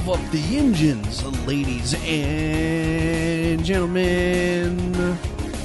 rev 0.00 0.20
up 0.20 0.30
the 0.30 0.56
engines, 0.56 1.24
ladies 1.46 1.94
and 2.04 3.64
gentlemen. 3.64 5.18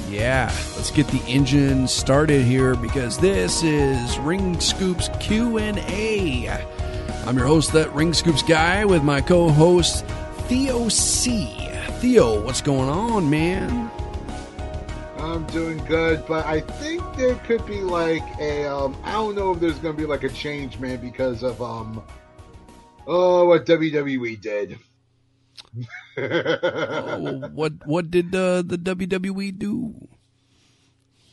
Yeah, 0.10 0.52
let's 0.76 0.92
get 0.92 1.08
the 1.08 1.22
engine 1.28 1.88
started 1.88 2.44
here 2.44 2.76
because 2.76 3.18
this 3.18 3.64
is 3.64 4.18
Ring 4.20 4.60
Scoops 4.60 5.10
Q&A. 5.20 6.50
I'm 7.26 7.38
your 7.38 7.48
host, 7.48 7.74
that 7.74 7.94
Ring 7.94 8.14
Scoops 8.14 8.44
guy, 8.44 8.86
with 8.86 9.04
my 9.04 9.22
co-host 9.22 10.06
Theo 10.48 10.90
C. 10.90 11.56
Theo, 12.00 12.44
what's 12.44 12.62
going 12.62 12.90
on, 12.90 13.30
man? 13.30 13.92
I'm 15.18 15.46
doing 15.48 15.78
good, 15.86 16.26
but 16.28 16.46
I 16.46 16.62
think 16.62 17.02
there 17.16 17.36
could 17.36 17.66
be 17.66 17.82
like 17.82 18.24
a 18.40 18.66
um 18.66 18.96
I 19.04 19.14
don't 19.14 19.36
know 19.36 19.54
if 19.54 19.60
there's 19.60 19.80
gonna 19.80 19.98
be 19.98 20.06
like 20.06 20.24
a 20.24 20.30
change, 20.30 20.80
man, 20.80 20.98
because 20.98 21.42
of 21.42 21.62
um 21.62 22.04
oh 23.08 23.46
what 23.46 23.66
WWE 23.66 24.40
did. 24.42 24.80
Oh, 26.18 27.50
what 27.54 27.74
what 27.86 28.12
did 28.12 28.34
uh, 28.36 28.62
the 28.62 28.78
WWE 28.78 29.58
do? 29.58 30.08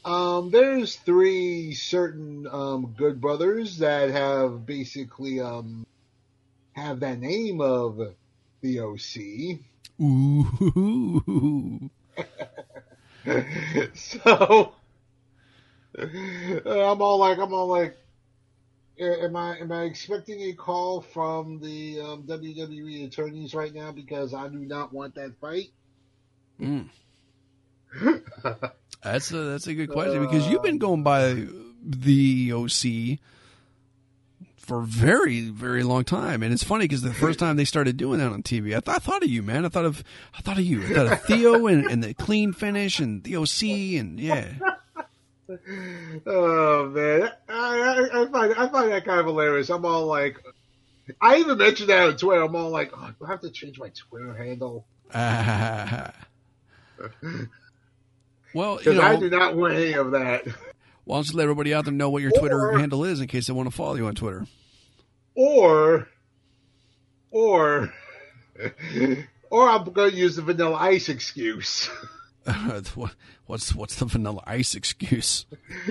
Um, 0.04 0.50
there's 0.50 0.96
three 0.96 1.74
certain 1.74 2.46
um 2.50 2.94
good 2.96 3.20
brothers 3.20 3.78
that 3.78 4.10
have 4.10 4.66
basically 4.66 5.40
um 5.40 5.86
have 6.72 7.00
that 7.00 7.18
name 7.20 7.60
of 7.60 8.14
the 8.60 8.80
OC. 8.80 9.60
Ooh. 10.00 11.90
so 13.94 14.72
I'm 15.98 17.02
all 17.02 17.18
like, 17.18 17.38
I'm 17.38 17.52
all 17.52 17.68
like, 17.68 17.96
am 18.98 19.36
I 19.36 19.58
am 19.58 19.72
I 19.72 19.82
expecting 19.82 20.40
a 20.42 20.52
call 20.52 21.00
from 21.00 21.60
the 21.60 22.00
um, 22.00 22.22
WWE 22.24 23.06
attorneys 23.06 23.54
right 23.54 23.74
now 23.74 23.92
because 23.92 24.34
I 24.34 24.48
do 24.48 24.58
not 24.58 24.92
want 24.92 25.14
that 25.16 25.34
fight? 25.40 25.70
Mm. 26.60 26.88
That's 29.02 29.32
a 29.32 29.36
that's 29.36 29.66
a 29.66 29.74
good 29.74 29.90
question 29.90 30.24
because 30.24 30.46
you've 30.46 30.62
been 30.62 30.78
going 30.78 31.02
by 31.02 31.46
the 31.82 32.52
OC 32.52 33.18
for 34.56 34.78
a 34.78 34.84
very 34.84 35.48
very 35.48 35.82
long 35.82 36.04
time, 36.04 36.44
and 36.44 36.52
it's 36.52 36.62
funny 36.62 36.84
because 36.84 37.02
the 37.02 37.12
first 37.12 37.40
time 37.40 37.56
they 37.56 37.64
started 37.64 37.96
doing 37.96 38.20
that 38.20 38.30
on 38.30 38.44
TV, 38.44 38.76
I, 38.76 38.80
th- 38.80 38.88
I 38.88 38.98
thought 38.98 39.24
of 39.24 39.28
you, 39.28 39.42
man. 39.42 39.66
I 39.66 39.70
thought 39.70 39.86
of 39.86 40.04
I 40.38 40.40
thought 40.40 40.58
of 40.58 40.64
you. 40.64 40.84
I 40.84 40.94
thought 40.94 41.12
of 41.12 41.22
Theo 41.22 41.66
and, 41.66 41.84
and 41.86 42.04
the 42.04 42.14
clean 42.14 42.52
finish 42.52 43.00
and 43.00 43.24
the 43.24 43.36
OC 43.36 43.62
and 43.98 44.20
yeah. 44.20 44.52
Oh 46.26 46.88
man, 46.88 47.30
I, 47.48 48.08
I, 48.12 48.22
I 48.22 48.26
find 48.26 48.54
I 48.54 48.68
find 48.68 48.92
that 48.92 49.04
kind 49.04 49.20
of 49.20 49.26
hilarious. 49.26 49.70
I'm 49.70 49.84
all 49.84 50.06
like, 50.06 50.38
I 51.20 51.36
even 51.36 51.58
mentioned 51.58 51.88
that 51.90 52.08
on 52.08 52.16
Twitter. 52.16 52.42
I'm 52.42 52.54
all 52.56 52.70
like, 52.70 52.92
oh, 52.96 53.10
do 53.18 53.24
I 53.26 53.30
have 53.30 53.40
to 53.40 53.50
change 53.50 53.78
my 53.78 53.90
Twitter 53.90 54.34
handle? 54.34 54.86
well, 55.14 56.14
you 58.74 58.78
Because 58.78 58.94
know, 58.96 59.02
I 59.02 59.16
do 59.16 59.30
not 59.30 59.56
want 59.56 59.74
any 59.74 59.92
of 59.94 60.12
that. 60.12 60.46
why 61.04 61.16
don't 61.16 61.28
you 61.30 61.36
let 61.36 61.44
everybody 61.44 61.74
out 61.74 61.84
there 61.84 61.92
know 61.94 62.10
what 62.10 62.22
your 62.22 62.32
Twitter 62.32 62.78
handle 62.78 63.04
is 63.04 63.20
in 63.20 63.26
case 63.26 63.46
they 63.46 63.52
want 63.52 63.68
to 63.68 63.74
follow 63.74 63.94
you 63.96 64.06
on 64.06 64.14
Twitter? 64.14 64.46
Or, 65.34 66.08
or, 67.30 67.92
or 69.50 69.68
I'm 69.68 69.84
going 69.92 70.10
to 70.12 70.16
use 70.16 70.36
the 70.36 70.42
Vanilla 70.42 70.76
Ice 70.76 71.08
excuse. 71.08 71.90
What- 72.94 73.14
what's 73.46 73.74
what's 73.74 73.96
the 73.96 74.04
Vanilla 74.06 74.42
Ice 74.46 74.74
excuse? 74.74 75.46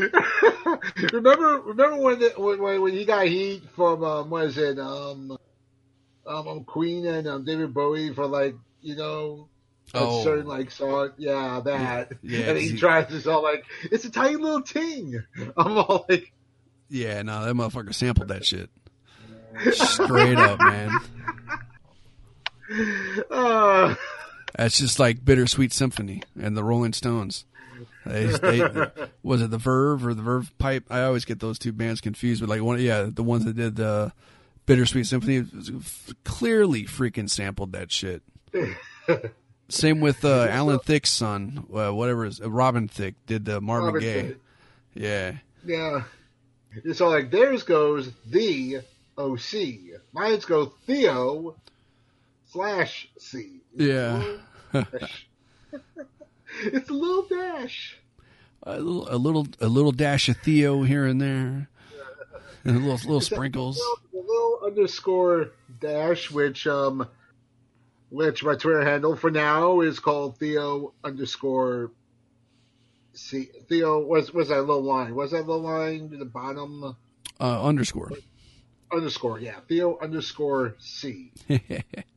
remember, 1.14 1.62
remember 1.62 1.98
when, 1.98 2.20
the, 2.20 2.34
when 2.38 2.82
when 2.82 2.94
he 2.94 3.06
got 3.06 3.26
heat 3.28 3.64
from 3.76 4.04
um, 4.04 4.30
what 4.30 4.46
is 4.46 4.58
it, 4.58 4.78
um, 4.80 5.38
um, 6.28 6.48
um, 6.48 6.64
Queen 6.66 7.06
and 7.06 7.28
um, 7.28 7.46
David 7.46 7.74
Bowie 7.74 8.14
for 8.14 8.28
like 8.28 8.56
you 8.82 8.96
know. 8.96 9.48
A 9.94 10.00
Oh. 10.00 10.24
certain 10.24 10.46
like 10.46 10.72
song, 10.72 11.10
yeah, 11.18 11.60
that, 11.66 12.14
Yeah, 12.24 12.40
and 12.52 12.58
he- 12.58 12.70
he 12.70 12.78
tries 12.78 13.08
to 13.08 13.20
sell 13.20 13.44
like 13.44 13.66
it's 13.92 14.06
a 14.06 14.10
tiny 14.12 14.38
little 14.38 14.62
ting. 14.62 15.22
I'm 15.58 15.78
all 15.78 16.06
like, 16.08 16.32
Yeah, 16.88 17.22
no, 17.24 17.44
that 17.44 17.54
motherfucker 17.56 17.94
sampled 17.94 18.30
that 18.30 18.46
shit. 18.46 18.70
Straight 19.74 20.38
up, 20.38 20.60
man. 20.62 20.92
uh, 23.32 23.96
That's 24.58 24.78
just 24.78 25.00
like 25.00 25.24
Bittersweet 25.24 25.74
Symphony 25.74 26.24
and 26.40 26.56
the 26.56 26.64
Rolling 26.64 26.94
Stones. 26.94 27.46
They, 28.06 28.26
they, 28.26 28.88
was 29.24 29.42
it 29.42 29.52
the 29.52 29.58
Verve 29.58 30.06
or 30.06 30.14
the 30.14 30.22
Verve 30.22 30.52
Pipe? 30.58 30.86
I 30.90 31.04
always 31.04 31.26
get 31.26 31.40
those 31.40 31.60
two 31.60 31.72
bands 31.72 32.02
confused. 32.02 32.42
But 32.42 32.50
like 32.50 32.62
one, 32.62 32.80
yeah, 32.80 33.08
the 33.10 33.24
ones 33.24 33.46
that 33.46 33.56
did 33.56 33.76
the 33.76 34.12
Bittersweet 34.66 35.06
Symphony 35.06 35.46
clearly 36.24 36.84
freaking 36.86 37.30
sampled 37.30 37.74
that 37.74 37.92
shit. 37.92 38.24
Same 39.70 40.02
with 40.02 40.26
uh, 40.26 40.48
Alan 40.50 40.80
Thicke's 40.80 41.10
son, 41.10 41.66
uh, 41.74 41.94
whatever 41.94 42.26
is 42.26 42.42
uh, 42.42 42.52
Robin 42.52 42.88
Thicke 42.88 43.16
did 43.26 43.46
the 43.46 43.62
Marvin 43.62 44.02
Gaye. 44.02 44.22
Thicke. 44.24 44.38
Yeah, 44.94 45.34
Yeah. 45.66 46.04
It's 46.84 47.02
all 47.02 47.10
like 47.10 47.32
theirs 47.32 47.64
goes 47.64 48.12
the 48.26 48.82
OC. 49.18 50.00
Mine's 50.14 50.46
go 50.46 50.66
Theo 50.86 51.56
slash 52.48 53.10
C. 53.18 53.61
yeah. 53.76 54.24
It's 56.64 56.90
a 56.90 56.94
little 56.94 57.24
dash. 57.24 57.98
a 58.64 58.80
little, 58.80 59.08
a 59.10 59.18
little, 59.18 59.48
a 59.62 59.68
little 59.68 59.92
dash 59.92 60.30
of 60.30 60.38
Theo 60.38 60.84
here 60.84 61.06
and 61.06 61.20
there, 61.20 61.70
and 62.64 62.76
a 62.76 62.80
little, 62.80 62.96
little 62.96 63.22
sprinkles. 63.22 63.80
A 64.14 64.18
little 64.18 64.60
underscore 64.66 65.52
dash, 65.80 66.30
which 66.30 66.68
um, 66.68 67.08
which 68.10 68.44
my 68.44 68.56
Twitter 68.56 68.84
handle 68.84 69.16
for 69.16 69.32
now 69.32 69.80
is 69.80 70.00
called 70.00 70.38
Theo 70.38 70.94
underscore 71.04 71.92
C. 73.14 73.50
Theo 73.68 74.00
was 74.00 74.34
was 74.34 74.50
that 74.50 74.60
little 74.60 74.84
line? 74.84 75.16
Was 75.16 75.32
that 75.32 75.48
little 75.48 75.62
line 75.62 76.10
to 76.10 76.18
the 76.18 76.26
bottom? 76.26 76.96
Uh, 77.40 77.64
underscore. 77.64 78.12
Underscore, 78.92 79.40
yeah. 79.40 79.56
Theo 79.68 79.98
underscore 80.00 80.76
C. 80.80 81.32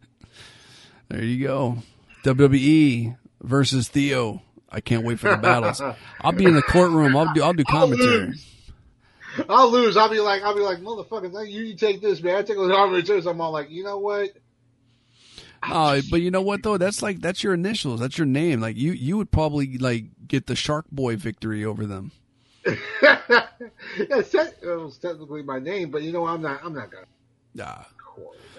there 1.09 1.23
you 1.23 1.47
go. 1.47 1.79
WWE 2.25 3.17
versus 3.43 3.89
Theo. 3.89 4.43
I 4.71 4.81
can't 4.81 5.05
wait 5.05 5.21
for 5.21 5.31
the 5.31 5.37
battles. 5.37 5.81
I'll 6.21 6.33
be 6.33 6.45
in 6.45 6.55
the 6.55 6.63
courtroom. 6.63 7.17
I'll 7.17 7.33
do. 7.33 7.43
I'll 7.43 7.53
do 7.53 7.65
commentary. 7.65 8.35
I'll 9.49 9.71
lose. 9.71 9.97
I'll 9.97 10.09
be 10.09 10.21
like, 10.21 10.43
I'll 10.43 10.55
be 10.55 10.61
like, 10.61 10.79
motherfucker, 10.79 11.49
you, 11.49 11.65
you 11.65 11.77
take 11.77 12.01
this, 12.01 12.23
man. 12.23 12.37
I 12.37 12.43
take 12.43 12.57
those 12.57 12.73
arbitrars. 12.73 13.27
I'm 13.27 13.41
all 13.41 13.53
like, 13.53 13.71
you 13.71 13.85
know 13.85 13.99
what? 13.99 14.31
Uh, 15.63 16.01
but 16.11 16.21
you 16.21 16.31
know 16.31 16.43
what 16.43 16.63
though? 16.63 16.77
That's 16.77 17.03
like 17.03 17.21
that's 17.21 17.43
your 17.43 17.55
initials. 17.55 18.01
That's 18.01 18.19
your 18.19 18.27
name. 18.27 18.61
Like 18.61 18.77
you, 18.77 18.93
you 18.93 19.17
would 19.17 19.31
probably 19.31 19.79
like 19.79 20.05
get 20.27 20.47
the 20.47 20.57
Shark 20.57 20.87
Boy 20.91 21.17
victory 21.17 21.65
over 21.65 21.87
them. 21.87 22.13
yeah, 23.03 23.47
it 23.99 24.65
was 24.65 24.99
technically 24.99 25.43
my 25.43 25.59
name, 25.59 25.91
but 25.91 26.03
you 26.03 26.13
know, 26.13 26.27
I'm 26.27 26.43
not. 26.43 26.61
I'm 26.65 26.75
not 26.75 26.91
gonna. 26.91 27.07
Nah. 27.55 27.85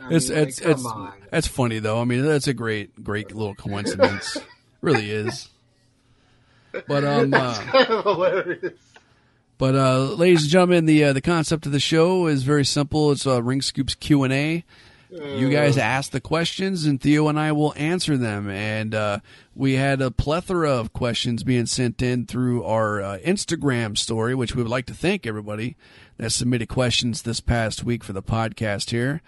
I 0.02 0.14
It's 0.14 0.30
mean, 0.30 0.38
like, 0.40 0.48
it's 0.50 0.60
come 0.60 0.72
it's 0.72 0.86
on. 0.86 1.14
that's 1.32 1.48
funny 1.48 1.80
though. 1.80 2.00
I 2.00 2.04
mean, 2.06 2.24
that's 2.24 2.48
a 2.48 2.54
great 2.54 3.04
great 3.04 3.32
little 3.34 3.56
coincidence. 3.56 4.38
really 4.82 5.10
is. 5.12 5.50
But 6.88 7.04
um, 7.06 7.34
uh, 7.34 7.56
kind 7.56 7.88
of 7.88 8.04
hilarious. 8.04 8.74
But 9.58 9.76
uh, 9.76 10.00
ladies 10.16 10.42
and 10.44 10.52
gentlemen, 10.52 10.86
the 10.86 11.06
uh, 11.06 11.14
the 11.14 11.22
concept 11.22 11.66
of 11.66 11.72
the 11.72 11.80
show 11.80 12.28
is 12.28 12.44
very 12.44 12.66
simple. 12.66 13.12
It's 13.12 13.26
uh, 13.26 13.42
Ring 13.42 13.62
Scoops 13.62 13.96
Q 13.96 14.24
and 14.24 14.34
A. 14.34 14.66
You 15.12 15.50
guys 15.50 15.78
ask 15.78 16.12
the 16.12 16.20
questions, 16.20 16.86
and 16.86 17.00
Theo 17.00 17.30
and 17.30 17.40
I 17.40 17.54
will 17.54 17.74
answer 17.78 18.18
them. 18.18 18.50
And 18.50 18.94
uh, 18.94 19.20
we 19.56 19.74
had 19.76 20.02
a 20.02 20.12
plethora 20.12 20.72
of 20.72 20.92
questions 20.92 21.44
being 21.46 21.68
sent 21.68 22.02
in 22.02 22.26
through 22.26 22.66
our 22.66 23.02
uh, 23.02 23.18
Instagram 23.20 23.98
story, 23.98 24.36
which 24.36 24.56
we 24.56 24.62
would 24.64 24.70
like 24.72 24.88
to 24.88 24.94
thank 24.94 25.26
everybody 25.26 25.78
that 26.18 26.32
submitted 26.32 26.68
questions 26.68 27.22
this 27.22 27.40
past 27.40 27.82
week 27.86 28.04
for 28.04 28.12
the 28.12 28.24
podcast 28.24 28.90
here. 28.90 29.22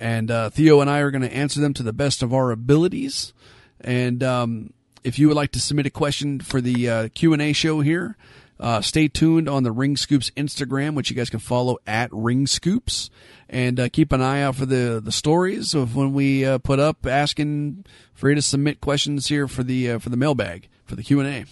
And 0.00 0.30
uh, 0.30 0.48
Theo 0.48 0.80
and 0.80 0.88
I 0.88 1.00
are 1.00 1.10
going 1.10 1.22
to 1.22 1.32
answer 1.32 1.60
them 1.60 1.74
to 1.74 1.82
the 1.82 1.92
best 1.92 2.22
of 2.22 2.32
our 2.32 2.50
abilities. 2.50 3.34
And 3.82 4.22
um, 4.22 4.72
if 5.04 5.18
you 5.18 5.28
would 5.28 5.36
like 5.36 5.52
to 5.52 5.60
submit 5.60 5.86
a 5.86 5.90
question 5.90 6.40
for 6.40 6.62
the 6.62 6.88
uh, 6.88 7.08
Q 7.14 7.34
and 7.34 7.42
A 7.42 7.52
show 7.52 7.80
here, 7.80 8.16
uh, 8.58 8.80
stay 8.80 9.08
tuned 9.08 9.48
on 9.48 9.62
the 9.62 9.72
Ring 9.72 9.96
Scoops 9.96 10.30
Instagram, 10.30 10.94
which 10.94 11.10
you 11.10 11.16
guys 11.16 11.30
can 11.30 11.38
follow 11.38 11.78
at 11.86 12.10
Ring 12.12 12.46
Scoops, 12.46 13.10
and 13.48 13.78
uh, 13.78 13.88
keep 13.90 14.12
an 14.12 14.20
eye 14.20 14.42
out 14.42 14.56
for 14.56 14.66
the 14.66 15.00
the 15.02 15.12
stories 15.12 15.74
of 15.74 15.96
when 15.96 16.12
we 16.12 16.44
uh, 16.44 16.58
put 16.58 16.78
up 16.78 17.06
asking 17.06 17.84
for 18.12 18.28
you 18.28 18.34
to 18.34 18.42
submit 18.42 18.80
questions 18.80 19.28
here 19.28 19.48
for 19.48 19.62
the 19.62 19.92
uh, 19.92 19.98
for 19.98 20.10
the 20.10 20.16
mailbag 20.16 20.68
for 20.84 20.96
the 20.96 21.02
Q 21.02 21.20
and 21.20 21.28
A. 21.28 21.44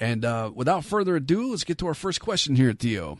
And 0.00 0.24
uh, 0.24 0.50
without 0.54 0.84
further 0.84 1.16
ado, 1.16 1.50
let's 1.50 1.64
get 1.64 1.78
to 1.78 1.86
our 1.86 1.94
first 1.94 2.20
question 2.20 2.56
here, 2.56 2.72
Theo. 2.72 3.18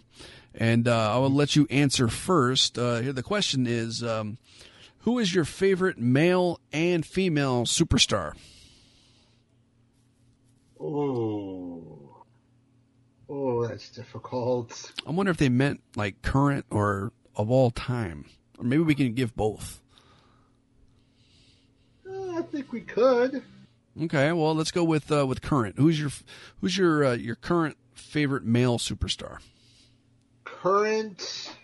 And 0.58 0.88
uh, 0.88 1.14
I 1.14 1.18
will 1.18 1.30
let 1.30 1.54
you 1.54 1.68
answer 1.70 2.08
first. 2.08 2.76
Uh, 2.76 2.96
here, 2.96 3.12
the 3.12 3.22
question 3.22 3.66
is: 3.66 4.02
um, 4.02 4.38
Who 4.98 5.20
is 5.20 5.32
your 5.32 5.44
favorite 5.44 5.98
male 5.98 6.60
and 6.72 7.06
female 7.06 7.64
superstar? 7.64 8.32
Oh, 10.80 12.24
oh, 13.28 13.68
that's 13.68 13.88
difficult. 13.90 14.92
I 15.06 15.12
wonder 15.12 15.30
if 15.30 15.36
they 15.36 15.48
meant 15.48 15.80
like 15.94 16.22
current 16.22 16.66
or 16.70 17.12
of 17.36 17.52
all 17.52 17.70
time, 17.70 18.24
or 18.58 18.64
maybe 18.64 18.82
we 18.82 18.96
can 18.96 19.14
give 19.14 19.36
both. 19.36 19.80
I 22.04 22.42
think 22.42 22.72
we 22.72 22.80
could. 22.80 23.44
Okay, 24.00 24.32
well, 24.32 24.54
let's 24.56 24.72
go 24.72 24.82
with 24.82 25.10
uh, 25.12 25.24
with 25.24 25.40
current. 25.40 25.76
Who's 25.78 26.00
your 26.00 26.10
who's 26.60 26.76
your 26.76 27.04
uh, 27.04 27.14
your 27.14 27.36
current 27.36 27.76
favorite 27.94 28.44
male 28.44 28.78
superstar? 28.78 29.38
Current. 30.62 31.54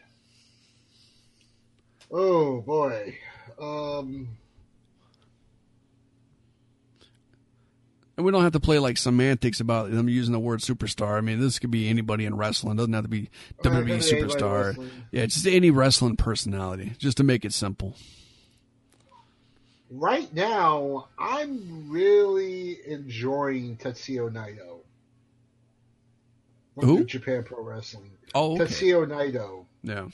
Oh 2.12 2.60
boy. 2.60 3.18
Um. 3.60 4.28
And 8.16 8.24
we 8.24 8.30
don't 8.30 8.44
have 8.44 8.52
to 8.52 8.60
play 8.60 8.78
like 8.78 8.96
semantics 8.96 9.58
about 9.58 9.90
them 9.90 10.08
using 10.08 10.32
the 10.32 10.38
word 10.38 10.60
superstar. 10.60 11.18
I 11.18 11.20
mean, 11.20 11.40
this 11.40 11.58
could 11.58 11.72
be 11.72 11.88
anybody 11.88 12.24
in 12.24 12.36
wrestling. 12.36 12.74
It 12.74 12.76
doesn't 12.76 12.92
have 12.92 13.02
to 13.02 13.08
be 13.08 13.28
WWE 13.64 13.74
anybody 13.74 13.98
superstar. 13.98 14.88
Yeah, 15.10 15.26
just 15.26 15.48
any 15.48 15.72
wrestling 15.72 16.14
personality, 16.14 16.92
just 16.98 17.16
to 17.16 17.24
make 17.24 17.44
it 17.44 17.52
simple. 17.52 17.96
Right 19.90 20.32
now, 20.32 21.08
I'm 21.18 21.90
really 21.90 22.78
enjoying 22.86 23.76
Tetsuya 23.76 24.30
Naito. 24.30 24.78
Who? 26.76 27.04
Japan 27.04 27.42
Pro 27.42 27.62
Wrestling. 27.62 28.10
Oh, 28.34 28.54
okay. 28.54 28.64
Tetsuya 28.64 29.06
Naito 29.06 29.66
Yeah. 29.82 30.08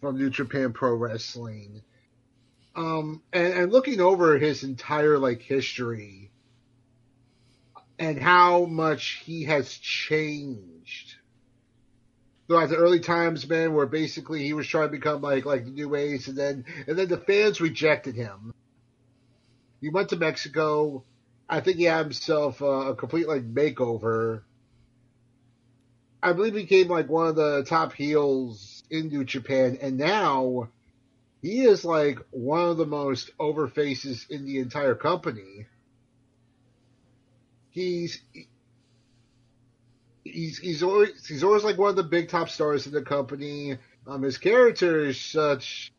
from 0.00 0.18
New 0.18 0.30
Japan 0.30 0.72
Pro 0.72 0.94
Wrestling. 0.94 1.82
Um, 2.76 3.22
and, 3.32 3.52
and 3.52 3.72
looking 3.72 4.00
over 4.00 4.38
his 4.38 4.62
entire 4.62 5.18
like 5.18 5.42
history 5.42 6.30
and 7.98 8.18
how 8.18 8.64
much 8.64 9.22
he 9.24 9.44
has 9.44 9.70
changed 9.74 11.16
throughout 12.48 12.70
the 12.70 12.76
early 12.76 12.98
times, 12.98 13.48
man, 13.48 13.74
where 13.74 13.86
basically 13.86 14.42
he 14.42 14.54
was 14.54 14.66
trying 14.66 14.88
to 14.88 14.92
become 14.92 15.20
like 15.20 15.44
like 15.44 15.64
the 15.64 15.70
new 15.70 15.94
ace, 15.94 16.26
and 16.26 16.36
then 16.36 16.64
and 16.88 16.98
then 16.98 17.08
the 17.08 17.18
fans 17.18 17.60
rejected 17.60 18.14
him. 18.14 18.52
He 19.80 19.88
went 19.88 20.08
to 20.08 20.16
Mexico. 20.16 21.04
I 21.48 21.60
think 21.60 21.76
he 21.76 21.84
had 21.84 22.06
himself 22.06 22.62
uh, 22.62 22.66
a 22.90 22.94
complete 22.96 23.28
like 23.28 23.42
makeover. 23.42 24.42
I 26.22 26.32
believe 26.32 26.54
he 26.54 26.62
became 26.62 26.88
like 26.88 27.08
one 27.08 27.28
of 27.28 27.36
the 27.36 27.64
top 27.64 27.92
heels 27.92 28.82
in 28.90 29.08
New 29.08 29.24
Japan, 29.24 29.78
and 29.80 29.96
now 29.96 30.68
he 31.42 31.62
is 31.62 31.84
like 31.84 32.18
one 32.30 32.68
of 32.68 32.76
the 32.76 32.86
most 32.86 33.30
over 33.38 33.68
faces 33.68 34.26
in 34.28 34.44
the 34.44 34.58
entire 34.58 34.94
company. 34.94 35.66
He's 37.70 38.20
he's 40.24 40.58
he's 40.58 40.82
always 40.82 41.26
he's 41.26 41.44
always 41.44 41.64
like 41.64 41.78
one 41.78 41.90
of 41.90 41.96
the 41.96 42.02
big 42.02 42.28
top 42.28 42.50
stars 42.50 42.86
in 42.86 42.92
the 42.92 43.02
company. 43.02 43.78
Um, 44.06 44.22
his 44.22 44.38
character 44.38 45.06
is 45.06 45.20
such. 45.20 45.92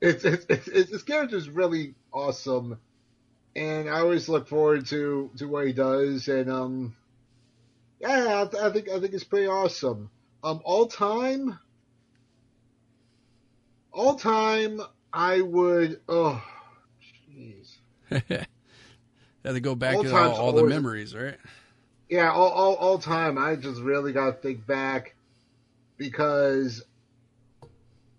It's, 0.00 0.24
it's, 0.24 0.46
it's, 0.48 0.68
it's 0.68 0.90
his 0.90 1.02
character 1.02 1.36
is 1.36 1.48
really 1.48 1.94
awesome, 2.12 2.78
and 3.56 3.88
I 3.88 4.00
always 4.00 4.28
look 4.28 4.48
forward 4.48 4.86
to 4.86 5.30
to 5.38 5.48
what 5.48 5.66
he 5.66 5.72
does. 5.72 6.28
And 6.28 6.50
um, 6.50 6.96
yeah, 8.00 8.42
I, 8.42 8.46
th- 8.46 8.62
I 8.62 8.72
think 8.72 8.88
I 8.88 8.98
think 8.98 9.12
it's 9.12 9.24
pretty 9.24 9.46
awesome. 9.46 10.10
Um, 10.42 10.60
all 10.64 10.86
time, 10.86 11.58
all 13.92 14.14
time, 14.14 14.80
I 15.12 15.40
would. 15.42 16.00
Oh, 16.08 16.42
jeez. 17.30 17.76
Had 19.44 19.52
to 19.52 19.60
go 19.60 19.74
back 19.74 19.96
All 19.96 20.04
to 20.04 20.16
all, 20.16 20.32
all 20.32 20.52
the 20.52 20.64
memories, 20.64 21.14
right? 21.14 21.36
Yeah, 22.08 22.30
all, 22.30 22.50
all, 22.50 22.74
all 22.74 22.98
time. 22.98 23.38
I 23.38 23.56
just 23.56 23.80
really 23.80 24.12
got 24.12 24.26
to 24.26 24.32
think 24.32 24.66
back 24.66 25.14
because 25.96 26.82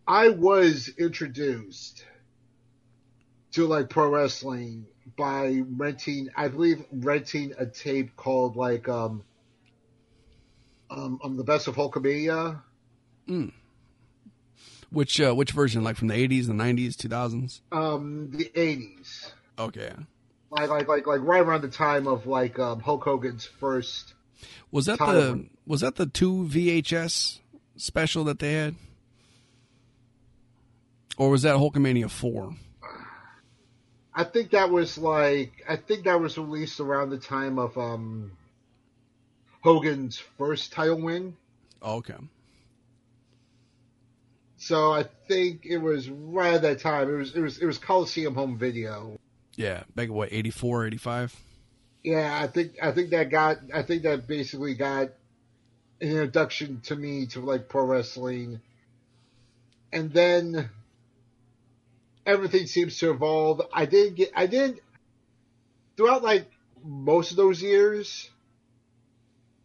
I 0.07 0.29
was 0.29 0.89
introduced 0.97 2.05
to 3.51 3.67
like 3.67 3.89
pro 3.89 4.09
wrestling 4.09 4.87
by 5.17 5.61
renting, 5.77 6.29
I 6.35 6.47
believe, 6.47 6.83
renting 6.91 7.53
a 7.57 7.65
tape 7.65 8.15
called 8.15 8.55
like 8.55 8.87
um 8.89 9.23
um, 10.91 11.19
um 11.23 11.37
the 11.37 11.43
best 11.43 11.67
of 11.67 11.75
Hulkamania. 11.75 12.61
Which 14.91 15.21
uh, 15.21 15.33
which 15.33 15.51
version? 15.51 15.83
Like 15.83 15.95
from 15.95 16.09
the 16.09 16.15
eighties, 16.15 16.47
the 16.47 16.53
nineties, 16.53 16.95
two 16.97 17.07
thousands? 17.07 17.61
Um, 17.71 18.29
the 18.31 18.51
eighties, 18.59 19.31
Okay. 19.57 19.93
like 20.49 20.69
like 20.69 20.87
like 20.87 21.07
like 21.07 21.21
right 21.21 21.41
around 21.41 21.61
the 21.61 21.69
time 21.69 22.07
of 22.07 22.27
like 22.27 22.59
um, 22.59 22.81
Hulk 22.81 23.03
Hogan's 23.03 23.45
first. 23.45 24.13
Was 24.71 24.85
that 24.87 24.99
the 24.99 25.47
was 25.65 25.79
that 25.81 25.95
the 25.95 26.07
two 26.07 26.45
VHS 26.51 27.39
special 27.77 28.25
that 28.25 28.39
they 28.39 28.53
had, 28.53 28.75
or 31.17 31.29
was 31.29 31.43
that 31.43 31.55
Hulkamania 31.55 32.09
four? 32.09 32.55
I 34.13 34.25
think 34.25 34.51
that 34.51 34.69
was 34.69 34.97
like 34.97 35.63
I 35.69 35.77
think 35.77 36.03
that 36.03 36.19
was 36.19 36.37
released 36.37 36.81
around 36.81 37.11
the 37.11 37.17
time 37.17 37.57
of 37.59 37.77
um 37.77 38.33
Hogan's 39.61 40.17
first 40.17 40.73
title 40.73 41.01
win. 41.01 41.35
Oh, 41.81 41.97
okay. 41.97 42.15
So 44.57 44.91
I 44.91 45.05
think 45.27 45.65
it 45.65 45.77
was 45.77 46.09
right 46.09 46.53
at 46.53 46.61
that 46.63 46.79
time. 46.79 47.09
It 47.09 47.17
was 47.17 47.35
it 47.35 47.41
was 47.41 47.57
it 47.57 47.65
was 47.65 47.77
Coliseum 47.77 48.35
home 48.35 48.57
video. 48.57 49.17
Yeah, 49.55 49.83
back 49.95 50.07
at 50.07 50.13
what 50.13 50.31
84, 50.31 50.87
85? 50.87 51.35
Yeah, 52.03 52.39
I 52.41 52.47
think 52.47 52.73
I 52.81 52.91
think 52.91 53.11
that 53.11 53.29
got 53.29 53.57
I 53.73 53.83
think 53.83 54.03
that 54.03 54.27
basically 54.27 54.75
got 54.75 55.09
an 55.99 56.09
introduction 56.09 56.81
to 56.85 56.95
me 56.95 57.27
to 57.27 57.41
like 57.41 57.69
pro 57.69 57.85
wrestling. 57.85 58.61
And 59.93 60.11
then 60.11 60.69
everything 62.25 62.65
seems 62.65 62.97
to 62.99 63.11
evolve. 63.11 63.61
I 63.73 63.85
did 63.85 64.15
get 64.15 64.31
I 64.35 64.47
did 64.47 64.79
throughout 65.97 66.23
like 66.23 66.45
most 66.83 67.31
of 67.31 67.37
those 67.37 67.61
years 67.61 68.30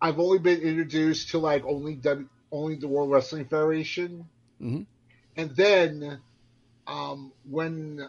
I've 0.01 0.19
only 0.19 0.39
been 0.39 0.61
introduced 0.61 1.31
to 1.31 1.39
like 1.39 1.65
only 1.65 1.95
w, 1.97 2.29
only 2.53 2.77
the 2.77 2.89
World 2.89 3.11
Wrestling 3.11 3.47
Federation. 3.47 4.29
Mhm. 4.61 4.87
And 5.37 5.51
then 5.57 6.21
um 6.87 7.33
when 7.45 8.09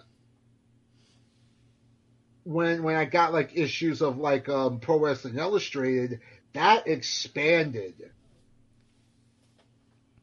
when 2.48 2.84
when 2.84 2.96
I 2.96 3.06
got 3.06 3.34
like 3.34 3.58
issues 3.58 4.02
of 4.02 4.18
like 4.18 4.48
um, 4.48 4.80
Pro 4.80 5.00
Wrestling 5.00 5.38
Illustrated, 5.38 6.22
that 6.54 6.88
expanded 6.88 8.12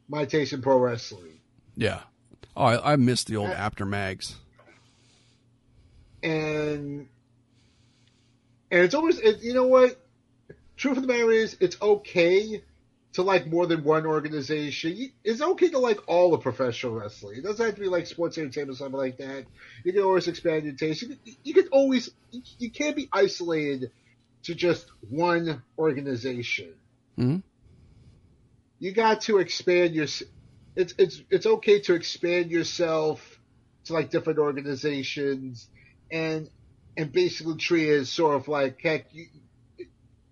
my 0.07 0.25
taste 0.25 0.53
in 0.53 0.61
pro 0.61 0.77
wrestling. 0.77 1.39
Yeah. 1.75 2.01
Oh, 2.57 2.63
I, 2.63 2.93
I 2.93 2.95
missed 2.95 3.27
the 3.27 3.37
old 3.37 3.51
Apter 3.51 3.85
mags. 3.85 4.35
And 6.23 7.07
and 8.71 8.81
it's 8.81 8.95
always 8.95 9.19
it, 9.19 9.41
you 9.41 9.53
know 9.53 9.67
what? 9.67 9.99
Truth 10.77 10.97
of 10.97 11.03
the 11.03 11.07
matter 11.07 11.31
is, 11.31 11.55
it's 11.59 11.81
okay 11.81 12.61
to 13.13 13.21
like 13.21 13.47
more 13.47 13.65
than 13.65 13.83
one 13.83 14.05
organization. 14.05 15.11
It's 15.23 15.41
okay 15.41 15.69
to 15.69 15.79
like 15.79 15.99
all 16.07 16.33
of 16.33 16.41
professional 16.41 16.93
wrestling. 16.93 17.37
It 17.37 17.43
doesn't 17.43 17.65
have 17.65 17.75
to 17.75 17.81
be 17.81 17.87
like 17.87 18.07
sports 18.07 18.37
entertainment 18.37 18.75
or 18.75 18.77
something 18.77 18.99
like 18.99 19.17
that. 19.17 19.45
You 19.85 19.93
can 19.93 20.03
always 20.03 20.27
expand 20.27 20.65
your 20.65 20.73
taste. 20.73 21.01
You 21.01 21.07
can, 21.09 21.19
you 21.43 21.53
can 21.53 21.67
always 21.71 22.09
you, 22.59 22.71
can't 22.71 22.95
be 22.95 23.07
isolated 23.13 23.91
to 24.43 24.53
just 24.53 24.85
one 25.09 25.63
organization. 25.77 26.73
Mhm. 27.17 27.41
You 28.79 28.91
got 28.91 29.21
to 29.21 29.37
expand 29.37 29.95
your. 29.95 30.07
It's 30.75 30.93
it's 30.97 31.21
it's 31.29 31.45
okay 31.45 31.79
to 31.81 31.93
expand 31.93 32.51
yourself 32.51 33.39
to 33.85 33.93
like 33.93 34.09
different 34.09 34.39
organizations 34.39 35.69
and 36.11 36.49
and 36.97 37.13
basically 37.13 37.55
treat 37.55 37.87
it 37.87 38.01
as 38.01 38.09
sort 38.09 38.35
of 38.35 38.49
like 38.49 38.81
heck 38.81 39.05
you 39.13 39.27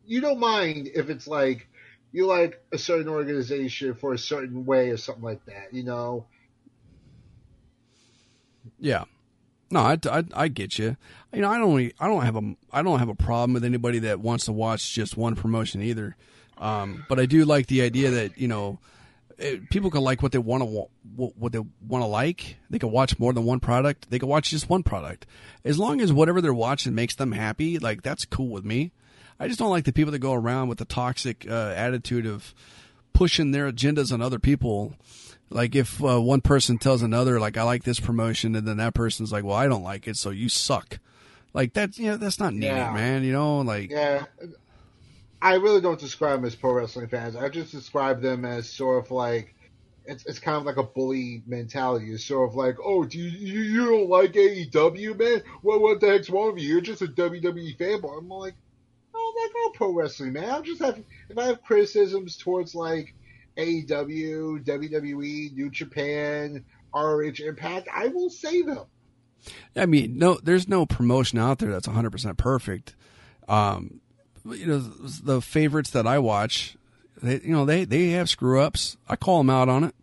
you 0.05 0.21
don't 0.21 0.39
mind 0.39 0.89
if 0.93 1.09
it's 1.09 1.27
like 1.27 1.67
you 2.11 2.27
like 2.27 2.61
a 2.71 2.77
certain 2.77 3.09
organization 3.09 3.95
for 3.95 4.13
a 4.13 4.17
certain 4.17 4.65
way 4.65 4.89
or 4.89 4.97
something 4.97 5.23
like 5.23 5.43
that, 5.45 5.73
you 5.73 5.83
know. 5.83 6.25
Yeah. 8.79 9.05
No, 9.71 9.79
I, 9.79 9.97
I, 10.05 10.23
I 10.35 10.47
get 10.49 10.77
you. 10.77 10.95
You 11.33 11.41
know, 11.41 11.49
I 11.49 11.57
don't 11.57 11.91
I 11.99 12.07
don't 12.07 12.23
have 12.23 12.35
a 12.35 12.55
I 12.71 12.83
don't 12.83 12.99
have 12.99 13.09
a 13.09 13.15
problem 13.15 13.53
with 13.53 13.65
anybody 13.65 13.99
that 13.99 14.19
wants 14.19 14.45
to 14.45 14.51
watch 14.51 14.93
just 14.93 15.17
one 15.17 15.35
promotion 15.35 15.81
either. 15.81 16.15
Um, 16.59 17.05
but 17.09 17.19
I 17.19 17.25
do 17.25 17.43
like 17.45 17.65
the 17.67 17.81
idea 17.81 18.11
that 18.11 18.37
you 18.37 18.47
know 18.47 18.77
it, 19.39 19.69
people 19.71 19.89
can 19.89 20.01
like 20.01 20.21
what 20.21 20.31
they 20.31 20.37
want 20.37 20.61
to 20.63 20.87
what 21.15 21.51
they 21.51 21.59
want 21.59 22.03
to 22.03 22.07
like. 22.07 22.57
They 22.69 22.77
can 22.77 22.91
watch 22.91 23.17
more 23.17 23.33
than 23.33 23.45
one 23.45 23.59
product. 23.59 24.11
They 24.11 24.19
can 24.19 24.29
watch 24.29 24.51
just 24.51 24.69
one 24.69 24.83
product 24.83 25.25
as 25.65 25.79
long 25.79 26.01
as 26.01 26.13
whatever 26.13 26.39
they're 26.39 26.53
watching 26.53 26.93
makes 26.93 27.15
them 27.15 27.31
happy. 27.31 27.79
Like 27.79 28.03
that's 28.03 28.25
cool 28.25 28.49
with 28.49 28.63
me. 28.65 28.91
I 29.43 29.47
just 29.47 29.59
don't 29.59 29.69
like 29.69 29.83
the 29.85 29.91
people 29.93 30.11
that 30.11 30.19
go 30.19 30.33
around 30.33 30.69
with 30.69 30.77
the 30.77 30.85
toxic 30.85 31.45
uh, 31.49 31.73
attitude 31.75 32.25
of 32.25 32.53
pushing 33.11 33.51
their 33.51 33.71
agendas 33.71 34.11
on 34.13 34.21
other 34.21 34.39
people. 34.39 34.93
Like 35.49 35.75
if 35.75 36.03
uh, 36.03 36.21
one 36.21 36.41
person 36.41 36.77
tells 36.77 37.01
another, 37.03 37.39
like 37.39 37.57
I 37.57 37.63
like 37.63 37.83
this 37.83 37.99
promotion, 37.99 38.55
and 38.55 38.67
then 38.67 38.77
that 38.77 38.93
person's 38.93 39.31
like, 39.31 39.43
well, 39.43 39.55
I 39.57 39.67
don't 39.67 39.83
like 39.83 40.07
it, 40.07 40.15
so 40.17 40.29
you 40.29 40.49
suck. 40.49 40.99
Like 41.53 41.73
that, 41.73 41.97
you 41.97 42.07
know, 42.07 42.17
that's 42.17 42.39
not 42.39 42.53
needed, 42.53 42.67
Yeah. 42.67 42.93
man. 42.93 43.23
You 43.23 43.33
know, 43.33 43.59
like 43.59 43.91
Yeah. 43.91 44.25
I 45.41 45.55
really 45.55 45.81
don't 45.81 45.99
describe 45.99 46.37
them 46.39 46.45
as 46.45 46.55
pro 46.55 46.73
wrestling 46.73 47.09
fans. 47.09 47.35
I 47.35 47.49
just 47.49 47.71
describe 47.71 48.21
them 48.21 48.45
as 48.45 48.69
sort 48.69 49.03
of 49.03 49.11
like 49.11 49.53
it's, 50.05 50.25
it's 50.25 50.39
kind 50.39 50.57
of 50.57 50.63
like 50.63 50.77
a 50.77 50.83
bully 50.83 51.43
mentality. 51.45 52.11
It's 52.11 52.25
sort 52.25 52.49
of 52.49 52.55
like, 52.55 52.75
oh, 52.83 53.03
do 53.03 53.17
you, 53.19 53.29
you, 53.29 53.61
you 53.61 53.85
don't 53.85 54.09
like 54.09 54.33
AEW, 54.33 55.17
man? 55.19 55.43
What 55.61 55.81
what 55.81 55.99
the 55.99 56.07
heck's 56.07 56.29
wrong 56.29 56.53
with 56.53 56.63
you? 56.63 56.69
You're 56.69 56.81
just 56.81 57.01
a 57.01 57.07
WWE 57.07 57.77
fanboy. 57.77 58.17
I'm 58.17 58.29
like, 58.29 58.55
oh, 59.13 59.33
like 59.41 59.55
all 59.55 59.71
pro 59.71 59.91
wrestling, 59.91 60.33
man. 60.33 60.49
I'm 60.49 60.63
just 60.63 60.81
having 60.81 61.05
if 61.29 61.37
I 61.37 61.45
have 61.45 61.63
criticisms 61.63 62.37
towards 62.37 62.75
like 62.75 63.13
AEW, 63.57 64.63
WWE, 64.63 65.53
New 65.53 65.69
Japan, 65.69 66.63
RH 66.93 67.43
Impact, 67.45 67.87
I 67.93 68.07
will 68.07 68.29
say 68.29 68.61
them. 68.61 68.85
I 69.75 69.85
mean, 69.85 70.17
no, 70.17 70.39
there's 70.41 70.67
no 70.67 70.85
promotion 70.85 71.37
out 71.37 71.59
there 71.59 71.71
that's 71.71 71.87
100% 71.87 72.37
perfect. 72.37 72.95
Um, 73.47 73.99
you 74.45 74.67
know, 74.67 74.79
the 74.79 75.41
favorites 75.41 75.89
that 75.91 76.07
I 76.07 76.19
watch, 76.19 76.77
they, 77.21 77.41
you 77.41 77.51
know, 77.51 77.65
they, 77.65 77.85
they 77.85 78.09
have 78.11 78.29
screw 78.29 78.61
ups. 78.61 78.97
I 79.07 79.15
call 79.15 79.39
them 79.39 79.49
out 79.49 79.69
on 79.69 79.83
it. 79.83 79.95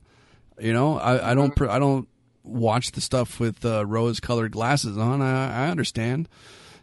You 0.59 0.75
know, 0.75 0.99
I, 0.99 1.31
I 1.31 1.35
don't, 1.35 1.59
I 1.62 1.79
don't 1.79 2.07
watch 2.43 2.93
the 2.93 3.00
stuff 3.00 3.40
with 3.40 3.64
uh, 3.64 3.87
rose 3.87 4.21
colored 4.21 4.52
glasses 4.52 4.99
on. 4.99 5.23
I, 5.23 5.67
I 5.67 5.71
understand, 5.71 6.29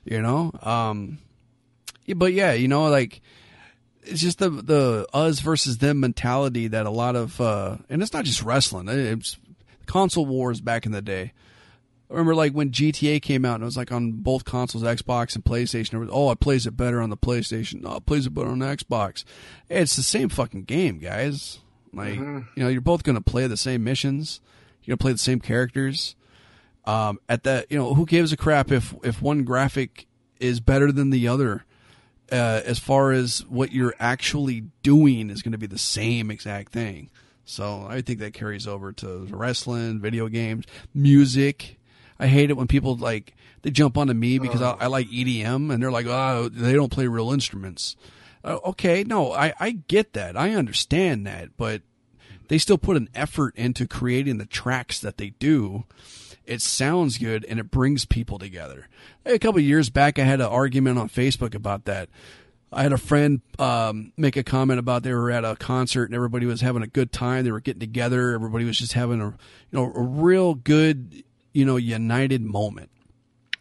you 0.03 0.21
know, 0.21 0.51
um, 0.63 1.19
but 2.15 2.33
yeah, 2.33 2.53
you 2.53 2.67
know, 2.67 2.89
like, 2.89 3.21
it's 4.03 4.21
just 4.21 4.39
the 4.39 4.49
the 4.49 5.07
us 5.13 5.39
versus 5.39 5.79
them 5.79 5.99
mentality 5.99 6.67
that 6.67 6.85
a 6.85 6.91
lot 6.91 7.15
of 7.15 7.39
uh, 7.41 7.77
and 7.89 8.01
it's 8.01 8.13
not 8.13 8.25
just 8.25 8.41
wrestling. 8.41 8.87
It's 8.87 9.37
console 9.85 10.25
wars 10.25 10.61
back 10.61 10.85
in 10.85 10.91
the 10.91 11.01
day. 11.01 11.33
I 12.09 12.13
remember 12.13 12.35
like 12.35 12.53
when 12.53 12.71
GTA 12.71 13.21
came 13.21 13.43
out 13.43 13.55
and 13.55 13.63
it 13.63 13.65
was 13.65 13.75
like 13.75 13.91
on 13.91 14.13
both 14.13 14.45
consoles, 14.45 14.83
Xbox 14.83 15.35
and 15.35 15.43
PlayStation. 15.43 15.99
Was, 15.99 16.09
oh, 16.11 16.31
it 16.31 16.39
plays 16.39 16.65
it 16.65 16.77
better 16.77 17.01
on 17.01 17.09
the 17.09 17.17
PlayStation. 17.17 17.81
Oh, 17.85 17.97
it 17.97 18.05
plays 18.05 18.25
it 18.25 18.33
better 18.33 18.47
on 18.47 18.59
the 18.59 18.65
Xbox. 18.65 19.25
It's 19.69 19.97
the 19.97 20.03
same 20.03 20.29
fucking 20.29 20.63
game, 20.63 20.99
guys. 20.99 21.59
Like 21.93 22.13
mm-hmm. 22.13 22.39
you 22.55 22.63
know, 22.63 22.69
you're 22.69 22.81
both 22.81 23.03
gonna 23.03 23.21
play 23.21 23.47
the 23.47 23.57
same 23.57 23.83
missions. 23.83 24.39
You're 24.83 24.95
gonna 24.95 25.03
play 25.03 25.11
the 25.11 25.17
same 25.17 25.41
characters. 25.41 26.15
Um, 26.85 27.19
at 27.27 27.43
that, 27.43 27.69
you 27.69 27.77
know, 27.77 27.93
who 27.93 28.05
gives 28.05 28.31
a 28.31 28.37
crap 28.37 28.71
if 28.71 28.95
if 29.03 29.21
one 29.21 29.43
graphic 29.43 30.07
is 30.39 30.61
better 30.61 30.93
than 30.93 31.09
the 31.09 31.27
other? 31.27 31.65
Uh, 32.31 32.61
as 32.65 32.77
far 32.77 33.11
as 33.13 33.45
what 33.47 33.71
you're 33.71 33.95
actually 33.99 34.65
doing 34.83 35.29
is 35.29 35.41
going 35.41 35.53
to 35.53 35.57
be 35.57 35.67
the 35.67 35.77
same 35.77 36.29
exact 36.29 36.73
thing. 36.73 37.09
So 37.45 37.87
I 37.89 38.01
think 38.01 38.19
that 38.19 38.33
carries 38.33 38.67
over 38.67 38.91
to 38.91 39.25
wrestling, 39.29 40.01
video 40.01 40.27
games, 40.27 40.65
music. 40.93 41.79
I 42.19 42.27
hate 42.27 42.49
it 42.49 42.57
when 42.57 42.67
people 42.67 42.97
like 42.97 43.35
they 43.61 43.71
jump 43.71 43.97
onto 43.97 44.13
me 44.13 44.39
because 44.39 44.61
I, 44.61 44.71
I, 44.71 44.87
like 44.87 45.07
EDM 45.07 45.71
and 45.71 45.81
they're 45.81 45.91
like, 45.91 46.07
oh, 46.07 46.49
they 46.49 46.73
don't 46.73 46.91
play 46.91 47.07
real 47.07 47.31
instruments. 47.31 47.95
Uh, 48.43 48.59
okay, 48.65 49.03
no, 49.03 49.31
I, 49.31 49.53
I 49.59 49.71
get 49.71 50.13
that. 50.13 50.35
I 50.35 50.51
understand 50.51 51.25
that, 51.25 51.55
but 51.57 51.81
they 52.49 52.57
still 52.57 52.77
put 52.77 52.97
an 52.97 53.09
effort 53.15 53.55
into 53.55 53.87
creating 53.87 54.37
the 54.37 54.45
tracks 54.45 54.99
that 54.99 55.17
they 55.17 55.29
do. 55.31 55.85
It 56.47 56.61
sounds 56.61 57.17
good 57.17 57.45
and 57.45 57.59
it 57.59 57.69
brings 57.69 58.05
people 58.05 58.39
together. 58.39 58.87
A 59.25 59.37
couple 59.37 59.59
years 59.59 59.89
back, 59.89 60.17
I 60.17 60.23
had 60.23 60.39
an 60.39 60.47
argument 60.47 60.97
on 60.97 61.09
Facebook 61.09 61.53
about 61.53 61.85
that. 61.85 62.09
I 62.71 62.83
had 62.83 62.93
a 62.93 62.97
friend 62.97 63.41
um, 63.59 64.13
make 64.17 64.37
a 64.37 64.43
comment 64.43 64.79
about 64.79 65.03
they 65.03 65.13
were 65.13 65.29
at 65.29 65.43
a 65.45 65.57
concert 65.57 66.05
and 66.05 66.15
everybody 66.15 66.45
was 66.45 66.61
having 66.61 66.83
a 66.83 66.87
good 66.87 67.11
time. 67.11 67.43
They 67.43 67.51
were 67.51 67.59
getting 67.59 67.81
together. 67.81 68.31
Everybody 68.33 68.65
was 68.65 68.77
just 68.77 68.93
having 68.93 69.21
a 69.21 69.25
you 69.25 69.35
know 69.71 69.91
a 69.93 70.01
real 70.01 70.53
good 70.53 71.23
you 71.53 71.65
know 71.65 71.75
united 71.75 72.41
moment. 72.41 72.89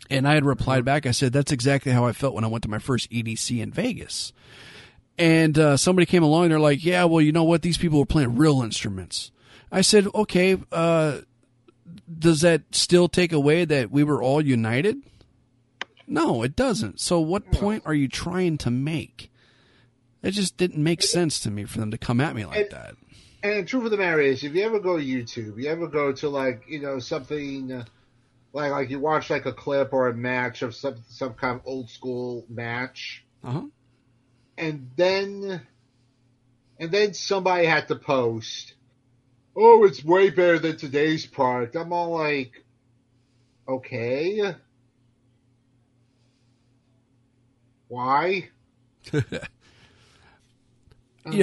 And 0.09 0.27
I 0.27 0.35
had 0.35 0.45
replied 0.45 0.85
back. 0.85 1.07
I 1.07 1.11
said 1.11 1.33
that's 1.33 1.53
exactly 1.53 1.91
how 1.91 2.05
I 2.05 2.13
felt 2.13 2.35
when 2.35 2.45
I 2.45 2.49
went 2.49 2.63
to 2.63 2.71
my 2.71 2.79
first 2.79 3.11
EDC 3.11 3.61
in 3.61 3.73
Vegas. 3.73 4.33
And 5.19 5.59
uh, 5.59 5.77
somebody 5.77 6.07
came 6.07 6.23
along. 6.23 6.51
They're 6.51 6.61
like, 6.61 6.85
"Yeah, 6.85 7.05
well, 7.05 7.21
you 7.21 7.33
know 7.33 7.45
what? 7.45 7.63
These 7.63 7.79
people 7.79 7.99
were 7.99 8.07
playing 8.07 8.37
real 8.37 8.63
instruments." 8.63 9.33
I 9.73 9.81
said, 9.81 10.07
"Okay, 10.15 10.59
uh, 10.71 11.21
does 12.19 12.41
that 12.41 12.63
still 12.73 13.09
take 13.09 13.33
away 13.33 13.65
that 13.65 13.91
we 13.91 14.05
were 14.05 14.23
all 14.23 14.41
united?" 14.41 15.03
No, 16.07 16.43
it 16.43 16.55
doesn't. 16.55 17.01
So 17.01 17.21
what 17.21 17.51
point 17.51 17.83
are 17.85 17.95
you 17.95 18.09
trying 18.09 18.59
to 18.59 18.71
make? 18.71 19.31
It 20.23 20.31
just 20.31 20.57
didn't 20.57 20.83
make 20.83 21.03
sense 21.03 21.41
to 21.41 21.51
me 21.51 21.65
for 21.65 21.79
them 21.79 21.91
to 21.91 21.99
come 21.99 22.21
at 22.21 22.35
me 22.35 22.45
like 22.45 22.59
and, 22.59 22.71
that. 22.71 22.95
And 23.43 23.63
the 23.63 23.69
truth 23.69 23.85
of 23.85 23.91
the 23.91 23.97
matter 23.97 24.21
is, 24.21 24.43
if 24.45 24.55
you 24.55 24.65
ever 24.65 24.81
go 24.81 24.97
to 24.97 25.05
YouTube, 25.05 25.63
you 25.63 25.69
ever 25.69 25.87
go 25.89 26.13
to 26.13 26.29
like 26.29 26.65
you 26.69 26.81
know 26.81 26.99
something 26.99 27.73
uh, 27.73 27.85
like 28.53 28.71
like 28.71 28.91
you 28.91 28.99
watch 28.99 29.31
like 29.31 29.47
a 29.47 29.53
clip 29.53 29.93
or 29.93 30.09
a 30.09 30.15
match 30.15 30.63
of 30.63 30.75
some 30.75 30.97
some 31.09 31.35
kind 31.35 31.61
of 31.61 31.67
old 31.67 31.91
school 31.91 32.45
match, 32.49 33.25
uh-huh. 33.45 33.65
and 34.57 34.91
then 34.97 35.61
and 36.79 36.91
then 36.91 37.15
somebody 37.15 37.67
had 37.67 37.89
to 37.89 37.97
post, 37.97 38.75
"Oh, 39.57 39.85
it's 39.85 40.05
way 40.05 40.31
better 40.31 40.59
than 40.59 40.77
today's 40.77 41.27
product." 41.27 41.77
I'm 41.77 41.93
all 41.93 42.11
like, 42.11 42.65
okay 43.69 44.55
why? 47.89 48.49
yeah, 49.13 49.21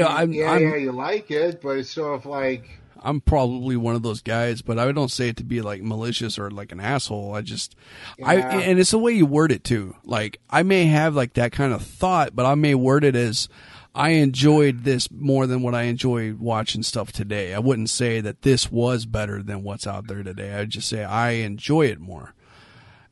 I'm, 0.08 0.34
yeah, 0.34 0.52
I'm, 0.52 0.62
yeah, 0.62 0.76
you 0.76 0.92
like 0.92 1.32
it, 1.32 1.62
but 1.62 1.78
it's 1.78 1.92
sort 1.92 2.20
of 2.20 2.26
like 2.26 2.80
I'm 3.02 3.22
probably 3.22 3.76
one 3.76 3.96
of 3.96 4.04
those 4.04 4.22
guys, 4.22 4.62
but 4.62 4.80
I 4.80 4.92
don't 4.92 5.12
say 5.12 5.30
it 5.30 5.38
to 5.38 5.44
be 5.44 5.62
like 5.62 5.82
malicious 5.82 6.40
or 6.40 6.50
like 6.50 6.72
an 6.72 6.80
asshole. 6.80 7.34
I 7.36 7.42
just, 7.42 7.76
yeah. 8.18 8.28
I, 8.28 8.36
and 8.36 8.80
it's 8.80 8.92
the 8.92 8.98
way 8.98 9.12
you 9.12 9.26
word 9.26 9.52
it 9.52 9.64
too. 9.64 9.96
Like 10.04 10.40
I 10.50 10.64
may 10.64 10.86
have 10.86 11.16
like 11.16 11.34
that 11.34 11.52
kind 11.52 11.74
of 11.74 11.82
thought, 11.82 12.36
but 12.36 12.46
I 12.46 12.56
may 12.56 12.76
word 12.76 13.04
it 13.04 13.16
as 13.16 13.50
I 13.96 14.12
enjoyed 14.12 14.84
this 14.84 15.10
more 15.12 15.46
than 15.46 15.62
what 15.62 15.76
I 15.76 15.84
enjoy 15.84 16.34
watching 16.34 16.82
stuff 16.84 17.12
today. 17.12 17.54
I 17.54 17.60
wouldn't 17.60 17.90
say 17.90 18.22
that 18.22 18.42
this 18.42 18.72
was 18.72 19.06
better 19.06 19.44
than 19.44 19.64
what's 19.64 19.86
out 19.86 20.08
there 20.08 20.24
today. 20.24 20.54
I'd 20.54 20.72
just 20.72 20.90
say 20.90 21.04
I 21.04 21.32
enjoy 21.32 21.88
it 21.88 22.00
more. 22.00 22.34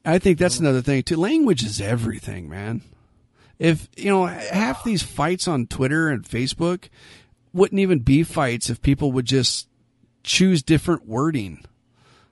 I 0.03 0.17
think 0.17 0.39
that's 0.39 0.55
mm-hmm. 0.55 0.65
another 0.65 0.81
thing 0.81 1.03
too. 1.03 1.17
Language 1.17 1.63
is 1.63 1.79
everything, 1.79 2.49
man 2.49 2.81
if 3.61 3.87
you 3.95 4.09
know 4.09 4.25
half 4.25 4.83
these 4.83 5.03
fights 5.03 5.47
on 5.47 5.67
Twitter 5.67 6.09
and 6.09 6.23
Facebook 6.23 6.89
wouldn't 7.53 7.79
even 7.79 7.99
be 7.99 8.23
fights 8.23 8.71
if 8.71 8.81
people 8.81 9.11
would 9.11 9.27
just 9.27 9.67
choose 10.23 10.63
different 10.63 11.07
wording 11.07 11.63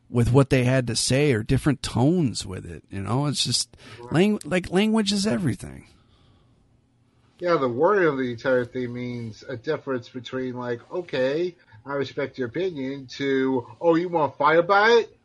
with 0.10 0.32
what 0.32 0.50
they 0.50 0.64
had 0.64 0.88
to 0.88 0.96
say 0.96 1.32
or 1.32 1.44
different 1.44 1.84
tones 1.84 2.48
with 2.48 2.66
it. 2.66 2.84
You 2.90 3.02
know, 3.02 3.28
it's 3.28 3.44
just 3.44 3.78
lang- 4.10 4.40
like 4.44 4.72
language 4.72 5.12
is 5.12 5.28
everything. 5.28 5.86
Yeah, 7.40 7.56
the 7.56 7.70
wording 7.70 8.08
of 8.08 8.18
the 8.18 8.32
entire 8.32 8.66
thing 8.66 8.94
means 8.94 9.44
a 9.48 9.56
difference 9.56 10.10
between 10.10 10.56
like, 10.56 10.80
okay, 10.92 11.56
I 11.86 11.94
respect 11.94 12.38
your 12.38 12.50
opinion 12.50 13.08
to, 13.12 13.66
oh, 13.80 13.96
you 13.96 14.10
want 14.10 14.34
to 14.34 14.38
fight 14.38 14.60
about 14.60 14.90
it? 14.90 15.16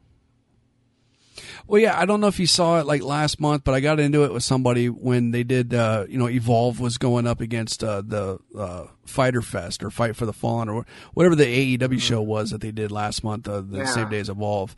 Well, 1.66 1.80
yeah, 1.80 1.99
I 1.99 2.04
don't 2.04 2.21
know 2.21 2.28
if 2.28 2.38
you 2.38 2.47
saw 2.47 2.78
it 2.78 2.87
like 2.87 3.02
last 3.02 3.40
month, 3.40 3.64
but 3.64 3.75
I 3.75 3.80
got 3.80 3.99
into 3.99 4.25
it 4.25 4.33
with 4.33 4.44
somebody 4.44 4.88
when 4.88 5.33
they 5.33 5.42
did, 5.42 5.75
uh, 5.75 6.06
you 6.09 6.18
know, 6.18 6.28
Evolve 6.28 6.78
was 6.78 6.99
going 6.99 7.26
up 7.26 7.40
against 7.40 7.83
uh, 7.83 8.02
the 8.02 8.38
uh, 8.56 8.87
Fyter 9.06 9.42
Fest 9.42 9.83
or 9.83 9.90
Fight 9.90 10.14
for 10.14 10.26
the 10.26 10.33
Fallen 10.33 10.68
or 10.68 10.87
whatever 11.14 11.35
the 11.35 11.44
AEW 11.76 11.78
mm-hmm. 11.78 11.97
show 11.97 12.23
was 12.23 12.50
that 12.50 12.61
they 12.61 12.71
did 12.71 12.92
last 12.92 13.25
month, 13.25 13.49
uh, 13.49 13.61
the 13.61 13.78
yeah. 13.78 13.85
same 13.87 14.09
day 14.09 14.21
as 14.21 14.28
Evolve. 14.28 14.76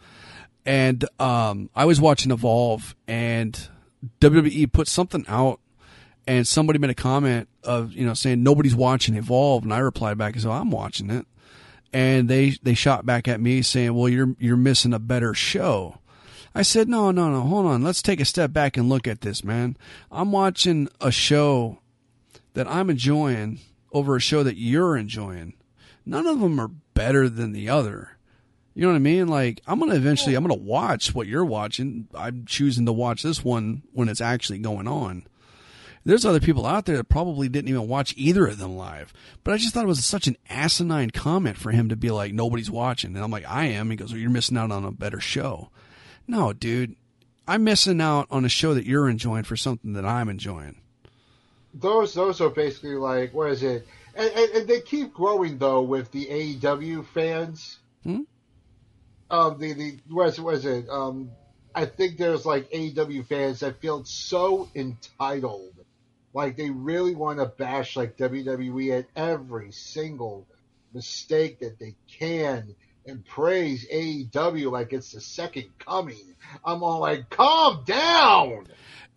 And 0.65 1.05
um, 1.21 1.71
I 1.75 1.85
was 1.85 2.01
watching 2.01 2.33
Evolve, 2.33 2.97
and 3.07 3.69
WWE 4.21 4.73
put 4.73 4.89
something 4.89 5.25
out, 5.29 5.61
and 6.27 6.47
somebody 6.47 6.79
made 6.79 6.91
a 6.91 6.95
comment 6.95 7.49
of, 7.63 7.93
you 7.93 8.05
know, 8.05 8.15
saying 8.15 8.43
nobody's 8.43 8.75
watching 8.75 9.15
Evolve, 9.15 9.65
and 9.65 9.73
I 9.73 9.79
replied 9.79 10.19
back 10.19 10.35
and 10.35 10.43
said, 10.43 10.51
I'm 10.51 10.71
watching 10.71 11.11
it. 11.11 11.27
And 11.93 12.29
they, 12.29 12.57
they 12.63 12.75
shot 12.75 13.07
back 13.07 13.29
at 13.29 13.41
me 13.41 13.63
saying, 13.63 13.95
well, 13.95 14.09
you're, 14.09 14.35
you're 14.39 14.57
missing 14.57 14.93
a 14.93 14.99
better 14.99 15.35
show. 15.35 15.99
I 16.55 16.63
said, 16.63 16.89
no, 16.89 17.11
no, 17.11 17.31
no, 17.31 17.43
hold 17.43 17.67
on. 17.67 17.83
Let's 17.83 18.03
take 18.03 18.21
a 18.21 18.25
step 18.25 18.53
back 18.53 18.77
and 18.77 18.89
look 18.89 19.07
at 19.07 19.21
this, 19.21 19.45
man. 19.45 19.77
I'm 20.11 20.33
watching 20.33 20.89
a 21.01 21.11
show 21.11 21.79
that 22.55 22.67
I'm 22.67 22.91
enjoying 22.91 23.61
over 23.93 24.17
a 24.17 24.21
show 24.21 24.43
that 24.43 24.57
you're 24.57 24.97
enjoying. 24.97 25.55
None 26.05 26.27
of 26.27 26.41
them 26.41 26.59
are 26.59 26.71
better 26.95 27.29
than 27.29 27.53
the 27.53 27.69
other. 27.69 28.17
You 28.75 28.83
know 28.83 28.89
what 28.89 28.97
I 28.97 29.01
mean? 29.01 29.29
Like, 29.29 29.61
I'm 29.67 29.81
to 29.81 29.95
eventually, 29.95 30.35
I'm 30.35 30.47
to 30.49 30.55
watch 30.55 31.15
what 31.15 31.27
you're 31.27 31.45
watching. 31.45 32.09
I'm 32.15 32.45
choosing 32.47 32.85
to 32.87 32.93
watch 32.93 33.23
this 33.23 33.45
one 33.45 33.83
when 33.93 34.09
it's 34.09 34.21
actually 34.21 34.59
going 34.59 34.89
on. 34.89 35.27
There's 36.07 36.25
other 36.25 36.39
people 36.39 36.65
out 36.65 36.87
there 36.87 36.97
that 36.99 37.09
probably 37.09 37.49
didn't 37.49 37.69
even 37.69 37.89
watch 37.89 38.15
either 38.17 38.47
of 38.47 38.59
them 38.59 38.77
live. 38.77 39.13
But 39.43 39.55
I 39.55 39.57
just 39.57 39.75
thought 39.75 39.83
it 39.83 39.89
was 39.89 40.05
such 40.05 40.29
an 40.29 40.37
asinine 40.49 41.11
comment 41.11 41.57
for 41.57 41.73
him 41.73 41.89
to 41.89 41.97
be 41.97 42.11
like, 42.11 42.33
nobody's 42.33 42.71
watching. 42.71 43.17
And 43.17 43.25
I'm 43.25 43.33
like, 43.33 43.45
I 43.45 43.65
am. 43.65 43.91
He 43.91 43.97
goes, 43.97 44.13
well, 44.13 44.21
you're 44.21 44.31
missing 44.31 44.57
out 44.57 44.71
on 44.71 44.85
a 44.85 44.93
better 44.93 45.19
show. 45.19 45.71
No, 46.29 46.53
dude, 46.53 46.95
I'm 47.49 47.65
missing 47.65 48.01
out 48.01 48.29
on 48.31 48.45
a 48.45 48.49
show 48.49 48.73
that 48.75 48.87
you're 48.87 49.09
enjoying 49.09 49.43
for 49.43 49.57
something 49.57 49.95
that 49.95 50.05
I'm 50.05 50.29
enjoying. 50.29 50.81
Those 51.75 52.15
those 52.15 52.41
are 52.41 52.51
basically 52.51 52.95
like 52.95 53.35
what 53.35 53.51
is 53.51 53.63
it? 53.63 53.87
And, 54.15 54.31
and, 54.31 54.51
and 54.53 54.69
they 54.69 54.81
keep 54.81 55.13
growing 55.13 55.59
though 55.59 55.83
with 55.83 56.11
the 56.13 56.27
AEW 56.27 57.05
fans. 57.09 57.79
Hmm? 58.05 58.21
Um, 59.29 59.59
the 59.59 59.73
the 59.75 59.99
what 60.09 60.29
is, 60.29 60.41
what 60.41 60.55
is 60.55 60.65
it? 60.65 60.89
Um, 60.89 61.31
I 61.75 61.85
think 61.85 62.17
there's 62.17 62.47
like 62.47 62.71
AEW 62.71 63.27
fans 63.27 63.61
that 63.61 63.81
feel 63.81 64.03
so 64.05 64.71
entitled, 64.75 65.76
like 66.37 66.57
they 66.57 66.69
really 66.69 67.15
want 67.15 67.39
to 67.39 67.47
bash 67.47 67.97
like 67.97 68.19
WWE 68.19 68.99
at 68.99 69.07
every 69.17 69.73
single 69.73 70.47
mistake 70.93 71.61
that 71.61 71.79
they 71.79 71.97
can 72.07 72.77
and 73.07 73.25
praise 73.25 73.87
AEW 73.91 74.71
like 74.71 74.93
it's 74.93 75.13
the 75.13 75.21
second 75.21 75.65
coming. 75.79 76.35
I'm 76.63 76.83
all 76.83 77.01
like, 77.01 77.31
calm 77.31 77.85
down. 77.87 78.67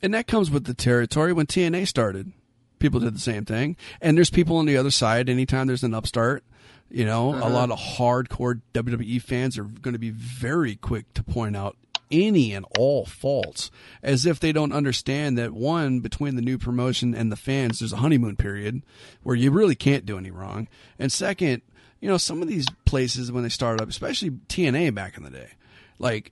And 0.02 0.14
that 0.14 0.28
comes 0.28 0.50
with 0.50 0.64
the 0.64 0.74
territory. 0.74 1.34
When 1.34 1.46
TNA 1.46 1.88
started, 1.90 2.32
people 2.80 3.02
did 3.02 3.16
the 3.16 3.20
same 3.20 3.44
thing. 3.44 3.76
And 4.00 4.16
there's 4.16 4.30
people 4.30 4.56
on 4.56 4.66
the 4.66 4.78
other 4.78 4.92
side. 4.92 5.28
Anytime 5.28 5.68
there's 5.68 5.84
an 5.84 5.94
upstart, 5.94 6.46
you 6.90 7.04
know, 7.04 7.34
uh-huh. 7.34 7.50
a 7.50 7.50
lot 7.50 7.70
of 7.70 7.80
hardcore 7.80 8.62
WWE 8.74 9.22
fans 9.22 9.58
are 9.58 9.66
going 9.66 9.94
to 9.94 10.00
be 10.00 10.12
very 10.12 10.78
quick 10.78 11.14
to 11.16 11.24
point 11.24 11.58
out 11.58 11.76
any 12.12 12.54
and 12.54 12.66
all 12.78 13.06
faults 13.06 13.70
as 14.01 14.25
if 14.25 14.39
they 14.39 14.51
don't 14.51 14.74
understand 14.74 15.38
that 15.38 15.54
one 15.54 16.00
between 16.00 16.36
the 16.36 16.42
new 16.42 16.58
promotion 16.58 17.13
and 17.13 17.32
the 17.32 17.36
fans 17.36 17.80
there's 17.80 17.94
a 17.94 17.98
honeymoon 17.98 18.36
period 18.36 18.82
where 19.24 19.36
you 19.36 19.51
really 19.51 19.75
can't 19.75 20.06
do 20.06 20.18
any 20.18 20.32
wrong. 20.32 20.68
And 20.98 21.12
second 21.12 21.62
you 22.00 22.10
know 22.10 22.18
some 22.18 22.42
of 22.42 22.48
these 22.48 22.66
places 22.86 23.32
when 23.32 23.44
they 23.44 23.50
start 23.50 23.82
up 23.82 23.89
especially 23.89 24.32
TNA 24.32 24.94
back 24.94 25.18
in 25.18 25.24
the 25.24 25.30
day 25.30 25.51
like 26.00 26.32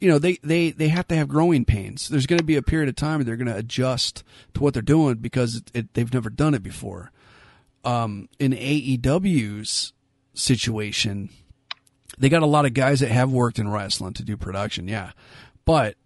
you 0.00 0.08
know 0.08 0.18
they 0.18 0.38
they 0.42 0.70
they 0.70 0.88
have 0.88 1.06
to 1.08 1.16
have 1.16 1.28
growing 1.28 1.64
pains. 1.64 2.08
There's 2.08 2.26
going 2.26 2.40
to 2.40 2.44
be 2.44 2.56
a 2.56 2.62
period 2.62 2.88
of 2.88 2.96
time 2.96 3.18
where 3.18 3.24
they're 3.24 3.36
going 3.36 3.46
to 3.46 3.56
adjust 3.56 4.24
to 4.54 4.62
what 4.62 4.74
they're 4.74 4.82
doing 4.82 5.14
because 5.16 5.56
it, 5.56 5.70
it, 5.74 5.94
they've 5.94 6.12
never 6.12 6.28
done 6.30 6.54
it 6.54 6.62
before. 6.62 7.12
Um 7.84 8.28
in 8.38 8.52
AEW's 8.52 9.92
situation 10.34 11.28
they 12.18 12.28
got 12.28 12.42
a 12.42 12.46
lot 12.46 12.66
of 12.66 12.74
guys 12.74 13.00
that 13.00 13.10
have 13.10 13.32
worked 13.32 13.58
in 13.58 13.70
wrestling 13.70 14.14
to 14.14 14.24
do 14.24 14.36
production, 14.36 14.88
yeah. 14.88 15.12
But 15.64 15.96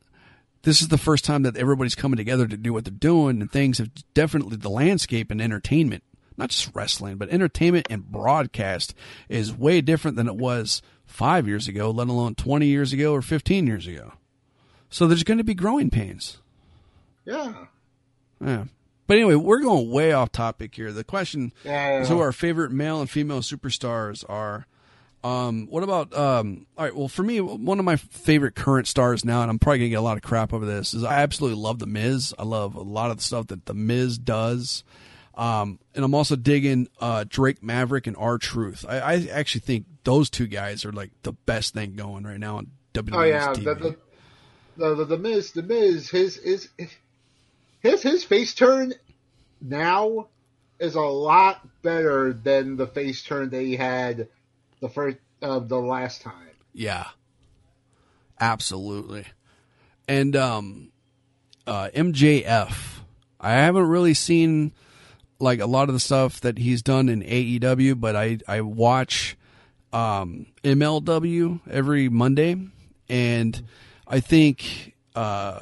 this 0.62 0.82
is 0.82 0.88
the 0.88 0.98
first 0.98 1.24
time 1.24 1.42
that 1.42 1.56
everybody's 1.56 1.94
coming 1.94 2.16
together 2.16 2.46
to 2.46 2.56
do 2.56 2.72
what 2.72 2.84
they're 2.84 2.92
doing, 2.92 3.40
and 3.40 3.50
things 3.50 3.78
have 3.78 3.90
definitely 4.14 4.56
the 4.56 4.70
landscape 4.70 5.30
and 5.30 5.40
entertainment, 5.40 6.02
not 6.36 6.50
just 6.50 6.74
wrestling, 6.74 7.16
but 7.16 7.30
entertainment 7.30 7.86
and 7.90 8.10
broadcast 8.10 8.94
is 9.28 9.54
way 9.54 9.80
different 9.80 10.16
than 10.16 10.28
it 10.28 10.36
was 10.36 10.82
five 11.04 11.46
years 11.46 11.68
ago, 11.68 11.90
let 11.90 12.08
alone 12.08 12.34
20 12.34 12.66
years 12.66 12.92
ago 12.92 13.12
or 13.12 13.22
15 13.22 13.66
years 13.66 13.86
ago. 13.86 14.12
So 14.90 15.06
there's 15.06 15.24
going 15.24 15.38
to 15.38 15.44
be 15.44 15.54
growing 15.54 15.90
pains. 15.90 16.38
Yeah. 17.24 17.66
Yeah. 18.44 18.64
But 19.06 19.18
anyway, 19.18 19.36
we're 19.36 19.60
going 19.60 19.90
way 19.90 20.12
off 20.12 20.32
topic 20.32 20.74
here. 20.74 20.92
The 20.92 21.04
question 21.04 21.52
yeah, 21.64 22.00
is 22.00 22.08
who 22.08 22.18
our 22.18 22.32
favorite 22.32 22.72
male 22.72 23.00
and 23.00 23.08
female 23.08 23.40
superstars 23.40 24.24
are. 24.28 24.66
Um, 25.24 25.66
what 25.68 25.82
about 25.82 26.16
um, 26.16 26.66
all 26.76 26.84
right? 26.84 26.94
Well, 26.94 27.08
for 27.08 27.22
me, 27.22 27.40
one 27.40 27.78
of 27.78 27.84
my 27.84 27.96
favorite 27.96 28.54
current 28.54 28.86
stars 28.86 29.24
now, 29.24 29.42
and 29.42 29.50
I'm 29.50 29.58
probably 29.58 29.80
gonna 29.80 29.88
get 29.90 29.96
a 29.96 30.02
lot 30.02 30.16
of 30.16 30.22
crap 30.22 30.52
over 30.52 30.64
this, 30.64 30.94
is 30.94 31.02
I 31.02 31.14
absolutely 31.22 31.60
love 31.60 31.78
the 31.78 31.86
Miz. 31.86 32.34
I 32.38 32.44
love 32.44 32.74
a 32.76 32.82
lot 32.82 33.10
of 33.10 33.16
the 33.16 33.22
stuff 33.22 33.48
that 33.48 33.66
the 33.66 33.74
Miz 33.74 34.18
does, 34.18 34.84
um, 35.34 35.80
and 35.94 36.04
I'm 36.04 36.14
also 36.14 36.36
digging 36.36 36.88
uh, 37.00 37.24
Drake 37.28 37.62
Maverick 37.62 38.06
and 38.06 38.16
R-Truth. 38.16 38.84
I, 38.88 38.98
I, 38.98 39.26
actually 39.32 39.62
think 39.62 39.86
those 40.04 40.30
two 40.30 40.46
guys 40.46 40.84
are 40.84 40.92
like 40.92 41.10
the 41.24 41.32
best 41.32 41.74
thing 41.74 41.96
going 41.96 42.24
right 42.24 42.38
now 42.38 42.58
on 42.58 42.68
WWE. 42.94 43.14
Oh 43.14 43.22
yeah, 43.22 43.48
TV. 43.48 43.64
The, 43.64 43.96
the, 44.76 44.94
the, 44.94 45.04
the 45.04 45.18
Miz, 45.18 45.52
the 45.52 45.62
Miz, 45.62 46.08
his 46.08 46.36
his 46.36 46.68
his 47.80 48.02
his 48.02 48.24
face 48.24 48.54
turn 48.54 48.94
now 49.60 50.28
is 50.78 50.94
a 50.94 51.00
lot 51.00 51.66
better 51.82 52.32
than 52.32 52.76
the 52.76 52.86
face 52.86 53.22
turn 53.22 53.50
that 53.50 53.62
he 53.62 53.76
had 53.76 54.28
the 54.86 54.92
first 54.92 55.18
of 55.42 55.64
uh, 55.64 55.66
the 55.66 55.78
last 55.78 56.22
time. 56.22 56.50
Yeah, 56.72 57.06
absolutely. 58.40 59.24
And 60.08 60.36
um, 60.36 60.92
uh, 61.66 61.88
MJF, 61.94 63.00
I 63.40 63.52
haven't 63.52 63.88
really 63.88 64.14
seen 64.14 64.72
like 65.38 65.60
a 65.60 65.66
lot 65.66 65.88
of 65.88 65.94
the 65.94 66.00
stuff 66.00 66.40
that 66.40 66.58
he's 66.58 66.82
done 66.82 67.08
in 67.08 67.22
AEW, 67.22 68.00
but 68.00 68.16
I 68.16 68.38
I 68.46 68.60
watch 68.60 69.36
um, 69.92 70.46
MLW 70.62 71.60
every 71.70 72.08
Monday, 72.08 72.56
and 73.08 73.66
I 74.06 74.20
think 74.20 74.94
uh, 75.14 75.60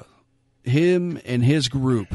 him 0.62 1.20
and 1.24 1.44
his 1.44 1.68
group 1.68 2.14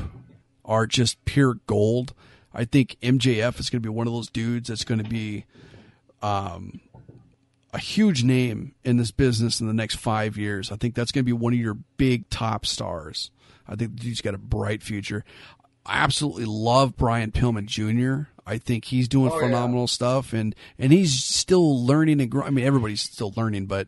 are 0.63 0.85
just 0.85 1.23
pure 1.25 1.55
gold. 1.65 2.13
I 2.53 2.65
think 2.65 2.97
MJF 3.01 3.59
is 3.59 3.69
going 3.69 3.81
to 3.81 3.89
be 3.89 3.93
one 3.93 4.07
of 4.07 4.13
those 4.13 4.29
dudes 4.29 4.69
that's 4.69 4.83
going 4.83 5.03
to 5.03 5.09
be 5.09 5.45
um, 6.21 6.81
a 7.73 7.79
huge 7.79 8.23
name 8.23 8.73
in 8.83 8.97
this 8.97 9.11
business 9.11 9.59
in 9.61 9.67
the 9.67 9.73
next 9.73 9.95
five 9.95 10.37
years. 10.37 10.71
I 10.71 10.75
think 10.75 10.95
that's 10.95 11.11
going 11.11 11.23
to 11.23 11.25
be 11.25 11.33
one 11.33 11.53
of 11.53 11.59
your 11.59 11.75
big 11.97 12.29
top 12.29 12.65
stars. 12.65 13.31
I 13.67 13.75
think 13.75 14.01
he's 14.01 14.21
got 14.21 14.33
a 14.33 14.39
bright 14.39 14.81
future. 14.81 15.23
I 15.85 15.99
absolutely 15.99 16.45
love 16.45 16.97
Brian 16.97 17.31
Pillman 17.31 17.65
Jr. 17.65 18.29
I 18.45 18.57
think 18.57 18.85
he's 18.85 19.07
doing 19.07 19.31
oh, 19.31 19.39
phenomenal 19.39 19.83
yeah. 19.83 19.87
stuff, 19.87 20.33
and 20.33 20.55
and 20.77 20.91
he's 20.91 21.23
still 21.23 21.85
learning 21.85 22.19
and 22.19 22.31
growing. 22.31 22.47
I 22.47 22.51
mean, 22.51 22.65
everybody's 22.65 23.01
still 23.01 23.33
learning, 23.37 23.67
but 23.67 23.87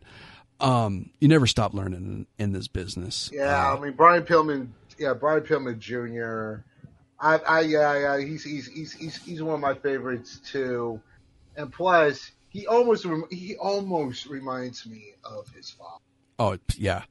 um, 0.60 1.10
you 1.20 1.28
never 1.28 1.48
stop 1.48 1.74
learning 1.74 2.28
in, 2.38 2.44
in 2.44 2.52
this 2.54 2.67
business. 2.67 3.30
Yeah, 3.34 3.72
uh, 3.72 3.78
I 3.78 3.80
mean 3.80 3.94
Brian 3.94 4.24
Pillman. 4.24 4.70
Yeah, 5.00 5.13
Brian 5.13 5.41
Pillman 5.41 5.80
Jr. 5.80 6.63
I, 7.20 7.38
I 7.38 7.62
yeah, 7.62 7.98
yeah, 8.00 8.26
he's 8.26 8.44
he's 8.44 8.67
he's 8.67 8.94
he's 8.94 9.15
he's 9.17 9.44
one 9.44 9.56
of 9.56 9.62
my 9.62 9.74
favorites 9.74 10.39
too, 10.46 11.02
and 11.56 11.72
plus 11.72 12.32
he 12.52 12.68
almost 12.68 13.08
he 13.32 13.56
almost 13.56 14.26
reminds 14.28 14.86
me 14.86 15.14
of 15.24 15.50
his 15.50 15.72
father. 15.72 16.04
Oh 16.38 16.58
yeah, 16.78 17.04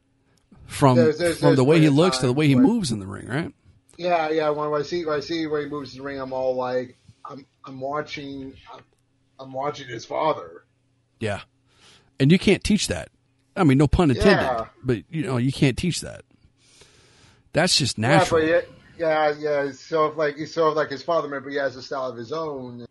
from 0.67 0.97
there's, 0.97 1.19
there's, 1.19 1.39
from 1.39 1.49
there's 1.49 1.57
the 1.57 1.65
way 1.65 1.81
he 1.81 1.89
looks 1.89 2.19
to 2.19 2.27
the 2.27 2.33
way 2.33 2.47
he 2.47 2.55
moves 2.55 2.93
in 2.93 3.01
the 3.01 3.07
ring, 3.07 3.27
right? 3.27 3.53
Yeah, 3.97 4.29
yeah. 4.29 4.51
When 4.51 4.73
I 4.79 4.83
see 4.83 5.05
when 5.05 5.17
I 5.17 5.21
see 5.21 5.47
when 5.47 5.63
he 5.63 5.69
moves 5.69 5.95
in 5.95 5.99
the 5.99 6.05
ring, 6.05 6.21
I'm 6.21 6.35
all 6.35 6.55
like, 6.55 6.97
I'm 7.25 7.47
I'm 7.65 7.81
watching, 7.81 8.55
I'm, 8.73 8.83
I'm 9.39 9.53
watching 9.53 9.89
his 9.89 10.05
father. 10.05 10.65
Yeah, 11.21 11.41
and 12.19 12.31
you 12.31 12.39
can't 12.39 12.63
teach 12.63 12.89
that. 12.89 13.09
I 13.57 13.65
mean, 13.65 13.79
no 13.79 13.89
pun 13.89 14.11
intended, 14.11 14.43
yeah. 14.43 14.67
but 14.85 15.05
you 15.11 15.23
know 15.23 15.39
you 15.39 15.53
can't 15.53 15.77
teach 15.77 16.03
that. 16.03 16.23
That's 17.55 17.79
just 17.79 17.97
natural. 17.97 18.43
Yeah, 18.43 18.61
yeah, 18.99 19.35
yeah. 19.39 19.73
So 19.73 20.07
if 20.09 20.17
like 20.19 20.37
so 20.47 20.69
if 20.69 20.77
like 20.77 20.91
his 20.91 21.03
father, 21.03 21.29
remember 21.29 21.49
he 21.49 21.57
has 21.57 21.77
a 21.77 21.83
style 21.83 22.11
of 22.11 22.17
his 22.19 22.31
own. 22.31 22.85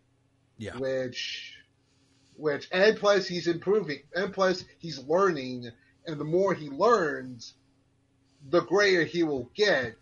Yeah. 0.58 0.76
Which 0.76 1.59
which 2.40 2.68
and 2.72 2.96
plus 2.96 3.26
he's 3.26 3.46
improving 3.46 4.00
and 4.14 4.32
plus 4.32 4.64
he's 4.78 4.98
learning 5.04 5.70
and 6.06 6.18
the 6.18 6.24
more 6.24 6.54
he 6.54 6.68
learns 6.70 7.54
the 8.48 8.62
greater 8.62 9.04
he 9.04 9.22
will 9.22 9.50
get. 9.54 9.94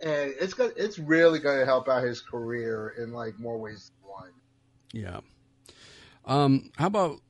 And 0.00 0.34
it's 0.40 0.54
going 0.54 0.72
it's 0.76 0.98
really 0.98 1.38
going 1.38 1.58
to 1.58 1.64
help 1.64 1.88
out 1.88 2.02
his 2.02 2.20
career 2.20 2.94
in 2.98 3.12
like 3.12 3.38
more 3.38 3.58
ways 3.58 3.90
than 4.00 4.10
one. 4.10 4.30
Yeah. 4.92 5.20
Um 6.24 6.70
how 6.76 6.86
about 6.86 7.20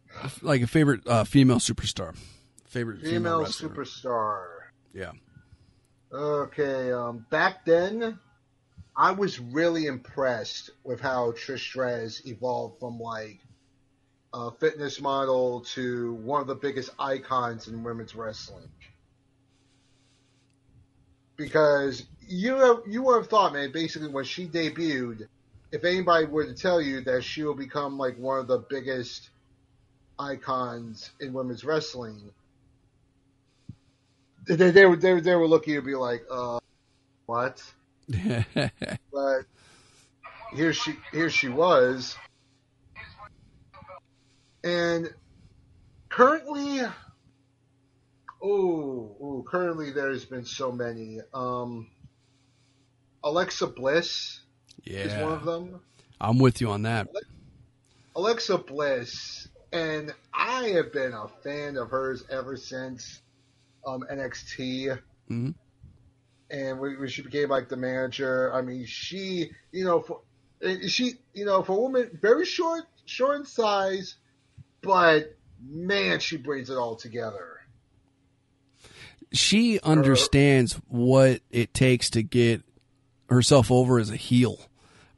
like 0.43 0.63
a 0.63 0.67
favorite 0.67 1.07
uh, 1.07 1.25
female 1.25 1.59
superstar? 1.59 2.17
Favorite 2.67 3.03
female, 3.03 3.45
female 3.45 3.45
superstar. 3.45 4.47
Yeah. 4.93 5.13
Okay 6.13 6.93
um 6.93 7.27
back 7.31 7.65
then 7.65 8.19
I 8.97 9.13
was 9.13 9.39
really 9.39 9.87
impressed 9.87 10.71
with 10.83 11.01
how 11.01 11.33
Trish 11.33 11.59
Stratus 11.59 12.25
evolved 12.25 12.81
from 12.81 12.99
like 12.99 13.41
uh, 14.37 14.51
fitness 14.51 15.01
model 15.01 15.61
to 15.63 16.13
one 16.15 16.43
of 16.43 16.47
the 16.47 16.55
biggest 16.55 16.91
icons 16.99 17.69
in 17.69 17.83
women's 17.83 18.15
wrestling. 18.15 18.69
Because 21.37 22.05
you 22.29 22.55
have, 22.57 22.81
you 22.87 23.03
would 23.03 23.17
have 23.17 23.29
thought, 23.29 23.55
man, 23.55 23.73
basically 23.73 24.09
when 24.09 24.25
she 24.25 24.47
debuted, 24.47 25.27
if 25.73 25.85
anybody 25.85 26.27
were 26.27 26.45
to 26.45 26.55
tell 26.55 26.83
you 26.83 27.01
that 27.03 27.25
she 27.25 27.45
will 27.45 27.55
become 27.55 27.97
like 27.97 28.19
one 28.19 28.39
of 28.39 28.47
the 28.47 28.59
biggest 28.59 29.31
icons 30.19 31.11
in 31.19 31.33
women's 31.33 31.65
wrestling, 31.65 32.21
they, 34.47 34.71
they, 34.71 34.85
were, 34.85 34.97
they, 34.97 35.19
they 35.21 35.35
were 35.35 35.49
looking 35.49 35.75
to 35.75 35.83
be 35.83 35.95
like, 35.95 36.23
uh, 36.31 36.59
what? 37.25 37.63
but 38.55 39.41
here 40.55 40.73
she 40.73 40.95
here 41.11 41.29
she 41.29 41.49
was 41.49 42.17
and 44.67 45.15
currently, 46.09 46.81
oh, 48.43 49.17
oh, 49.23 49.45
currently 49.49 49.93
there's 49.93 50.25
been 50.25 50.45
so 50.45 50.73
many. 50.73 51.21
Um, 51.33 51.89
Alexa 53.23 53.69
Bliss 53.69 54.41
yeah. 54.83 54.99
is 54.99 55.23
one 55.23 55.33
of 55.35 55.45
them. 55.45 55.81
I'm 56.21 56.39
with 56.39 56.61
you 56.61 56.71
on 56.71 56.83
that. 56.83 57.09
Alexa 58.17 58.59
Bliss, 58.59 59.47
and 59.73 60.13
I 60.35 60.71
have 60.71 60.93
been 60.93 61.13
a 61.13 61.29
fan 61.45 61.77
of 61.77 61.91
hers 61.91 62.25
ever 62.29 62.57
since 62.57 63.21
um, 63.87 64.05
NXT. 64.11 64.99
Mm-hmm. 65.31 65.51
And 66.51 66.81
when 66.81 67.09
she 67.09 67.23
became 67.23 67.51
like 67.51 67.69
the 67.69 67.77
manager, 67.77 68.53
I 68.53 68.63
mean, 68.63 68.85
she, 68.85 69.51
you 69.71 69.85
know, 69.85 70.01
for, 70.01 70.23
she, 70.89 71.15
you 71.35 71.45
know, 71.45 71.63
for 71.63 71.77
a 71.77 71.81
woman, 71.81 72.19
very 72.21 72.45
short, 72.45 72.83
short 73.05 73.37
in 73.41 73.47
size, 73.47 74.17
but 74.83 75.37
man, 75.61 76.21
she 76.21 76.37
brings 76.37 76.71
it 76.71 76.77
all 76.77 76.97
together. 76.97 77.61
She 79.33 79.81
understands 79.81 80.81
what 80.89 81.41
it 81.51 81.75
takes 81.75 82.11
to 82.11 82.23
get 82.23 82.63
herself 83.29 83.71
over 83.71 83.99
as 83.99 84.11
a 84.11 84.17
heel. 84.17 84.61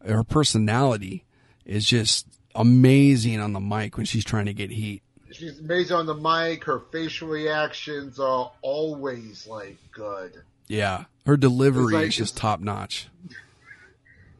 Her 0.04 0.24
personality 0.24 1.24
is 1.64 1.84
just 1.84 2.26
amazing 2.54 3.40
on 3.40 3.52
the 3.52 3.60
mic 3.60 3.96
when 3.96 4.06
she's 4.06 4.24
trying 4.24 4.46
to 4.46 4.54
get 4.54 4.70
heat. 4.70 5.02
She's 5.30 5.58
amazing 5.58 5.96
on 5.96 6.06
the 6.06 6.14
mic. 6.14 6.64
Her 6.64 6.80
facial 6.90 7.28
reactions 7.28 8.18
are 8.18 8.50
always 8.62 9.46
like 9.46 9.76
good. 9.92 10.32
Yeah, 10.68 11.04
her 11.26 11.36
delivery 11.36 11.94
like- 11.94 12.06
is 12.08 12.16
just 12.16 12.36
top 12.36 12.60
notch. 12.60 13.08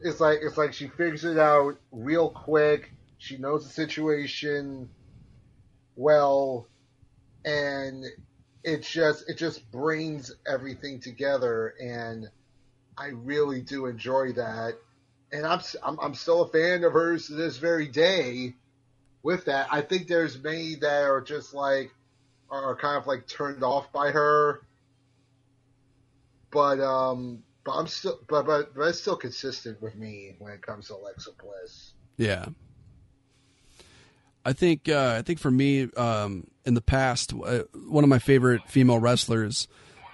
It's 0.01 0.19
like 0.19 0.39
it's 0.41 0.57
like 0.57 0.73
she 0.73 0.87
figures 0.87 1.25
it 1.25 1.37
out 1.37 1.77
real 1.91 2.29
quick. 2.29 2.91
She 3.17 3.37
knows 3.37 3.65
the 3.67 3.73
situation 3.73 4.89
well, 5.99 6.65
and 7.43 8.05
it 8.63 8.83
just 8.83 9.29
it 9.29 9.37
just 9.37 9.69
brings 9.69 10.33
everything 10.47 11.01
together, 11.01 11.75
and 11.81 12.29
I 12.97 13.07
really 13.07 13.61
do 13.61 13.85
enjoy 13.85 14.31
that. 14.33 14.75
And 15.31 15.45
I'm 15.45 15.59
I'm, 15.83 15.99
I'm 15.99 16.15
still 16.15 16.43
a 16.43 16.47
fan 16.47 16.85
of 16.85 16.93
hers 16.93 17.27
to 17.27 17.33
this 17.33 17.57
very 17.57 17.87
day. 17.87 18.55
With 19.21 19.45
that, 19.45 19.67
I 19.69 19.81
think 19.81 20.07
there's 20.07 20.41
many 20.41 20.75
that 20.75 21.03
are 21.03 21.19
just 21.19 21.53
like 21.53 21.91
are 22.49 22.75
kind 22.77 22.97
of 22.97 23.05
like 23.05 23.27
turned 23.27 23.61
off 23.61 23.91
by 23.91 24.11
her, 24.11 24.61
but 26.49 26.79
um, 26.79 27.43
but 27.65 27.73
I'm 27.73 27.87
still 27.87 28.19
but 28.29 28.45
but 28.45 28.73
but 28.73 28.83
it's 28.83 29.01
still 29.01 29.17
consistent 29.17 29.81
with 29.81 29.95
me 29.95 30.37
when 30.39 30.53
it 30.53 30.61
comes 30.61 30.87
to 30.87 30.95
Alexa 30.95 31.31
Bliss. 31.43 31.91
Yeah. 32.15 32.45
I 34.45 34.53
think 34.53 34.89
uh, 34.89 35.15
I 35.17 35.21
think 35.21 35.39
for 35.39 35.51
me 35.51 35.89
um, 35.97 36.47
in 36.65 36.73
the 36.73 36.81
past, 36.81 37.33
uh, 37.33 37.63
one 37.87 38.03
of 38.03 38.09
my 38.09 38.19
favorite 38.19 38.61
female 38.67 38.99
wrestlers. 38.99 39.67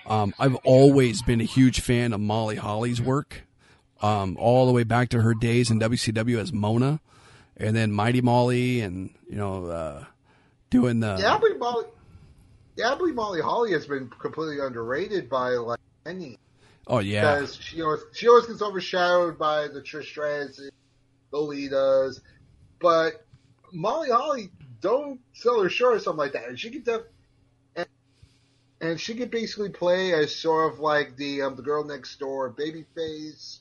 Um, 0.07 0.35
I've 0.37 0.55
always 0.57 1.23
been 1.23 1.41
a 1.41 1.45
huge 1.45 1.81
fan 1.81 2.13
of 2.13 2.19
Molly 2.19 2.57
Holly's 2.57 3.01
work, 3.01 3.41
um, 4.01 4.37
all 4.39 4.67
the 4.67 4.71
way 4.71 4.83
back 4.83 5.09
to 5.09 5.21
her 5.21 5.33
days 5.33 5.71
in 5.71 5.79
WCW 5.79 6.37
as 6.37 6.53
Mona, 6.53 6.99
and 7.57 7.75
then 7.75 7.91
Mighty 7.91 8.21
Molly, 8.21 8.81
and 8.81 9.09
you 9.27 9.35
know, 9.35 9.65
uh, 9.65 10.03
doing 10.69 10.99
the 10.99 11.17
Yeah, 11.19 11.35
I 11.35 11.39
believe 11.39 11.57
Molly. 11.57 11.85
Yeah, 12.75 12.91
I 12.91 12.95
believe 12.95 13.15
Molly 13.15 13.41
Holly 13.41 13.71
has 13.71 13.87
been 13.87 14.09
completely 14.09 14.59
underrated 14.59 15.29
by 15.29 15.49
like 15.51 15.79
any. 16.05 16.37
oh 16.87 16.99
yeah, 16.99 17.35
because 17.35 17.55
she 17.55 17.81
always 17.81 18.01
she 18.13 18.27
always 18.27 18.45
gets 18.45 18.61
overshadowed 18.61 19.39
by 19.39 19.67
the 19.67 19.81
Trish 19.81 20.05
Stratus, 20.05 20.57
the 21.31 21.37
Litas, 21.37 22.21
but 22.79 23.24
Molly 23.75 24.09
Holly 24.09 24.49
don't 24.81 25.19
sell 25.33 25.61
her 25.61 25.69
short 25.69 25.95
or 25.95 25.99
something 25.99 26.17
like 26.17 26.33
that, 26.33 26.47
and 26.47 26.59
she 26.59 26.69
could 26.69 26.85
def- 26.85 27.01
and, 27.75 27.87
and 28.81 28.99
she 28.99 29.15
could 29.15 29.31
basically 29.31 29.69
play 29.69 30.13
as 30.13 30.35
sort 30.35 30.73
of 30.73 30.79
like 30.79 31.15
the 31.17 31.41
um, 31.41 31.55
the 31.55 31.61
girl 31.61 31.83
next 31.83 32.17
door 32.19 32.51
babyface, 32.53 33.59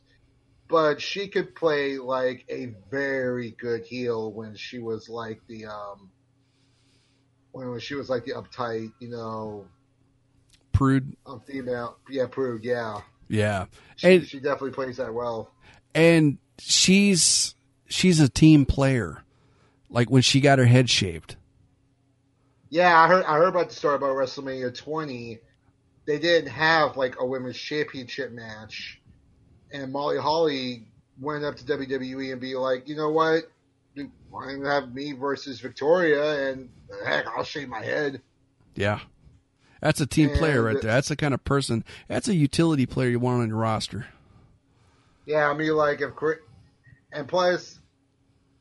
but 0.68 1.00
she 1.00 1.28
could 1.28 1.54
play 1.54 1.98
like 1.98 2.44
a 2.48 2.74
very 2.90 3.50
good 3.52 3.84
heel 3.84 4.32
when 4.32 4.54
she 4.54 4.78
was 4.78 5.08
like 5.08 5.40
the 5.48 5.66
um 5.66 6.10
when 7.52 7.78
she 7.80 7.94
was 7.94 8.08
like 8.08 8.24
the 8.24 8.32
uptight, 8.32 8.92
you 8.98 9.08
know, 9.08 9.66
prude, 10.72 11.16
um, 11.26 11.40
female, 11.46 11.96
yeah, 12.10 12.26
prude, 12.26 12.64
yeah. 12.64 13.00
yeah, 13.28 13.66
She, 13.96 14.14
and 14.14 14.26
she 14.26 14.38
definitely 14.38 14.72
plays 14.72 14.96
that 14.96 15.14
well. 15.14 15.52
and 15.94 16.38
she's 16.58 17.54
she's 17.88 18.20
a 18.20 18.28
team 18.28 18.66
player. 18.66 19.23
Like 19.90 20.10
when 20.10 20.22
she 20.22 20.40
got 20.40 20.58
her 20.58 20.64
head 20.64 20.90
shaved. 20.90 21.36
Yeah, 22.70 22.98
I 23.00 23.06
heard 23.06 23.24
I 23.24 23.36
heard 23.36 23.48
about 23.48 23.68
the 23.68 23.74
story 23.74 23.94
about 23.94 24.16
WrestleMania 24.16 24.76
20. 24.76 25.38
They 26.06 26.18
didn't 26.18 26.50
have 26.50 26.96
like 26.96 27.16
a 27.20 27.26
women's 27.26 27.56
championship 27.56 28.32
match, 28.32 29.00
and 29.72 29.92
Molly 29.92 30.18
Holly 30.18 30.86
went 31.20 31.44
up 31.44 31.56
to 31.56 31.64
WWE 31.64 32.32
and 32.32 32.40
be 32.40 32.56
like, 32.56 32.88
you 32.88 32.96
know 32.96 33.10
what, 33.10 33.44
Dude, 33.94 34.10
why 34.30 34.46
don't 34.48 34.58
you 34.58 34.64
have 34.64 34.92
me 34.92 35.12
versus 35.12 35.60
Victoria, 35.60 36.50
and 36.50 36.68
heck, 37.06 37.26
I'll 37.28 37.44
shave 37.44 37.68
my 37.68 37.82
head. 37.84 38.20
Yeah. 38.74 39.00
That's 39.80 40.00
a 40.00 40.06
team 40.06 40.30
And- 40.30 40.38
player 40.38 40.62
right 40.62 40.80
there. 40.80 40.90
That's 40.92 41.08
the 41.08 41.16
kind 41.16 41.34
of 41.34 41.44
person. 41.44 41.84
That's 42.08 42.26
a 42.26 42.34
utility 42.34 42.86
player 42.86 43.10
you 43.10 43.20
want 43.20 43.42
on 43.42 43.48
your 43.48 43.58
roster. 43.58 44.06
Yeah, 45.26 45.48
I 45.48 45.54
mean, 45.54 45.74
like 45.76 46.00
if 46.00 46.10
and 47.12 47.28
plus, 47.28 47.78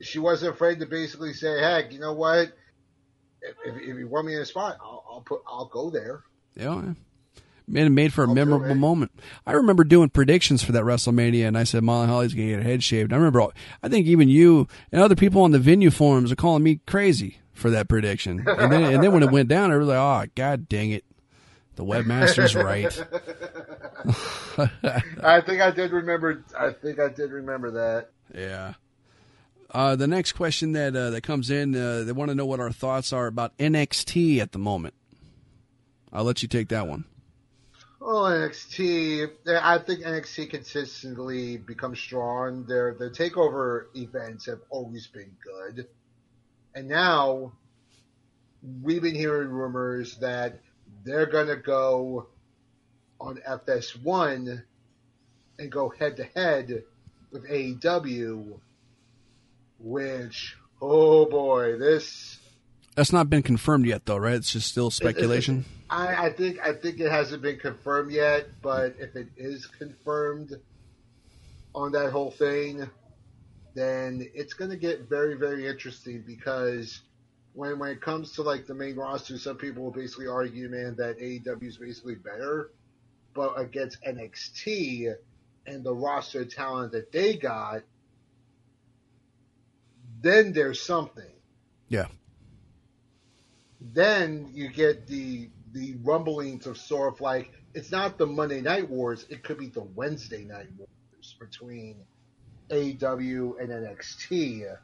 she 0.03 0.19
wasn't 0.19 0.53
afraid 0.53 0.79
to 0.79 0.85
basically 0.85 1.33
say, 1.33 1.59
heck, 1.59 1.91
you 1.91 1.99
know 1.99 2.13
what, 2.13 2.51
if, 3.41 3.55
if, 3.65 3.75
if 3.75 3.97
you 3.97 4.07
want 4.07 4.27
me 4.27 4.35
in 4.35 4.41
a 4.41 4.45
spot, 4.45 4.77
I'll, 4.81 5.03
I'll 5.09 5.21
put, 5.21 5.41
I'll 5.47 5.65
go 5.65 5.89
there. 5.89 6.23
Yeah. 6.55 6.75
yeah. 6.75 6.93
Made 7.65 7.89
made 7.91 8.13
for 8.13 8.25
a 8.25 8.27
I'll 8.27 8.35
memorable 8.35 8.75
moment. 8.75 9.11
I 9.47 9.53
remember 9.53 9.85
doing 9.85 10.09
predictions 10.09 10.61
for 10.61 10.73
that 10.73 10.83
WrestleMania, 10.83 11.47
and 11.47 11.57
I 11.57 11.63
said 11.63 11.81
Molly 11.81 12.07
Holly's 12.07 12.33
gonna 12.33 12.47
get 12.47 12.57
her 12.57 12.69
head 12.69 12.83
shaved. 12.83 13.13
I 13.13 13.15
remember, 13.15 13.47
I 13.81 13.87
think 13.87 14.05
even 14.05 14.27
you 14.27 14.67
and 14.91 15.01
other 15.01 15.15
people 15.15 15.43
on 15.43 15.51
the 15.51 15.59
venue 15.59 15.89
forums 15.89 16.29
are 16.29 16.35
calling 16.35 16.61
me 16.61 16.81
crazy 16.85 17.37
for 17.53 17.69
that 17.69 17.87
prediction. 17.87 18.45
And 18.45 18.69
then, 18.69 18.83
and 18.83 19.01
then 19.01 19.13
when 19.13 19.23
it 19.23 19.31
went 19.31 19.47
down, 19.47 19.71
I 19.71 19.77
was 19.77 19.87
like, 19.87 19.97
"Oh, 19.97 20.29
god 20.35 20.67
dang 20.67 20.91
it, 20.91 21.05
the 21.75 21.85
webmaster's 21.85 22.53
right." 22.53 22.93
I 25.23 25.39
think 25.39 25.61
I 25.61 25.71
did 25.71 25.91
remember. 25.91 26.43
I 26.59 26.71
think 26.71 26.99
I 26.99 27.07
did 27.07 27.31
remember 27.31 27.71
that. 27.71 28.09
Yeah. 28.37 28.73
Uh, 29.73 29.95
the 29.95 30.07
next 30.07 30.33
question 30.33 30.73
that 30.73 30.95
uh, 30.95 31.09
that 31.09 31.21
comes 31.21 31.49
in, 31.49 31.75
uh, 31.75 32.03
they 32.03 32.11
want 32.11 32.29
to 32.29 32.35
know 32.35 32.45
what 32.45 32.59
our 32.59 32.71
thoughts 32.71 33.11
are 33.11 33.25
about 33.25 33.57
NXT 33.57 34.37
at 34.37 34.51
the 34.51 34.59
moment. 34.59 34.93
I'll 36.11 36.23
let 36.23 36.43
you 36.43 36.47
take 36.47 36.69
that 36.69 36.87
one. 36.87 37.05
Oh, 37.99 38.23
NXT. 38.23 39.31
I 39.47 39.79
think 39.79 40.01
NXT 40.01 40.51
consistently 40.51 41.57
becomes 41.57 41.99
strong. 41.99 42.65
Their 42.65 42.93
the 42.93 43.09
takeover 43.09 43.85
events 43.95 44.45
have 44.45 44.59
always 44.69 45.07
been 45.07 45.35
good, 45.43 45.87
and 46.75 46.87
now 46.87 47.53
we've 48.83 49.01
been 49.01 49.15
hearing 49.15 49.49
rumors 49.49 50.17
that 50.17 50.59
they're 51.03 51.25
gonna 51.25 51.55
go 51.55 52.27
on 53.19 53.37
FS1 53.37 54.61
and 55.57 55.71
go 55.71 55.89
head 55.89 56.17
to 56.17 56.25
head 56.25 56.83
with 57.31 57.49
AEW, 57.49 58.59
which 59.83 60.55
oh 60.81 61.25
boy, 61.25 61.77
this 61.77 62.39
That's 62.95 63.11
not 63.11 63.29
been 63.29 63.43
confirmed 63.43 63.85
yet, 63.85 64.05
though, 64.05 64.17
right? 64.17 64.35
It's 64.35 64.51
just 64.51 64.69
still 64.69 64.89
speculation. 64.89 65.65
I, 65.89 66.27
I 66.27 66.29
think 66.31 66.59
I 66.65 66.73
think 66.73 66.99
it 66.99 67.11
hasn't 67.11 67.41
been 67.41 67.59
confirmed 67.59 68.11
yet, 68.11 68.47
but 68.61 68.95
if 68.99 69.15
it 69.15 69.27
is 69.37 69.67
confirmed 69.67 70.53
on 71.75 71.91
that 71.91 72.11
whole 72.11 72.31
thing, 72.31 72.89
then 73.75 74.27
it's 74.33 74.53
going 74.53 74.71
to 74.71 74.77
get 74.77 75.09
very 75.09 75.35
very 75.35 75.67
interesting 75.67 76.23
because 76.25 77.01
when 77.53 77.77
when 77.77 77.91
it 77.91 78.01
comes 78.01 78.31
to 78.33 78.41
like 78.41 78.65
the 78.65 78.73
main 78.73 78.95
roster, 78.95 79.37
some 79.37 79.57
people 79.57 79.83
will 79.83 79.91
basically 79.91 80.27
argue, 80.27 80.69
man, 80.69 80.95
that 80.97 81.19
AEW 81.19 81.63
is 81.63 81.77
basically 81.77 82.15
better, 82.15 82.71
but 83.33 83.53
against 83.59 84.01
NXT 84.03 85.13
and 85.65 85.83
the 85.83 85.93
roster 85.93 86.45
talent 86.45 86.91
that 86.91 87.11
they 87.11 87.35
got, 87.35 87.83
then 90.23 90.51
there's 90.53 90.81
something 90.81 91.31
Yeah. 91.89 92.07
then 93.79 94.49
you 94.53 94.69
get 94.69 95.05
the 95.07 95.49
the 95.73 95.95
rumblings 96.03 96.65
of 96.67 96.77
sort 96.77 97.13
of 97.13 97.21
like 97.21 97.51
it's 97.73 97.91
not 97.91 98.17
the 98.17 98.25
Monday 98.27 98.61
Night 98.61 98.87
Wars, 98.89 99.25
it 99.29 99.43
could 99.43 99.57
be 99.57 99.67
the 99.67 99.81
Wednesday 99.95 100.43
Night 100.43 100.67
Wars 100.77 101.35
between 101.39 101.97
AEW 102.69 103.59
and 103.59 103.69
NXT, 103.69 104.77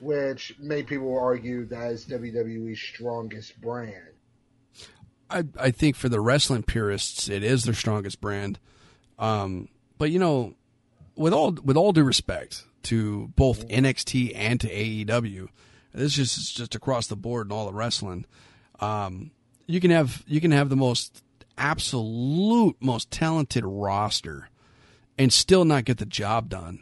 which 0.00 0.54
many 0.58 0.82
people 0.82 1.16
argue 1.18 1.66
that 1.66 1.92
is 1.92 2.06
WWE's 2.06 2.80
strongest 2.80 3.60
brand. 3.60 3.94
I 5.28 5.44
I 5.58 5.70
think 5.70 5.96
for 5.96 6.08
the 6.08 6.20
wrestling 6.20 6.62
purists, 6.62 7.28
it 7.28 7.44
is 7.44 7.64
their 7.64 7.74
strongest 7.74 8.20
brand. 8.20 8.58
Um, 9.18 9.68
but 9.98 10.10
you 10.10 10.18
know, 10.18 10.54
with 11.16 11.34
all 11.34 11.52
with 11.52 11.76
all 11.76 11.92
due 11.92 12.02
respect 12.04 12.64
to 12.84 13.32
both 13.36 13.66
NXT 13.68 14.32
and 14.34 14.60
to 14.60 14.68
AEW, 14.68 15.48
this 15.92 16.18
is 16.18 16.34
just 16.34 16.56
just 16.56 16.74
across 16.74 17.06
the 17.06 17.16
board 17.16 17.46
in 17.46 17.52
all 17.52 17.66
the 17.66 17.72
wrestling. 17.72 18.26
Um, 18.80 19.30
you 19.66 19.80
can 19.80 19.90
have 19.90 20.24
you 20.26 20.40
can 20.40 20.50
have 20.50 20.68
the 20.68 20.76
most 20.76 21.22
absolute 21.58 22.76
most 22.80 23.10
talented 23.10 23.64
roster 23.64 24.48
and 25.18 25.32
still 25.32 25.64
not 25.64 25.84
get 25.84 25.98
the 25.98 26.06
job 26.06 26.48
done 26.48 26.80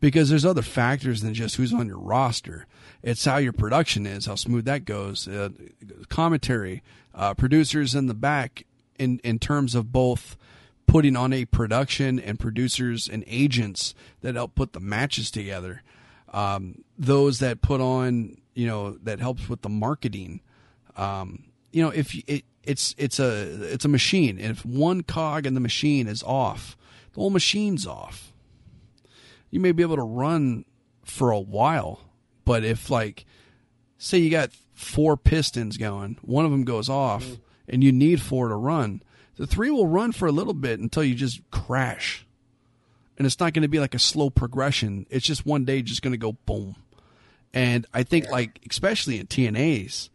because 0.00 0.30
there's 0.30 0.44
other 0.44 0.62
factors 0.62 1.22
than 1.22 1.34
just 1.34 1.56
who's 1.56 1.72
on 1.72 1.86
your 1.86 1.98
roster. 1.98 2.66
It's 3.02 3.24
how 3.24 3.38
your 3.38 3.52
production 3.52 4.06
is, 4.06 4.26
how 4.26 4.36
smooth 4.36 4.64
that 4.66 4.84
goes, 4.84 5.26
uh, 5.26 5.50
commentary, 6.08 6.82
uh, 7.14 7.34
producers 7.34 7.94
in 7.94 8.06
the 8.06 8.14
back, 8.14 8.64
in 8.98 9.18
in 9.24 9.38
terms 9.38 9.74
of 9.74 9.92
both 9.92 10.36
putting 10.86 11.16
on 11.16 11.32
a 11.32 11.44
production 11.44 12.18
and 12.18 12.38
producers 12.38 13.08
and 13.08 13.24
agents 13.26 13.94
that 14.20 14.34
help 14.34 14.54
put 14.54 14.72
the 14.72 14.80
matches 14.80 15.30
together. 15.30 15.82
Um, 16.32 16.84
those 16.98 17.38
that 17.40 17.62
put 17.62 17.80
on, 17.80 18.36
you 18.54 18.66
know, 18.66 18.92
that 19.02 19.20
helps 19.20 19.48
with 19.48 19.62
the 19.62 19.68
marketing. 19.68 20.40
Um, 20.96 21.44
you 21.72 21.82
know, 21.82 21.90
if 21.90 22.14
it, 22.28 22.44
it's 22.62 22.94
it's 22.98 23.18
a 23.18 23.72
it's 23.72 23.84
a 23.84 23.88
machine, 23.88 24.38
and 24.38 24.50
if 24.50 24.64
one 24.64 25.02
cog 25.02 25.46
in 25.46 25.54
the 25.54 25.60
machine 25.60 26.06
is 26.06 26.22
off, 26.22 26.76
the 27.12 27.20
whole 27.20 27.30
machine's 27.30 27.86
off 27.86 28.32
you 29.52 29.60
may 29.60 29.70
be 29.70 29.84
able 29.84 29.96
to 29.96 30.02
run 30.02 30.64
for 31.04 31.30
a 31.30 31.38
while. 31.38 32.00
But 32.44 32.64
if 32.64 32.90
like, 32.90 33.24
say 33.98 34.18
you 34.18 34.30
got 34.30 34.50
four 34.72 35.16
pistons 35.16 35.76
going, 35.76 36.18
one 36.22 36.44
of 36.44 36.50
them 36.50 36.64
goes 36.64 36.88
off, 36.88 37.36
and 37.68 37.84
you 37.84 37.92
need 37.92 38.20
four 38.20 38.48
to 38.48 38.56
run, 38.56 39.02
the 39.42 39.48
three 39.48 39.70
will 39.70 39.88
run 39.88 40.12
for 40.12 40.28
a 40.28 40.30
little 40.30 40.54
bit 40.54 40.78
until 40.78 41.02
you 41.02 41.16
just 41.16 41.40
crash. 41.50 42.24
And 43.18 43.26
it's 43.26 43.40
not 43.40 43.52
going 43.52 43.62
to 43.62 43.68
be 43.68 43.80
like 43.80 43.92
a 43.92 43.98
slow 43.98 44.30
progression. 44.30 45.04
It's 45.10 45.26
just 45.26 45.44
one 45.44 45.64
day 45.64 45.82
just 45.82 46.00
going 46.00 46.12
to 46.12 46.16
go 46.16 46.34
boom. 46.46 46.76
And 47.52 47.84
I 47.92 48.04
think 48.04 48.30
like 48.30 48.60
especially 48.70 49.18
in 49.18 49.26
TNA's 49.26 50.10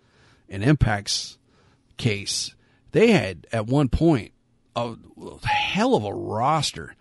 and 0.47 0.63
Impact's 0.63 1.37
case, 1.97 2.55
they 2.93 3.11
had 3.11 3.47
at 3.51 3.67
one 3.67 3.89
point 3.89 4.31
a 4.77 4.95
hell 5.43 5.95
of 5.95 6.05
a 6.05 6.13
roster. 6.13 6.95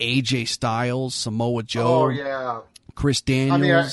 AJ 0.00 0.48
Styles, 0.48 1.14
Samoa 1.14 1.62
Joe, 1.62 2.06
oh 2.06 2.08
yeah, 2.08 2.62
Chris 2.96 3.20
Daniels, 3.20 3.54
I 3.54 3.62
mean, 3.62 3.74
I, 3.74 3.90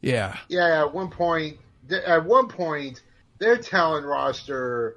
yeah, 0.00 0.36
yeah. 0.48 0.80
At 0.80 0.92
one 0.92 1.10
point, 1.10 1.58
at 1.92 2.24
one 2.24 2.48
point, 2.48 3.02
their 3.38 3.56
talent 3.56 4.04
roster 4.04 4.96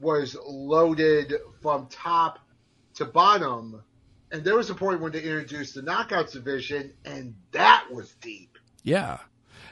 was 0.00 0.36
loaded 0.46 1.34
from 1.60 1.86
top 1.88 2.38
to 2.94 3.04
bottom, 3.04 3.82
and 4.32 4.44
there 4.44 4.56
was 4.56 4.70
a 4.70 4.74
point 4.74 5.00
when 5.00 5.12
they 5.12 5.22
introduced 5.22 5.74
the 5.74 5.82
Knockouts 5.82 6.32
division, 6.32 6.92
and 7.04 7.34
that 7.52 7.86
was 7.90 8.12
deep. 8.20 8.58
Yeah. 8.82 9.18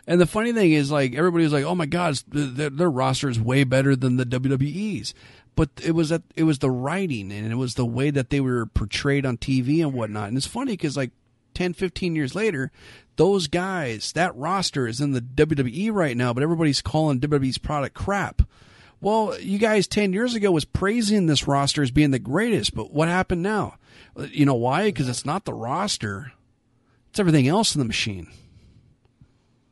And 0.06 0.20
the 0.20 0.26
funny 0.26 0.52
thing 0.52 0.72
is, 0.72 0.90
like 0.90 1.14
everybody 1.14 1.44
was 1.44 1.52
like, 1.52 1.64
"Oh 1.64 1.74
my 1.74 1.86
God, 1.86 2.18
their, 2.28 2.70
their 2.70 2.90
roster 2.90 3.28
is 3.28 3.40
way 3.40 3.64
better 3.64 3.94
than 3.94 4.16
the 4.16 4.24
WWE's." 4.24 5.14
but 5.58 5.70
it 5.84 5.90
was 5.90 6.10
that 6.10 6.22
it 6.36 6.44
was 6.44 6.60
the 6.60 6.70
writing 6.70 7.32
and 7.32 7.50
it 7.50 7.56
was 7.56 7.74
the 7.74 7.84
way 7.84 8.10
that 8.10 8.30
they 8.30 8.38
were 8.38 8.66
portrayed 8.66 9.26
on 9.26 9.36
TV 9.36 9.82
and 9.82 9.92
whatnot. 9.92 10.28
And 10.28 10.36
it's 10.36 10.46
funny 10.46 10.74
because 10.74 10.96
like 10.96 11.10
10, 11.54 11.72
15 11.72 12.14
years 12.14 12.36
later, 12.36 12.70
those 13.16 13.48
guys, 13.48 14.12
that 14.12 14.36
roster 14.36 14.86
is 14.86 15.00
in 15.00 15.10
the 15.10 15.20
WWE 15.20 15.92
right 15.92 16.16
now, 16.16 16.32
but 16.32 16.44
everybody's 16.44 16.80
calling 16.80 17.18
WWE's 17.18 17.58
product 17.58 17.96
crap. 17.96 18.42
Well, 19.00 19.38
you 19.38 19.58
guys 19.58 19.86
10 19.86 20.12
years 20.12 20.34
ago 20.34 20.50
was 20.50 20.64
praising 20.64 21.26
this 21.26 21.46
roster 21.46 21.82
as 21.82 21.90
being 21.90 22.10
the 22.10 22.18
greatest, 22.18 22.74
but 22.74 22.92
what 22.92 23.08
happened 23.08 23.42
now? 23.42 23.76
You 24.16 24.44
know 24.44 24.54
why? 24.54 24.86
Because 24.86 25.08
it's 25.08 25.24
not 25.24 25.44
the 25.44 25.54
roster. 25.54 26.32
It's 27.10 27.20
everything 27.20 27.46
else 27.46 27.74
in 27.74 27.78
the 27.78 27.84
machine. 27.84 28.28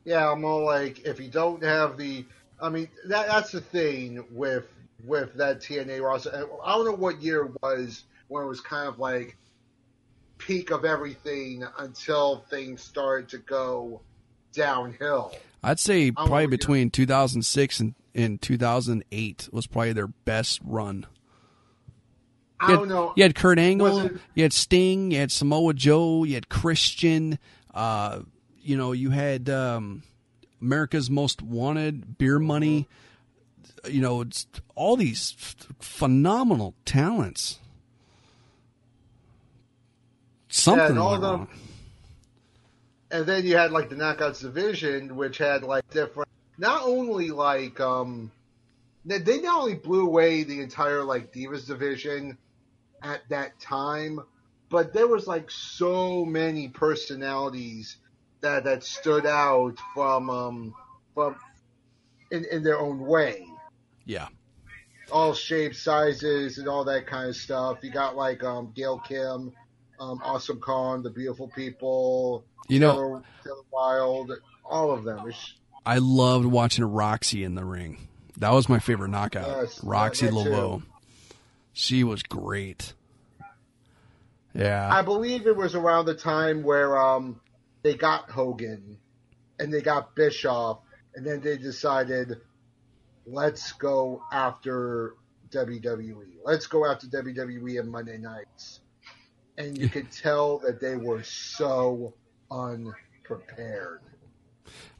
Yeah, 0.05 0.31
I'm 0.31 0.45
all 0.45 0.63
like, 0.63 0.99
if 0.99 1.19
you 1.19 1.27
don't 1.27 1.61
have 1.63 1.97
the, 1.97 2.25
I 2.61 2.69
mean, 2.69 2.87
that 3.05 3.27
that's 3.27 3.51
the 3.51 3.59
thing 3.59 4.23
with 4.31 4.65
with 5.03 5.33
that 5.35 5.59
TNA 5.59 6.01
roster. 6.01 6.47
I 6.63 6.71
don't 6.73 6.85
know 6.85 6.93
what 6.93 7.21
year 7.21 7.45
it 7.45 7.51
was 7.61 8.05
when 8.29 8.43
it 8.43 8.47
was 8.47 8.61
kind 8.61 8.87
of 8.87 8.99
like 8.99 9.37
peak 10.37 10.71
of 10.71 10.85
everything 10.85 11.63
until 11.79 12.45
things 12.49 12.81
started 12.81 13.29
to 13.29 13.37
go 13.39 14.01
downhill. 14.53 15.33
I'd 15.63 15.79
say 15.79 16.11
probably 16.11 16.47
between 16.47 16.89
2006 16.89 17.79
and, 17.79 17.95
and 18.17 18.41
2008 18.41 19.49
was 19.51 19.67
probably 19.67 19.93
their 19.93 20.07
best 20.07 20.59
run. 20.65 21.05
I 22.59 22.73
don't 22.73 22.89
know. 22.89 23.13
You 23.15 23.23
had 23.23 23.35
Kurt 23.35 23.59
Angle, 23.59 24.09
you 24.33 24.43
had 24.43 24.51
Sting, 24.51 25.11
you 25.11 25.19
had 25.19 25.31
Samoa 25.31 25.75
Joe, 25.75 26.23
you 26.23 26.33
had 26.33 26.49
Christian. 26.49 27.37
Uh, 27.73 28.21
you 28.59 28.75
know, 28.75 28.91
you 28.91 29.11
had 29.11 29.47
um, 29.49 30.01
America's 30.59 31.09
Most 31.11 31.43
Wanted, 31.43 32.17
Beer 32.17 32.39
Money. 32.39 32.87
You 33.87 34.01
know, 34.01 34.21
it's 34.21 34.47
all 34.75 34.97
these 34.97 35.35
phenomenal 35.79 36.73
talents. 36.83 37.59
Something 40.49 40.95
yeah, 40.95 41.13
and 41.13 41.23
them, 41.23 41.47
And 43.11 43.25
then 43.27 43.45
you 43.45 43.55
had 43.55 43.71
like 43.71 43.89
the 43.89 43.95
Knockouts 43.95 44.41
division, 44.41 45.15
which 45.15 45.37
had 45.37 45.61
like 45.61 45.87
different, 45.91 46.27
not 46.57 46.83
only 46.83 47.29
like 47.29 47.79
um, 47.79 48.31
they 49.05 49.41
not 49.41 49.59
only 49.59 49.75
blew 49.75 50.05
away 50.05 50.43
the 50.43 50.61
entire 50.61 51.03
like 51.03 51.33
Divas 51.33 51.67
division 51.67 52.37
at 53.01 53.21
that 53.29 53.59
time, 53.59 54.19
but 54.69 54.93
there 54.93 55.07
was 55.07 55.27
like 55.27 55.49
so 55.49 56.25
many 56.25 56.67
personalities 56.67 57.97
that 58.41 58.65
that 58.65 58.83
stood 58.83 59.25
out 59.25 59.75
from 59.93 60.29
um 60.29 60.75
from 61.13 61.35
in, 62.31 62.45
in 62.51 62.63
their 62.63 62.79
own 62.79 62.99
way. 63.05 63.47
Yeah. 64.05 64.27
All 65.11 65.33
shapes, 65.33 65.79
sizes, 65.81 66.57
and 66.57 66.67
all 66.67 66.83
that 66.85 67.07
kind 67.07 67.29
of 67.29 67.35
stuff. 67.35 67.79
You 67.81 67.91
got 67.91 68.17
like 68.17 68.43
um, 68.43 68.73
Gail 68.75 68.99
Kim, 68.99 69.53
um, 69.99 70.21
Awesome 70.23 70.59
Kong, 70.59 71.01
The 71.01 71.09
Beautiful 71.09 71.47
People, 71.47 72.43
you 72.67 72.79
know, 72.79 72.93
Taylor, 72.93 73.23
Taylor 73.43 73.63
Wilde, 73.71 74.31
all 74.65 74.91
of 74.91 75.05
them. 75.05 75.29
It's, 75.29 75.53
I 75.87 75.99
loved 75.99 76.45
watching 76.45 76.83
Roxxi 76.83 77.45
in 77.45 77.55
the 77.55 77.63
ring. 77.63 78.09
That 78.39 78.51
was 78.51 78.67
my 78.67 78.79
favorite 78.79 79.07
knockout. 79.07 79.47
Yes, 79.47 79.79
Roxxi 79.79 80.29
Laveaux. 80.29 80.83
She 81.71 82.03
was 82.03 82.23
great. 82.23 82.93
Yeah. 84.53 84.89
I 84.91 85.01
believe 85.01 85.47
it 85.47 85.55
was 85.55 85.75
around 85.75 86.05
the 86.05 86.13
time 86.13 86.61
where 86.63 86.97
um, 86.97 87.39
they 87.83 87.93
got 87.93 88.29
Hogan 88.29 88.97
and 89.59 89.73
they 89.73 89.79
got 89.79 90.13
Bischoff, 90.13 90.79
and 91.15 91.25
then 91.25 91.39
they 91.39 91.57
decided 91.57 92.35
let's 93.25 93.71
go 93.71 94.21
after 94.29 95.15
WWE. 95.51 96.33
Let's 96.43 96.67
go 96.67 96.85
after 96.85 97.07
WWE 97.07 97.79
and 97.79 97.89
Monday 97.89 98.17
nights. 98.17 98.81
And 99.57 99.77
you 99.77 99.87
could 99.87 100.11
tell 100.11 100.57
that 100.59 100.81
they 100.81 100.97
were 100.97 101.23
so 101.23 102.13
unprepared. 102.51 104.01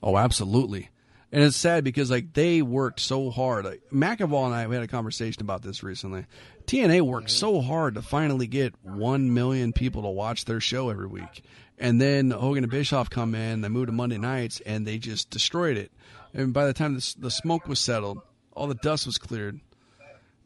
Oh, 0.02 0.18
absolutely. 0.18 0.90
And 1.32 1.44
it's 1.44 1.58
sad 1.58 1.84
because 1.84 2.10
like 2.10 2.34
they 2.34 2.62
worked 2.62 3.00
so 3.00 3.30
hard. 3.30 3.66
Like, 3.66 3.82
McAvoy 3.92 4.46
and 4.46 4.56
I 4.56 4.68
we 4.68 4.76
had 4.76 4.84
a 4.84 4.88
conversation 4.88 5.42
about 5.42 5.62
this 5.62 5.84
recently. 5.84 6.26
TNA 6.66 7.02
worked 7.02 7.30
so 7.30 7.62
hard 7.62 7.96
to 7.96 8.02
finally 8.02 8.48
get 8.48 8.74
one 8.82 9.34
million 9.34 9.74
people 9.74 10.04
to 10.04 10.10
watch 10.10 10.46
their 10.46 10.60
show 10.60 10.90
every 10.90 11.08
week, 11.08 11.44
and 11.78 12.00
then 12.00 12.32
Hogan 12.32 12.64
and 12.64 12.72
Bischoff 12.72 13.10
come 13.10 13.36
in. 13.36 13.62
They 13.62 13.70
moved 13.70 13.88
to 13.88 13.94
Monday 13.94 14.18
nights, 14.18 14.62
and 14.66 14.86
they 14.86 14.98
just 14.98 15.30
destroyed 15.30 15.78
it. 15.78 15.92
And 16.34 16.54
by 16.54 16.66
the 16.66 16.74
time 16.74 16.94
the, 16.96 17.16
the 17.20 17.32
smoke 17.32 17.68
was 17.68 17.80
settled, 17.80 18.20
all 18.52 18.68
the 18.68 18.76
dust 18.76 19.06
was 19.06 19.18
cleared, 19.18 19.60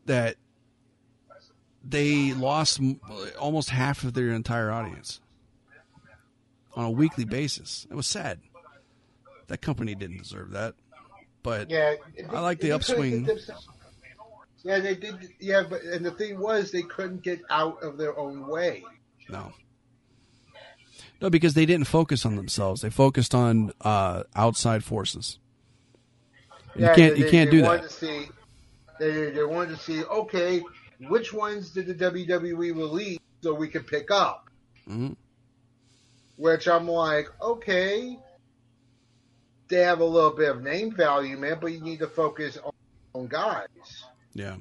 that 0.05 0.35
they 1.83 2.33
lost 2.33 2.79
almost 3.39 3.69
half 3.69 4.03
of 4.03 4.13
their 4.13 4.29
entire 4.29 4.71
audience 4.71 5.19
on 6.75 6.85
a 6.85 6.91
weekly 6.91 7.25
basis. 7.25 7.87
It 7.89 7.95
was 7.95 8.07
sad. 8.07 8.39
That 9.51 9.61
company 9.61 9.95
didn't 9.95 10.19
deserve 10.19 10.51
that, 10.51 10.75
but 11.43 11.69
yeah, 11.69 11.95
I 12.29 12.39
like 12.39 12.61
the 12.61 12.71
upswing. 12.71 13.29
Yeah, 14.63 14.79
they 14.79 14.95
did. 14.95 15.27
Yeah, 15.41 15.63
but 15.69 15.81
and 15.81 16.05
the 16.05 16.11
thing 16.11 16.39
was, 16.39 16.71
they 16.71 16.83
couldn't 16.83 17.21
get 17.21 17.41
out 17.49 17.83
of 17.83 17.97
their 17.97 18.17
own 18.17 18.47
way. 18.47 18.85
No. 19.27 19.51
No, 21.21 21.29
because 21.29 21.53
they 21.53 21.65
didn't 21.65 21.87
focus 21.87 22.25
on 22.25 22.37
themselves. 22.37 22.79
They 22.79 22.89
focused 22.89 23.35
on 23.35 23.73
uh, 23.81 24.23
outside 24.37 24.85
forces. 24.85 25.37
Yeah, 26.73 26.91
you 26.91 26.95
can't. 26.95 27.15
They, 27.15 27.19
you 27.25 27.29
can't 27.29 27.51
do 27.51 27.61
that. 27.63 27.91
See, 27.91 28.29
they 29.01 29.31
they 29.31 29.43
wanted 29.43 29.75
to 29.75 29.83
see 29.83 30.01
okay, 30.05 30.63
which 31.09 31.33
ones 31.33 31.71
did 31.71 31.87
the 31.87 31.93
WWE 31.93 32.55
release 32.55 33.19
so 33.41 33.53
we 33.53 33.67
could 33.67 33.85
pick 33.85 34.11
up. 34.11 34.49
Mm-hmm. 34.87 35.11
Which 36.37 36.69
I'm 36.69 36.87
like, 36.87 37.27
okay, 37.41 38.17
they 39.71 39.81
have 39.81 40.01
a 40.01 40.05
little 40.05 40.31
bit 40.31 40.49
of 40.49 40.61
name 40.61 40.91
value, 40.95 41.37
man, 41.37 41.57
but 41.59 41.71
you 41.71 41.81
need 41.81 41.99
to 41.99 42.07
focus 42.07 42.57
on, 42.63 42.73
on 43.13 43.27
guys. 43.27 43.67
Yeah. 44.33 44.57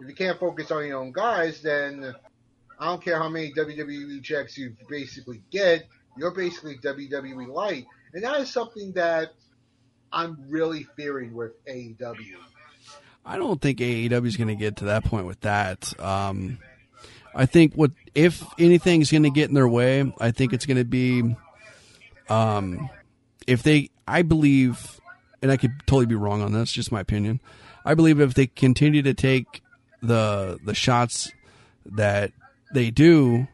If 0.00 0.08
you 0.08 0.14
can't 0.14 0.38
focus 0.38 0.70
on 0.70 0.86
your 0.86 0.98
own 0.98 1.10
guys, 1.10 1.60
then 1.62 2.14
I 2.78 2.86
don't 2.86 3.02
care 3.02 3.18
how 3.18 3.28
many 3.28 3.52
WWE 3.52 4.22
checks 4.22 4.56
you 4.56 4.76
basically 4.88 5.42
get. 5.50 5.86
You're 6.16 6.30
basically 6.30 6.76
WWE 6.78 7.48
light, 7.48 7.86
and 8.14 8.22
that 8.22 8.40
is 8.40 8.50
something 8.50 8.92
that 8.92 9.32
I'm 10.12 10.44
really 10.48 10.84
fearing 10.96 11.34
with 11.34 11.52
AEW. 11.66 12.36
I 13.24 13.36
don't 13.36 13.60
think 13.60 13.78
AEW 13.78 14.26
is 14.26 14.36
going 14.36 14.48
to 14.48 14.54
get 14.54 14.76
to 14.76 14.86
that 14.86 15.04
point 15.04 15.26
with 15.26 15.40
that. 15.40 15.92
Um, 16.00 16.58
I 17.34 17.46
think 17.46 17.74
what 17.74 17.92
if 18.14 18.44
anything's 18.58 19.10
going 19.10 19.22
to 19.22 19.30
get 19.30 19.48
in 19.48 19.54
their 19.54 19.68
way, 19.68 20.12
I 20.18 20.30
think 20.30 20.52
it's 20.52 20.66
going 20.66 20.78
to 20.78 20.84
be 20.84 21.36
um, 22.28 22.88
if 23.46 23.62
they. 23.62 23.90
I 24.06 24.22
believe, 24.22 25.00
and 25.42 25.50
I 25.50 25.56
could 25.56 25.72
totally 25.86 26.06
be 26.06 26.14
wrong 26.14 26.42
on 26.42 26.52
this. 26.52 26.72
Just 26.72 26.92
my 26.92 27.00
opinion. 27.00 27.40
I 27.84 27.94
believe 27.94 28.20
if 28.20 28.34
they 28.34 28.46
continue 28.46 29.02
to 29.02 29.14
take 29.14 29.62
the 30.02 30.58
the 30.64 30.74
shots 30.74 31.32
that 31.84 32.32
they 32.72 32.90
do 32.90 33.48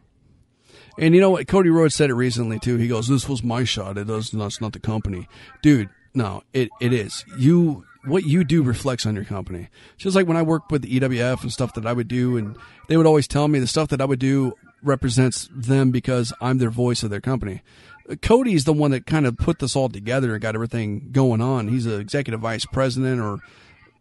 and 0.98 1.14
you 1.14 1.20
know 1.20 1.30
what? 1.30 1.46
Cody 1.46 1.70
Rhodes 1.70 1.94
said 1.94 2.10
it 2.10 2.14
recently 2.14 2.58
too. 2.58 2.76
He 2.76 2.88
goes, 2.88 3.08
"This 3.08 3.28
was 3.28 3.42
my 3.42 3.64
shot. 3.64 3.98
It 3.98 4.06
does. 4.06 4.30
That's 4.30 4.60
not 4.60 4.72
the 4.72 4.80
company, 4.80 5.28
dude. 5.62 5.90
No, 6.14 6.42
it, 6.54 6.70
it 6.80 6.92
is. 6.92 7.24
You 7.36 7.84
what 8.04 8.24
you 8.24 8.44
do 8.44 8.62
reflects 8.62 9.04
on 9.04 9.14
your 9.14 9.24
company. 9.24 9.68
Just 9.98 10.16
like 10.16 10.26
when 10.26 10.36
I 10.36 10.42
worked 10.42 10.70
with 10.70 10.82
the 10.82 11.00
EWF 11.00 11.42
and 11.42 11.52
stuff 11.52 11.74
that 11.74 11.86
I 11.86 11.92
would 11.92 12.08
do, 12.08 12.36
and 12.36 12.56
they 12.88 12.96
would 12.96 13.06
always 13.06 13.28
tell 13.28 13.48
me 13.48 13.58
the 13.58 13.66
stuff 13.66 13.88
that 13.88 14.00
I 14.00 14.06
would 14.06 14.18
do 14.18 14.54
represents 14.82 15.48
them 15.52 15.90
because 15.90 16.32
I'm 16.40 16.58
their 16.58 16.70
voice 16.70 17.02
of 17.02 17.10
their 17.10 17.20
company. 17.20 17.62
Cody's 18.22 18.64
the 18.64 18.72
one 18.72 18.92
that 18.92 19.06
kind 19.06 19.26
of 19.26 19.36
put 19.36 19.58
this 19.58 19.76
all 19.76 19.88
together 19.88 20.32
and 20.32 20.42
got 20.42 20.54
everything 20.54 21.08
going 21.12 21.40
on. 21.40 21.68
He's 21.68 21.86
an 21.86 22.00
executive 22.00 22.40
vice 22.40 22.64
president 22.64 23.20
or 23.20 23.40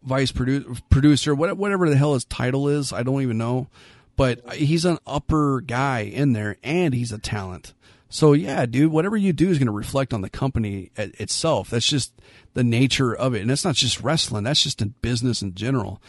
vice 0.02 0.32
produ- 0.32 0.80
producer, 0.90 1.34
whatever 1.34 1.88
the 1.88 1.96
hell 1.96 2.14
his 2.14 2.24
title 2.24 2.68
is. 2.68 2.92
I 2.92 3.02
don't 3.02 3.22
even 3.22 3.38
know, 3.38 3.68
but 4.16 4.54
he's 4.54 4.84
an 4.84 4.98
upper 5.06 5.60
guy 5.60 6.00
in 6.00 6.32
there, 6.32 6.56
and 6.62 6.94
he's 6.94 7.12
a 7.12 7.18
talent. 7.18 7.74
So 8.08 8.32
yeah, 8.32 8.66
dude, 8.66 8.92
whatever 8.92 9.16
you 9.16 9.32
do 9.32 9.48
is 9.48 9.58
going 9.58 9.66
to 9.66 9.72
reflect 9.72 10.14
on 10.14 10.20
the 10.20 10.30
company 10.30 10.90
itself. 10.96 11.70
That's 11.70 11.88
just 11.88 12.12
the 12.54 12.64
nature 12.64 13.14
of 13.14 13.34
it, 13.34 13.40
and 13.40 13.50
that's 13.50 13.64
not 13.64 13.74
just 13.74 14.00
wrestling. 14.00 14.44
That's 14.44 14.62
just 14.62 14.80
in 14.80 14.94
business 15.02 15.42
in 15.42 15.54
general, 15.54 16.00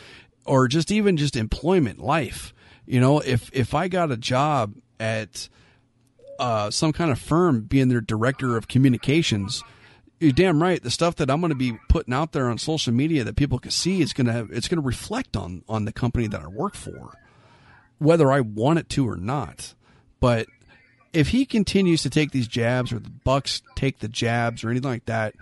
or 0.46 0.68
just 0.68 0.92
even 0.92 1.18
just 1.18 1.36
employment 1.36 2.00
life. 2.00 2.54
You 2.86 3.00
know, 3.00 3.20
if 3.20 3.50
if 3.52 3.74
I 3.74 3.88
got 3.88 4.12
a 4.12 4.18
job 4.18 4.76
at 5.00 5.50
uh, 6.40 6.72
some 6.72 6.94
kind 6.94 7.12
of 7.12 7.20
firm 7.20 7.62
being 7.62 7.88
their 7.88 8.02
director 8.02 8.58
of 8.58 8.68
communications, 8.68 9.64
you're 10.20 10.32
damn 10.32 10.62
right. 10.62 10.82
The 10.82 10.92
stuff 10.92 11.16
that 11.18 11.30
I'm 11.30 11.42
going 11.42 11.50
to 11.50 11.56
be 11.56 11.78
putting 11.90 12.14
out 12.14 12.32
there 12.32 12.50
on 12.50 12.58
social 12.58 12.94
media 12.94 13.24
that 13.24 13.36
people 13.36 13.60
can 13.60 13.72
see 13.72 14.02
is 14.02 14.14
going 14.14 14.28
to 14.28 14.48
it's 14.52 14.68
going 14.68 14.82
to 14.82 14.86
reflect 14.86 15.38
on 15.38 15.64
on 15.70 15.86
the 15.86 15.92
company 15.92 16.28
that 16.28 16.42
I 16.42 16.48
work 16.48 16.76
for, 16.76 17.14
whether 18.00 18.32
I 18.32 18.42
want 18.42 18.80
it 18.80 18.90
to 18.90 19.08
or 19.08 19.16
not. 19.16 19.74
But 20.20 20.48
if 21.14 21.30
he 21.30 21.46
continues 21.46 22.04
to 22.04 22.10
take 22.10 22.32
these 22.32 22.48
jabs, 22.48 22.92
or 22.92 23.00
the 23.00 23.10
Bucks 23.10 23.62
take 23.76 24.00
the 24.00 24.08
jabs, 24.08 24.64
or 24.64 24.70
anything 24.70 24.90
like 24.90 25.06
that, 25.06 25.36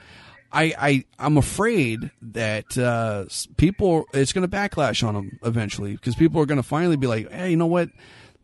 I, 0.51 0.73
I 0.77 1.05
I'm 1.19 1.37
afraid 1.37 2.11
that 2.21 2.77
uh, 2.77 3.25
people 3.57 4.05
it's 4.13 4.33
going 4.33 4.49
to 4.49 4.55
backlash 4.55 5.05
on 5.05 5.15
him 5.15 5.39
eventually 5.43 5.93
because 5.93 6.15
people 6.15 6.41
are 6.41 6.45
going 6.45 6.61
to 6.61 6.63
finally 6.63 6.95
be 6.95 7.07
like, 7.07 7.29
hey, 7.31 7.51
you 7.51 7.57
know 7.57 7.65
what, 7.65 7.89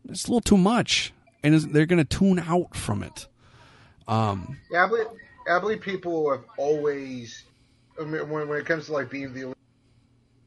it's 0.10 0.26
a 0.26 0.28
little 0.28 0.42
too 0.42 0.58
much, 0.58 1.14
and 1.44 1.56
they're 1.56 1.86
going 1.86 2.04
to 2.04 2.18
tune 2.18 2.40
out 2.40 2.76
from 2.76 3.04
it. 3.04 3.28
Um, 4.08 4.58
yeah, 4.72 4.86
I 4.86 4.88
believe, 4.88 5.08
I 5.50 5.60
believe 5.60 5.82
people 5.82 6.32
have 6.32 6.44
always, 6.58 7.44
I 8.00 8.04
mean, 8.04 8.30
when 8.30 8.48
when 8.48 8.60
it 8.60 8.66
comes 8.66 8.88
to 8.88 8.94
like 8.94 9.10
being 9.10 9.34
the, 9.34 9.54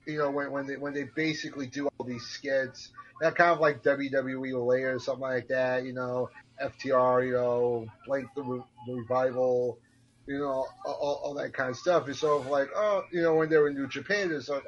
you 0.07 0.19
know, 0.19 0.31
when 0.31 0.51
when 0.51 0.67
they 0.67 0.77
when 0.77 0.93
they 0.93 1.05
basically 1.15 1.67
do 1.67 1.89
all 1.99 2.07
these 2.07 2.25
skits, 2.25 2.91
that 3.21 3.37
kind 3.37 3.51
of 3.51 3.61
like 3.61 3.83
WWE 3.83 4.67
layer 4.67 4.95
or 4.95 4.99
something 4.99 5.23
like 5.23 5.49
that, 5.49 5.85
you 5.85 5.93
know, 5.93 6.31
FTR, 6.63 7.27
you 7.27 7.33
know, 7.33 7.87
Blink 8.07 8.29
the, 8.35 8.43
Re- 8.43 8.65
the 8.87 8.95
Revival 8.95 9.79
you 10.27 10.39
know, 10.39 10.67
all, 10.87 11.21
all, 11.23 11.35
that 11.35 11.53
kind 11.53 11.71
of 11.71 11.77
stuff. 11.77 12.09
It's 12.09 12.21
sort 12.21 12.41
of 12.41 12.51
like, 12.51 12.69
oh, 12.75 13.05
you 13.13 13.23
know, 13.23 13.35
when 13.35 13.51
they 13.51 13.57
were 13.57 13.69
in 13.69 13.75
New 13.75 13.89
Japan, 13.89 14.33
it's 14.33 14.49
like 14.49 14.65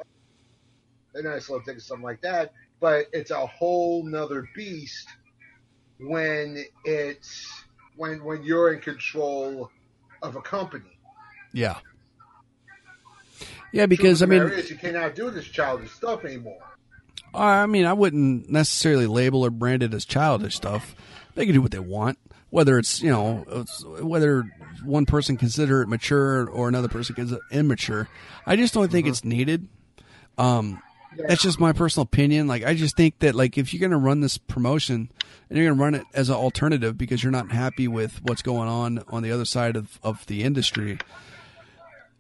a 1.15 1.23
nice 1.23 1.49
little 1.49 1.65
thing, 1.65 1.79
something 1.81 2.05
like 2.05 2.21
that. 2.23 2.53
But 2.81 3.07
it's 3.12 3.31
a 3.31 3.47
whole 3.47 4.05
nother 4.05 4.49
beast 4.55 5.09
when 5.99 6.65
it's 6.85 7.65
when 7.97 8.23
when 8.25 8.43
you're 8.43 8.73
in 8.73 8.81
control 8.81 9.71
of 10.23 10.37
a 10.37 10.41
company. 10.41 10.99
Yeah. 11.53 11.79
Yeah, 13.73 13.87
because 13.87 14.23
I 14.23 14.27
mean, 14.27 14.43
is 14.43 14.71
you 14.71 14.77
cannot 14.77 15.15
do 15.15 15.31
this 15.31 15.45
childish 15.45 15.91
stuff 15.93 16.25
anymore. 16.25 16.63
I 17.35 17.67
mean, 17.67 17.85
I 17.85 17.93
wouldn't 17.93 18.49
necessarily 18.49 19.07
label 19.07 19.45
or 19.45 19.51
brand 19.51 19.83
it 19.83 19.93
as 19.93 20.05
childish 20.07 20.55
stuff. 20.55 20.95
They 21.35 21.45
can 21.45 21.55
do 21.55 21.61
what 21.61 21.73
they 21.73 21.79
want 21.79 22.19
whether 22.51 22.79
it's 22.79 23.03
you 23.03 23.11
know 23.11 23.45
whether 24.01 24.45
one 24.83 25.07
person 25.07 25.37
consider 25.37 25.83
it 25.83 25.89
mature 25.89 26.49
or 26.49 26.69
another 26.69 26.89
person 26.89 27.15
consider 27.15 27.41
it 27.51 27.55
immature. 27.55 28.09
I 28.47 28.57
just 28.57 28.75
don't 28.75 28.91
think 28.91 29.05
uh-huh. 29.05 29.11
it's 29.11 29.25
needed. 29.25 29.69
Um, 30.39 30.81
yeah. 31.16 31.26
That's 31.29 31.42
just 31.42 31.61
my 31.61 31.72
personal 31.72 32.05
opinion. 32.05 32.46
Like 32.46 32.64
I 32.64 32.74
just 32.74 32.96
think 32.96 33.18
that 33.20 33.35
like 33.35 33.59
if 33.59 33.72
you're 33.72 33.81
going 33.81 33.92
to 33.92 33.96
run 33.96 34.20
this 34.20 34.38
promotion 34.38 35.11
and 35.48 35.59
you're 35.59 35.66
going 35.66 35.79
to 35.79 35.85
run 35.85 35.94
it 35.94 36.05
as 36.14 36.29
an 36.29 36.37
alternative 36.37 36.98
because 36.98 37.22
you're 37.22 37.33
not 37.33 37.50
happy 37.50 37.88
with 37.88 38.20
what's 38.22 38.42
going 38.42 38.68
on 38.68 39.02
on 39.09 39.22
the 39.22 39.31
other 39.31 39.44
side 39.44 39.76
of, 39.76 39.98
of 40.02 40.26
the 40.26 40.42
industry, 40.42 40.98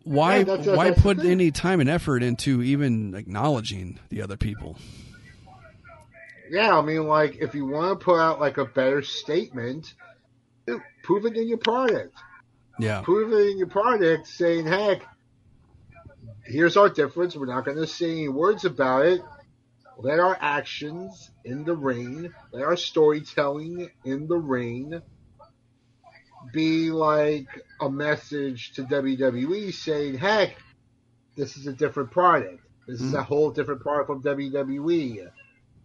why 0.04 0.38
yeah, 0.38 0.44
that's, 0.44 0.66
why 0.66 0.90
that's 0.90 1.02
put 1.02 1.18
any 1.18 1.50
time 1.50 1.80
and 1.80 1.90
effort 1.90 2.22
into 2.22 2.62
even 2.62 3.14
acknowledging 3.14 3.98
the 4.08 4.22
other 4.22 4.36
people? 4.36 4.78
Yeah, 6.48 6.78
I 6.78 6.82
mean, 6.82 7.06
like 7.06 7.36
if 7.36 7.54
you 7.54 7.66
want 7.66 7.98
to 7.98 8.04
put 8.04 8.18
out 8.18 8.40
like 8.40 8.56
a 8.56 8.64
better 8.64 9.02
statement, 9.02 9.94
prove 11.02 11.26
it 11.26 11.36
in 11.36 11.48
your 11.48 11.58
product. 11.58 12.14
Yeah. 12.78 13.00
Prove 13.02 13.32
it 13.32 13.50
in 13.50 13.58
your 13.58 13.66
product 13.66 14.28
saying, 14.28 14.66
heck, 14.66 15.02
here's 16.46 16.76
our 16.76 16.88
difference. 16.88 17.36
We're 17.36 17.46
not 17.46 17.64
going 17.64 17.76
to 17.78 17.86
say 17.86 18.10
any 18.10 18.28
words 18.28 18.64
about 18.64 19.06
it. 19.06 19.22
Let 19.98 20.20
our 20.20 20.36
actions 20.40 21.30
in 21.44 21.64
the 21.64 21.74
ring, 21.74 22.32
let 22.52 22.64
our 22.64 22.76
storytelling 22.76 23.90
in 24.04 24.26
the 24.28 24.36
ring 24.36 25.00
be 26.52 26.90
like 26.90 27.46
a 27.80 27.90
message 27.90 28.72
to 28.74 28.84
WWE 28.84 29.72
saying, 29.72 30.18
heck, 30.18 30.56
this 31.34 31.56
is 31.56 31.66
a 31.66 31.72
different 31.72 32.10
product. 32.10 32.60
This 32.86 32.98
mm-hmm. 32.98 33.08
is 33.08 33.14
a 33.14 33.22
whole 33.22 33.50
different 33.50 33.80
product 33.80 34.08
from 34.08 34.22
WWE. 34.22 35.28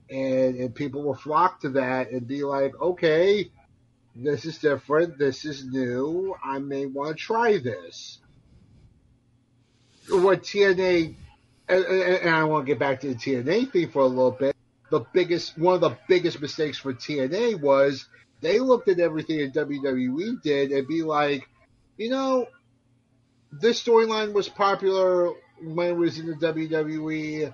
And, 0.10 0.56
and 0.56 0.76
people 0.76 1.04
will 1.04 1.16
flock 1.16 1.62
to 1.62 1.70
that 1.70 2.12
and 2.12 2.28
be 2.28 2.44
like, 2.44 2.80
okay, 2.82 3.50
this 4.14 4.44
is 4.44 4.58
different. 4.58 5.18
This 5.18 5.46
is 5.46 5.66
new. 5.66 6.36
I 6.44 6.60
may 6.60 6.86
want 6.86 7.18
to 7.18 7.24
try 7.24 7.58
this. 7.58 8.20
What 10.12 10.44
TNA, 10.44 11.16
and, 11.70 11.86
and 11.86 12.36
I 12.36 12.44
want 12.44 12.66
to 12.66 12.72
get 12.72 12.80
back 12.80 13.00
to 13.02 13.08
the 13.10 13.16
TNA 13.16 13.72
thing 13.72 13.90
for 13.92 14.02
a 14.02 14.08
little 14.08 14.32
bit. 14.32 14.56
The 14.90 15.06
biggest, 15.14 15.58
one 15.58 15.76
of 15.76 15.82
the 15.82 15.98
biggest 16.10 16.42
mistakes 16.42 16.78
for 16.78 16.94
TNA 16.94 17.62
was 17.62 18.08
they 18.42 18.60
looked 18.60 18.90
at 18.90 19.00
everything 19.00 19.38
that 19.38 19.68
WWE 19.68 20.42
did 20.42 20.72
and 20.72 20.88
be 20.88 21.04
like, 21.04 21.48
you 21.98 22.10
know, 22.10 22.48
this 23.52 23.82
storyline 23.82 24.34
was 24.34 24.50
popular 24.50 25.32
when 25.62 25.88
it 25.88 25.96
was 25.96 26.20
in 26.20 26.28
the 26.28 26.36
WWE. 26.36 27.54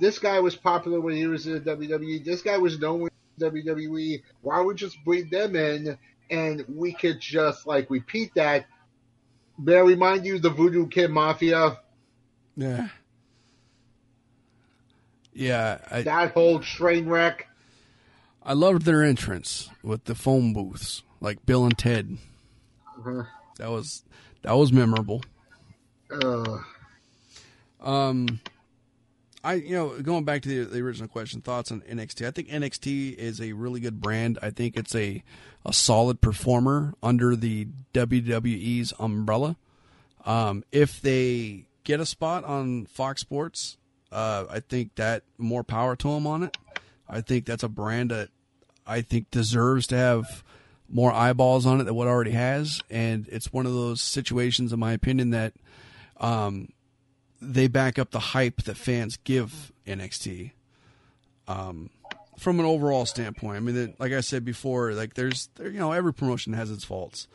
This 0.00 0.18
guy 0.18 0.40
was 0.40 0.56
popular 0.56 1.00
when 1.00 1.16
he 1.16 1.26
was 1.26 1.46
in 1.46 1.54
the 1.54 1.60
WWE. 1.60 2.24
This 2.24 2.42
guy 2.42 2.56
was 2.56 2.78
known 2.78 3.02
in 3.02 3.50
WWE. 3.50 4.22
Why 4.40 4.60
would 4.60 4.76
just 4.76 4.96
bring 5.04 5.28
them 5.28 5.56
in 5.56 5.98
and 6.30 6.64
we 6.68 6.94
could 6.94 7.20
just 7.20 7.66
like 7.66 7.90
repeat 7.90 8.32
that? 8.36 8.66
May 9.58 9.76
I 9.76 9.80
remind 9.80 10.24
you 10.24 10.38
the 10.38 10.50
Voodoo 10.50 10.86
Kin 10.86 11.12
Mafia? 11.12 11.78
Yeah. 12.56 12.88
Yeah. 15.32 15.78
I, 15.90 16.02
that 16.02 16.32
whole 16.32 16.60
train 16.60 17.08
wreck. 17.08 17.48
I 18.42 18.54
loved 18.54 18.82
their 18.82 19.02
entrance 19.02 19.68
with 19.82 20.04
the 20.04 20.14
phone 20.14 20.52
booths, 20.52 21.02
like 21.20 21.44
Bill 21.44 21.64
and 21.64 21.76
Ted. 21.76 22.18
Uh-huh. 22.98 23.24
That 23.58 23.70
was 23.70 24.02
that 24.42 24.52
was 24.52 24.72
memorable. 24.72 25.22
Uh. 26.10 26.58
Um, 27.80 28.40
I 29.42 29.54
you 29.54 29.74
know 29.74 30.00
going 30.00 30.24
back 30.24 30.42
to 30.42 30.48
the, 30.48 30.70
the, 30.70 30.80
original 30.80 31.08
question, 31.08 31.40
thoughts 31.40 31.70
on 31.72 31.80
NXT. 31.82 32.26
I 32.26 32.30
think 32.30 32.48
NXT 32.48 33.14
is 33.14 33.40
a 33.40 33.52
really 33.52 33.80
good 33.80 34.00
brand. 34.00 34.38
I 34.42 34.50
think 34.50 34.76
it's 34.76 34.94
a 34.94 35.22
a 35.64 35.72
solid 35.72 36.20
performer 36.20 36.94
under 37.02 37.36
the 37.36 37.68
WWE's 37.94 38.92
umbrella. 38.98 39.56
Um, 40.24 40.64
if 40.72 41.00
they 41.00 41.66
get 41.84 42.00
a 42.00 42.06
spot 42.06 42.44
on 42.44 42.86
Fox 42.86 43.20
Sports, 43.20 43.78
uh, 44.12 44.44
I 44.50 44.60
think 44.60 44.94
that 44.96 45.22
more 45.38 45.64
power 45.64 45.96
to 45.96 46.08
them 46.14 46.26
on 46.26 46.42
it. 46.42 46.56
I 47.08 47.20
think 47.20 47.46
that's 47.46 47.62
a 47.62 47.68
brand 47.68 48.10
that 48.10 48.28
I 48.86 49.02
think 49.02 49.30
deserves 49.30 49.86
to 49.88 49.96
have 49.96 50.44
more 50.88 51.12
eyeballs 51.12 51.66
on 51.66 51.80
it 51.80 51.84
than 51.84 51.94
what 51.94 52.06
it 52.06 52.10
already 52.10 52.32
has, 52.32 52.82
and 52.90 53.28
it's 53.30 53.52
one 53.52 53.66
of 53.66 53.72
those 53.72 54.00
situations, 54.00 54.72
in 54.72 54.80
my 54.80 54.92
opinion, 54.92 55.30
that 55.30 55.54
um, 56.18 56.68
they 57.40 57.68
back 57.68 57.98
up 57.98 58.10
the 58.10 58.18
hype 58.20 58.62
that 58.62 58.76
fans 58.76 59.16
give 59.24 59.72
NXT. 59.86 60.52
Um, 61.46 61.90
from 62.38 62.58
an 62.58 62.66
overall 62.66 63.06
standpoint, 63.06 63.56
I 63.56 63.60
mean, 63.60 63.94
like 63.98 64.12
I 64.12 64.20
said 64.20 64.44
before, 64.44 64.92
like 64.92 65.14
there's, 65.14 65.48
there, 65.56 65.68
you 65.68 65.78
know, 65.78 65.92
every 65.92 66.14
promotion 66.14 66.52
has 66.54 66.70
its 66.70 66.84
faults. 66.84 67.28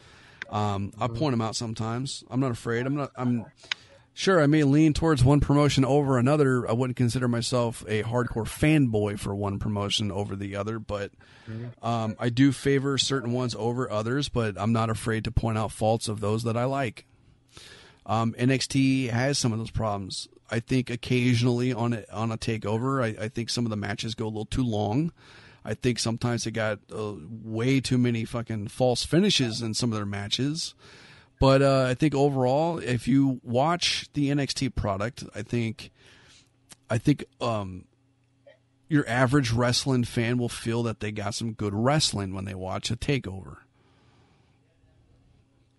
Um, 0.50 0.94
I 1.00 1.08
point 1.08 1.34
them 1.34 1.42
out 1.42 1.56
sometimes. 1.56 2.24
I'm 2.30 2.40
not 2.40 2.52
afraid. 2.52 2.86
I'm 2.86 2.96
not. 2.96 3.12
I'm 3.16 3.46
sure 4.16 4.42
I 4.42 4.48
may 4.48 4.64
lean 4.64 4.94
towards 4.94 5.24
one 5.24 5.42
promotion 5.42 5.86
over 5.86 6.18
another. 6.18 6.68
I 6.68 6.74
wouldn't 6.74 6.98
consider 6.98 7.28
myself 7.28 7.84
a 7.88 8.02
hardcore 8.02 8.48
fanboy 8.48 9.20
for 9.20 9.36
one 9.36 9.60
promotion 9.60 10.12
over 10.12 10.36
the 10.36 10.56
other, 10.56 10.80
but 10.80 11.12
um, 11.84 12.16
I 12.18 12.30
do 12.30 12.52
favor 12.52 12.98
certain 12.98 13.34
ones 13.34 13.54
over 13.56 13.92
others. 13.92 14.30
But 14.30 14.56
I'm 14.58 14.74
not 14.74 14.90
afraid 14.90 15.26
to 15.26 15.32
point 15.32 15.60
out 15.60 15.72
faults 15.72 16.08
of 16.08 16.22
those 16.22 16.44
that 16.44 16.58
I 16.58 16.64
like. 16.64 17.06
Um, 18.06 18.34
NXT 18.34 19.10
has 19.10 19.38
some 19.38 19.52
of 19.52 19.60
those 19.60 19.72
problems. 19.72 20.28
I 20.50 20.60
think 20.60 20.90
occasionally 20.90 21.74
on 21.74 21.94
a, 21.94 22.06
on 22.12 22.32
a 22.32 22.38
takeover, 22.38 23.04
I, 23.04 23.26
I, 23.26 23.28
think 23.30 23.50
some 23.50 23.66
of 23.66 23.72
the 23.72 23.76
matches 23.76 24.14
go 24.14 24.26
a 24.26 24.28
little 24.28 24.46
too 24.46 24.64
long. 24.64 25.12
I 25.64 25.74
think 25.74 25.98
sometimes 25.98 26.44
they 26.44 26.52
got 26.52 26.80
uh, 26.96 27.14
way 27.44 27.80
too 27.80 27.98
many 27.98 28.24
fucking 28.24 28.68
false 28.68 29.04
finishes 29.04 29.64
in 29.64 29.74
some 29.74 29.92
of 29.92 29.96
their 29.98 30.06
matches. 30.06 30.76
But 31.46 31.62
uh, 31.62 31.86
I 31.88 31.94
think 31.94 32.16
overall, 32.16 32.80
if 32.80 33.08
you 33.08 33.40
watch 33.44 34.10
the 34.14 34.32
NXT 34.32 34.74
product, 34.74 35.26
I 35.36 35.44
think, 35.44 35.92
I 36.90 36.98
think 36.98 37.24
um, 37.40 37.86
your 38.90 39.08
average 39.08 39.52
wrestling 39.52 40.06
fan 40.06 40.40
will 40.40 40.50
feel 40.50 40.82
that 40.82 41.02
they 41.02 41.12
got 41.12 41.36
some 41.36 41.54
good 41.54 41.76
wrestling 41.76 42.34
when 42.34 42.46
they 42.46 42.56
watch 42.56 42.90
a 42.90 42.96
takeover. 42.96 43.58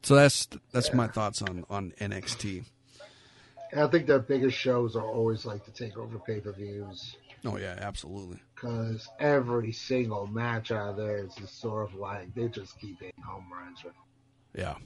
So 0.05 0.14
that's 0.14 0.47
that's 0.71 0.95
my 0.95 1.09
thoughts 1.09 1.43
on 1.43 1.64
on 1.69 1.93
NXT. 2.01 2.62
And 3.73 3.81
I 3.81 3.89
think 3.89 4.07
their 4.07 4.21
biggest 4.21 4.57
shows 4.57 4.95
are 4.95 5.11
always 5.11 5.45
like 5.45 5.64
the 5.64 5.73
takeover 5.73 6.25
pay 6.25 6.39
per 6.39 6.53
views. 6.53 7.17
Oh 7.45 7.57
yeah, 7.57 7.75
absolutely. 7.81 8.39
Because 8.55 9.09
every 9.19 9.73
single 9.73 10.29
match 10.29 10.71
out 10.71 10.91
of 10.91 10.97
there 10.97 11.25
is 11.25 11.35
just 11.35 11.61
sort 11.61 11.91
of 11.91 11.97
like 11.97 12.33
they 12.37 12.47
just 12.47 12.79
keep 12.79 13.01
hitting 13.01 13.25
home 13.25 13.47
runs. 13.53 13.81
Yeah. 14.55 14.77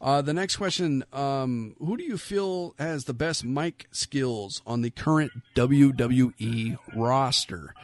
Uh, 0.00 0.22
the 0.22 0.32
next 0.32 0.56
question: 0.56 1.04
um, 1.12 1.74
Who 1.78 1.96
do 1.96 2.04
you 2.04 2.16
feel 2.16 2.74
has 2.78 3.04
the 3.04 3.14
best 3.14 3.44
mic 3.44 3.86
skills 3.92 4.62
on 4.66 4.82
the 4.82 4.90
current 4.90 5.32
WWE 5.54 6.78
roster? 6.94 7.74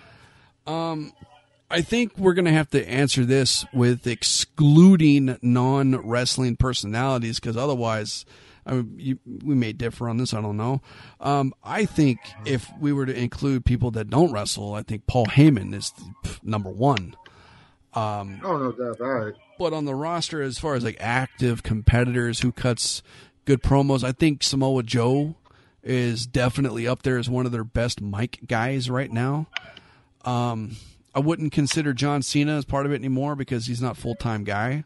Um, 0.66 1.12
I 1.70 1.82
think 1.82 2.16
we're 2.16 2.34
going 2.34 2.44
to 2.46 2.52
have 2.52 2.70
to 2.70 2.88
answer 2.88 3.24
this 3.24 3.64
with 3.72 4.06
excluding 4.06 5.36
non 5.42 5.96
wrestling 5.96 6.56
personalities 6.56 7.40
because 7.40 7.56
otherwise, 7.56 8.24
I 8.64 8.74
mean, 8.74 8.94
you, 8.98 9.18
we 9.44 9.54
may 9.54 9.72
differ 9.72 10.08
on 10.08 10.16
this. 10.16 10.32
I 10.32 10.40
don't 10.40 10.56
know. 10.56 10.80
Um, 11.20 11.52
I 11.64 11.84
think 11.84 12.18
if 12.44 12.70
we 12.80 12.92
were 12.92 13.06
to 13.06 13.14
include 13.14 13.64
people 13.64 13.90
that 13.92 14.08
don't 14.08 14.32
wrestle, 14.32 14.74
I 14.74 14.82
think 14.82 15.06
Paul 15.06 15.26
Heyman 15.26 15.74
is 15.74 15.92
number 16.42 16.70
one. 16.70 17.16
Um, 17.94 18.40
oh 18.44 18.58
no 18.58 18.72
doubt 18.72 19.00
about 19.00 19.26
it. 19.28 19.36
But 19.58 19.72
on 19.72 19.84
the 19.84 19.94
roster, 19.94 20.42
as 20.42 20.58
far 20.58 20.74
as 20.74 20.84
like 20.84 20.96
active 21.00 21.62
competitors 21.62 22.40
who 22.40 22.52
cuts 22.52 23.02
good 23.44 23.62
promos, 23.62 24.04
I 24.04 24.12
think 24.12 24.42
Samoa 24.42 24.82
Joe 24.82 25.36
is 25.82 26.26
definitely 26.26 26.86
up 26.86 27.02
there 27.02 27.16
as 27.16 27.30
one 27.30 27.46
of 27.46 27.52
their 27.52 27.64
best 27.64 28.00
mic 28.00 28.40
guys 28.46 28.90
right 28.90 29.10
now. 29.10 29.46
Um, 30.24 30.76
I 31.14 31.20
wouldn't 31.20 31.52
consider 31.52 31.94
John 31.94 32.22
Cena 32.22 32.56
as 32.58 32.64
part 32.64 32.84
of 32.84 32.92
it 32.92 32.96
anymore 32.96 33.36
because 33.36 33.66
he's 33.66 33.80
not 33.80 33.96
full 33.96 34.14
time 34.14 34.44
guy. 34.44 34.84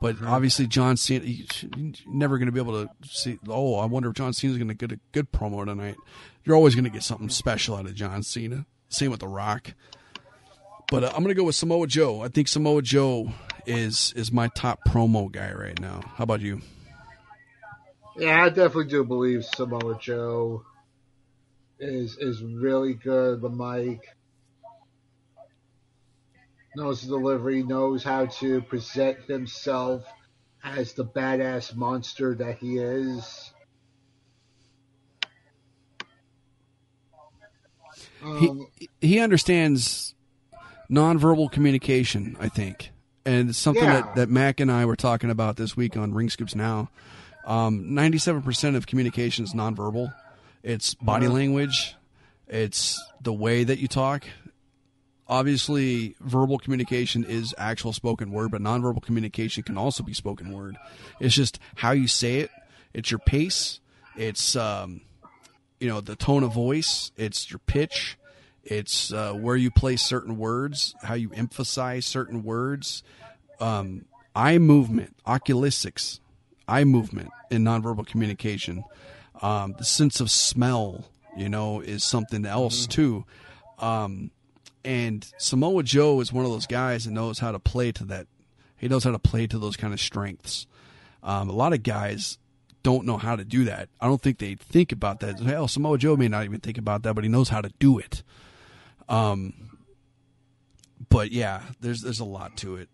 But 0.00 0.22
obviously, 0.24 0.68
John 0.68 0.96
Cena, 0.96 1.24
he's 1.24 1.66
never 2.06 2.38
going 2.38 2.46
to 2.46 2.52
be 2.52 2.60
able 2.60 2.86
to 2.86 2.90
see. 3.02 3.38
Oh, 3.48 3.74
I 3.74 3.86
wonder 3.86 4.10
if 4.10 4.14
John 4.14 4.32
Cena's 4.32 4.56
going 4.56 4.68
to 4.68 4.74
get 4.74 4.92
a 4.92 5.00
good 5.10 5.32
promo 5.32 5.66
tonight. 5.66 5.96
You're 6.44 6.54
always 6.54 6.76
going 6.76 6.84
to 6.84 6.90
get 6.90 7.02
something 7.02 7.28
special 7.28 7.74
out 7.74 7.86
of 7.86 7.94
John 7.94 8.22
Cena. 8.22 8.64
Same 8.88 9.10
with 9.10 9.20
The 9.20 9.28
Rock. 9.28 9.74
But 10.88 11.04
uh, 11.04 11.08
I'm 11.08 11.24
going 11.24 11.34
to 11.34 11.34
go 11.34 11.44
with 11.44 11.56
Samoa 11.56 11.88
Joe. 11.88 12.22
I 12.22 12.28
think 12.28 12.46
Samoa 12.46 12.80
Joe 12.80 13.32
is 13.68 14.12
is 14.16 14.32
my 14.32 14.48
top 14.48 14.80
promo 14.88 15.30
guy 15.30 15.52
right 15.52 15.78
now. 15.80 16.00
How 16.16 16.24
about 16.24 16.40
you? 16.40 16.60
Yeah, 18.16 18.44
I 18.44 18.48
definitely 18.48 18.86
do 18.86 19.04
believe 19.04 19.44
Samoa 19.44 19.98
Joe 20.00 20.64
is 21.78 22.16
is 22.18 22.42
really 22.42 22.94
good. 22.94 23.40
The 23.40 23.50
mic 23.50 24.00
knows 26.74 27.02
the 27.02 27.08
delivery, 27.08 27.62
knows 27.62 28.02
how 28.02 28.26
to 28.26 28.62
present 28.62 29.18
himself 29.24 30.04
as 30.64 30.92
the 30.94 31.04
badass 31.04 31.74
monster 31.74 32.34
that 32.34 32.58
he 32.58 32.78
is. 32.78 33.52
Um, 38.22 38.66
he 38.78 38.88
he 39.00 39.20
understands 39.20 40.14
nonverbal 40.90 41.52
communication, 41.52 42.36
I 42.40 42.48
think, 42.48 42.90
and 43.28 43.50
it's 43.50 43.58
something 43.58 43.84
yeah. 43.84 44.00
that 44.00 44.14
that 44.16 44.28
Mac 44.28 44.60
and 44.60 44.70
I 44.70 44.84
were 44.84 44.96
talking 44.96 45.30
about 45.30 45.56
this 45.56 45.76
week 45.76 45.96
on 45.96 46.14
Ring 46.14 46.30
Scoops 46.30 46.54
Now. 46.54 46.90
Um, 47.44 47.94
ninety-seven 47.94 48.42
percent 48.42 48.76
of 48.76 48.86
communication 48.86 49.44
is 49.44 49.54
nonverbal. 49.54 50.12
It's 50.62 50.94
body 50.94 51.26
uh-huh. 51.26 51.34
language. 51.34 51.94
It's 52.46 53.00
the 53.20 53.32
way 53.32 53.64
that 53.64 53.78
you 53.78 53.88
talk 53.88 54.24
obviously 55.28 56.16
verbal 56.20 56.58
communication 56.58 57.24
is 57.24 57.54
actual 57.58 57.92
spoken 57.92 58.32
word, 58.32 58.50
but 58.50 58.62
nonverbal 58.62 59.02
communication 59.02 59.62
can 59.62 59.76
also 59.76 60.02
be 60.02 60.14
spoken 60.14 60.52
word. 60.52 60.76
It's 61.20 61.34
just 61.34 61.58
how 61.76 61.92
you 61.92 62.08
say 62.08 62.38
it. 62.38 62.50
It's 62.94 63.10
your 63.10 63.18
pace. 63.18 63.80
It's 64.16 64.56
um, 64.56 65.02
you 65.78 65.88
know 65.88 66.00
the 66.00 66.16
tone 66.16 66.42
of 66.42 66.52
voice. 66.52 67.12
It's 67.16 67.50
your 67.50 67.60
pitch. 67.60 68.17
It's 68.70 69.12
uh, 69.12 69.32
where 69.32 69.56
you 69.56 69.70
place 69.70 70.02
certain 70.02 70.36
words, 70.36 70.94
how 71.02 71.14
you 71.14 71.30
emphasize 71.32 72.04
certain 72.04 72.44
words. 72.44 73.02
Um, 73.60 74.04
eye 74.34 74.58
movement, 74.58 75.16
oculesics, 75.26 76.20
eye 76.68 76.84
movement 76.84 77.30
in 77.50 77.64
nonverbal 77.64 78.06
communication. 78.06 78.84
Um, 79.40 79.74
the 79.78 79.84
sense 79.84 80.20
of 80.20 80.30
smell, 80.30 81.06
you 81.36 81.48
know, 81.48 81.80
is 81.80 82.04
something 82.04 82.44
else 82.44 82.82
mm-hmm. 82.82 82.90
too. 82.90 83.24
Um, 83.78 84.30
and 84.84 85.26
Samoa 85.38 85.82
Joe 85.82 86.20
is 86.20 86.32
one 86.32 86.44
of 86.44 86.50
those 86.50 86.66
guys 86.66 87.04
that 87.04 87.12
knows 87.12 87.38
how 87.38 87.52
to 87.52 87.58
play 87.58 87.90
to 87.92 88.04
that. 88.06 88.26
He 88.76 88.88
knows 88.88 89.04
how 89.04 89.12
to 89.12 89.18
play 89.18 89.46
to 89.46 89.58
those 89.58 89.76
kind 89.76 89.92
of 89.94 90.00
strengths. 90.00 90.66
Um, 91.22 91.48
a 91.48 91.52
lot 91.52 91.72
of 91.72 91.82
guys 91.82 92.38
don't 92.82 93.04
know 93.06 93.16
how 93.16 93.34
to 93.34 93.44
do 93.44 93.64
that. 93.64 93.88
I 94.00 94.06
don't 94.06 94.20
think 94.20 94.38
they 94.38 94.54
think 94.54 94.92
about 94.92 95.20
that. 95.20 95.40
Hell, 95.40 95.68
Samoa 95.68 95.98
Joe 95.98 96.16
may 96.16 96.28
not 96.28 96.44
even 96.44 96.60
think 96.60 96.78
about 96.78 97.02
that, 97.02 97.14
but 97.14 97.24
he 97.24 97.30
knows 97.30 97.48
how 97.48 97.60
to 97.60 97.72
do 97.78 97.98
it. 97.98 98.22
Um, 99.08 99.54
but 101.08 101.32
yeah, 101.32 101.62
there's 101.80 102.02
there's 102.02 102.20
a 102.20 102.24
lot 102.24 102.56
to 102.58 102.76
it. 102.76 102.88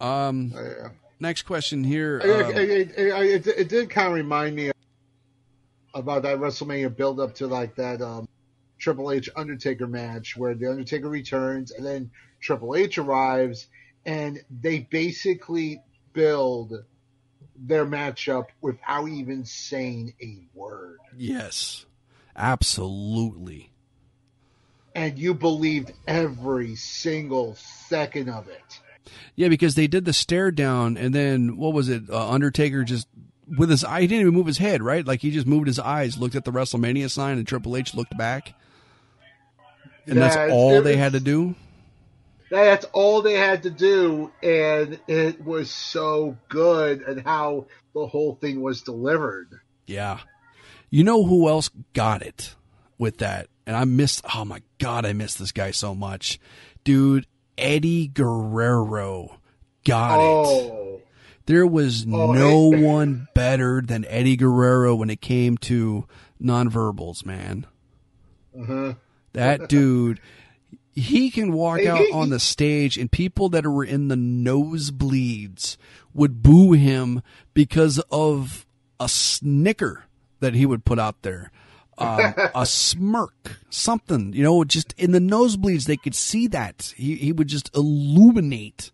Um, 0.00 0.52
oh, 0.54 0.62
yeah. 0.62 0.88
next 1.20 1.42
question 1.42 1.84
here. 1.84 2.20
Um, 2.22 2.30
it, 2.56 2.58
it, 2.58 2.98
it, 2.98 3.46
it, 3.46 3.68
did 3.68 3.88
kind 3.88 4.08
of 4.08 4.14
remind 4.14 4.54
me 4.54 4.70
about 5.94 6.22
that 6.22 6.38
WrestleMania 6.38 6.94
build 6.94 7.18
up 7.18 7.34
to 7.36 7.46
like 7.46 7.74
that 7.76 8.02
um, 8.02 8.28
Triple 8.78 9.10
H 9.10 9.30
Undertaker 9.36 9.86
match 9.86 10.36
where 10.36 10.54
the 10.54 10.70
Undertaker 10.70 11.08
returns 11.08 11.70
and 11.70 11.84
then 11.84 12.10
Triple 12.40 12.76
H 12.76 12.98
arrives 12.98 13.68
and 14.04 14.38
they 14.60 14.80
basically 14.80 15.82
build 16.12 16.84
their 17.58 17.86
matchup 17.86 18.46
without 18.60 19.08
even 19.08 19.44
saying 19.44 20.14
a 20.22 20.46
word. 20.54 20.98
Yes. 21.16 21.86
Absolutely. 22.36 23.70
And 24.96 25.18
you 25.18 25.34
believed 25.34 25.92
every 26.08 26.74
single 26.74 27.54
second 27.54 28.30
of 28.30 28.48
it. 28.48 28.80
Yeah, 29.34 29.48
because 29.48 29.74
they 29.74 29.86
did 29.86 30.04
the 30.04 30.12
stare 30.12 30.50
down 30.50 30.96
and 30.96 31.14
then 31.14 31.58
what 31.58 31.74
was 31.74 31.88
it? 31.88 32.10
Uh, 32.10 32.30
Undertaker 32.30 32.82
just 32.82 33.06
with 33.58 33.70
his 33.70 33.84
eye, 33.84 34.00
he 34.00 34.06
didn't 34.06 34.22
even 34.22 34.34
move 34.34 34.46
his 34.46 34.58
head, 34.58 34.82
right? 34.82 35.06
Like 35.06 35.20
he 35.20 35.30
just 35.30 35.46
moved 35.46 35.66
his 35.66 35.78
eyes, 35.78 36.18
looked 36.18 36.34
at 36.34 36.44
the 36.44 36.50
WrestleMania 36.50 37.10
sign, 37.10 37.38
and 37.38 37.46
Triple 37.46 37.76
H 37.76 37.94
looked 37.94 38.16
back. 38.16 38.54
And 40.06 40.18
that's 40.18 40.52
all 40.52 40.82
they 40.82 40.96
had 40.96 41.12
to 41.12 41.20
do? 41.20 41.54
That's 42.50 42.84
all 42.92 43.22
they 43.22 43.34
had 43.34 43.64
to 43.64 43.70
do, 43.70 44.30
and 44.40 45.00
it 45.08 45.44
was 45.44 45.68
so 45.68 46.36
good 46.48 47.02
and 47.02 47.20
how 47.20 47.66
the 47.92 48.06
whole 48.06 48.36
thing 48.36 48.60
was 48.60 48.82
delivered. 48.82 49.60
Yeah. 49.86 50.20
You 50.88 51.02
know 51.02 51.24
who 51.24 51.48
else 51.48 51.70
got 51.92 52.22
it 52.22 52.54
with 52.98 53.18
that? 53.18 53.48
And 53.66 53.76
I 53.76 53.84
missed, 53.84 54.24
oh 54.34 54.44
my 54.44 54.62
God, 54.78 55.04
I 55.04 55.12
missed 55.12 55.38
this 55.38 55.52
guy 55.52 55.72
so 55.72 55.94
much. 55.94 56.38
Dude, 56.84 57.26
Eddie 57.58 58.08
Guerrero 58.08 59.38
got 59.84 60.18
oh. 60.18 60.98
it. 60.98 61.06
There 61.46 61.66
was 61.66 62.04
oh, 62.04 62.32
no 62.32 62.72
hey. 62.72 62.82
one 62.82 63.28
better 63.34 63.80
than 63.80 64.04
Eddie 64.06 64.36
Guerrero 64.36 64.96
when 64.96 65.10
it 65.10 65.20
came 65.20 65.56
to 65.58 66.06
nonverbals, 66.42 67.24
man. 67.24 67.66
Uh-huh. 68.58 68.94
That 69.32 69.68
dude, 69.68 70.20
he 70.92 71.30
can 71.30 71.52
walk 71.52 71.84
out 71.84 72.06
on 72.12 72.30
the 72.30 72.40
stage 72.40 72.96
and 72.96 73.10
people 73.10 73.48
that 73.50 73.66
were 73.66 73.84
in 73.84 74.08
the 74.08 74.16
nosebleeds 74.16 75.76
would 76.14 76.42
boo 76.42 76.72
him 76.72 77.22
because 77.54 77.98
of 78.10 78.66
a 78.98 79.08
snicker 79.08 80.06
that 80.40 80.54
he 80.54 80.66
would 80.66 80.84
put 80.84 80.98
out 80.98 81.22
there. 81.22 81.52
Um, 81.98 82.34
a 82.54 82.66
smirk, 82.66 83.58
something, 83.70 84.32
you 84.32 84.42
know, 84.42 84.64
just 84.64 84.94
in 84.98 85.12
the 85.12 85.18
nosebleeds, 85.18 85.84
they 85.84 85.96
could 85.96 86.14
see 86.14 86.46
that. 86.48 86.92
He, 86.96 87.16
he 87.16 87.32
would 87.32 87.48
just 87.48 87.74
illuminate 87.74 88.90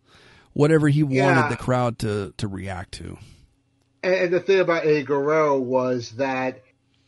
whatever 0.53 0.89
he 0.89 1.03
wanted 1.03 1.17
yeah. 1.17 1.49
the 1.49 1.57
crowd 1.57 1.99
to, 2.01 2.33
to 2.37 2.49
react 2.49 2.93
to. 2.93 3.19
And 4.03 4.33
the 4.33 4.41
thing 4.41 4.61
about 4.61 4.85
Eddie 4.85 5.05
Guerrero 5.05 5.59
was 5.59 6.13
that 6.13 6.63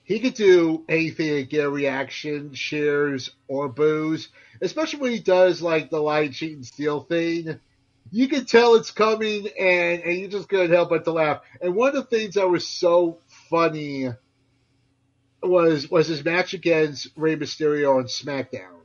he 0.05 0.21
could 0.21 0.35
do 0.35 0.85
anything 0.89 1.47
get 1.47 1.65
a 1.65 1.71
reaction, 1.71 2.53
cheers, 2.53 3.31
or 3.49 3.69
boos. 3.69 4.29
Especially 4.61 5.01
when 5.01 5.13
he 5.13 5.19
does 5.19 5.61
like 5.61 5.91
the 5.91 6.01
light 6.01 6.33
cheat 6.33 6.57
and 6.57 6.67
steal 6.67 7.01
thing. 7.01 7.59
You 8.11 8.29
can 8.29 8.45
tell 8.45 8.77
it's 8.77 8.91
coming 8.91 9.49
and, 9.59 10.03
and 10.03 10.19
you 10.19 10.29
just 10.29 10.49
couldn't 10.49 10.71
help 10.71 10.91
but 10.91 11.05
to 11.05 11.13
laugh. 11.13 11.41
And 11.61 11.75
one 11.75 11.89
of 11.89 11.95
the 11.95 12.17
things 12.17 12.35
that 12.35 12.49
was 12.49 12.67
so 12.67 13.19
funny 13.51 14.11
was 15.49 15.91
was 15.91 16.07
his 16.09 16.25
match 16.25 16.55
against 16.55 17.09
Rey 17.17 17.37
Mysterio 17.37 17.99
on 17.99 18.05
SmackDown. 18.05 18.81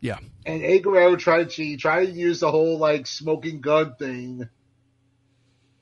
Yeah. 0.00 0.18
And 0.46 0.62
Eddie 0.62 0.80
Guerrero 0.80 1.16
tried 1.16 1.50
to 1.50 1.76
tried 1.76 2.06
to 2.06 2.12
use 2.12 2.40
the 2.40 2.50
whole 2.50 2.78
like 2.78 3.06
smoking 3.06 3.60
gun 3.60 3.94
thing. 3.98 4.48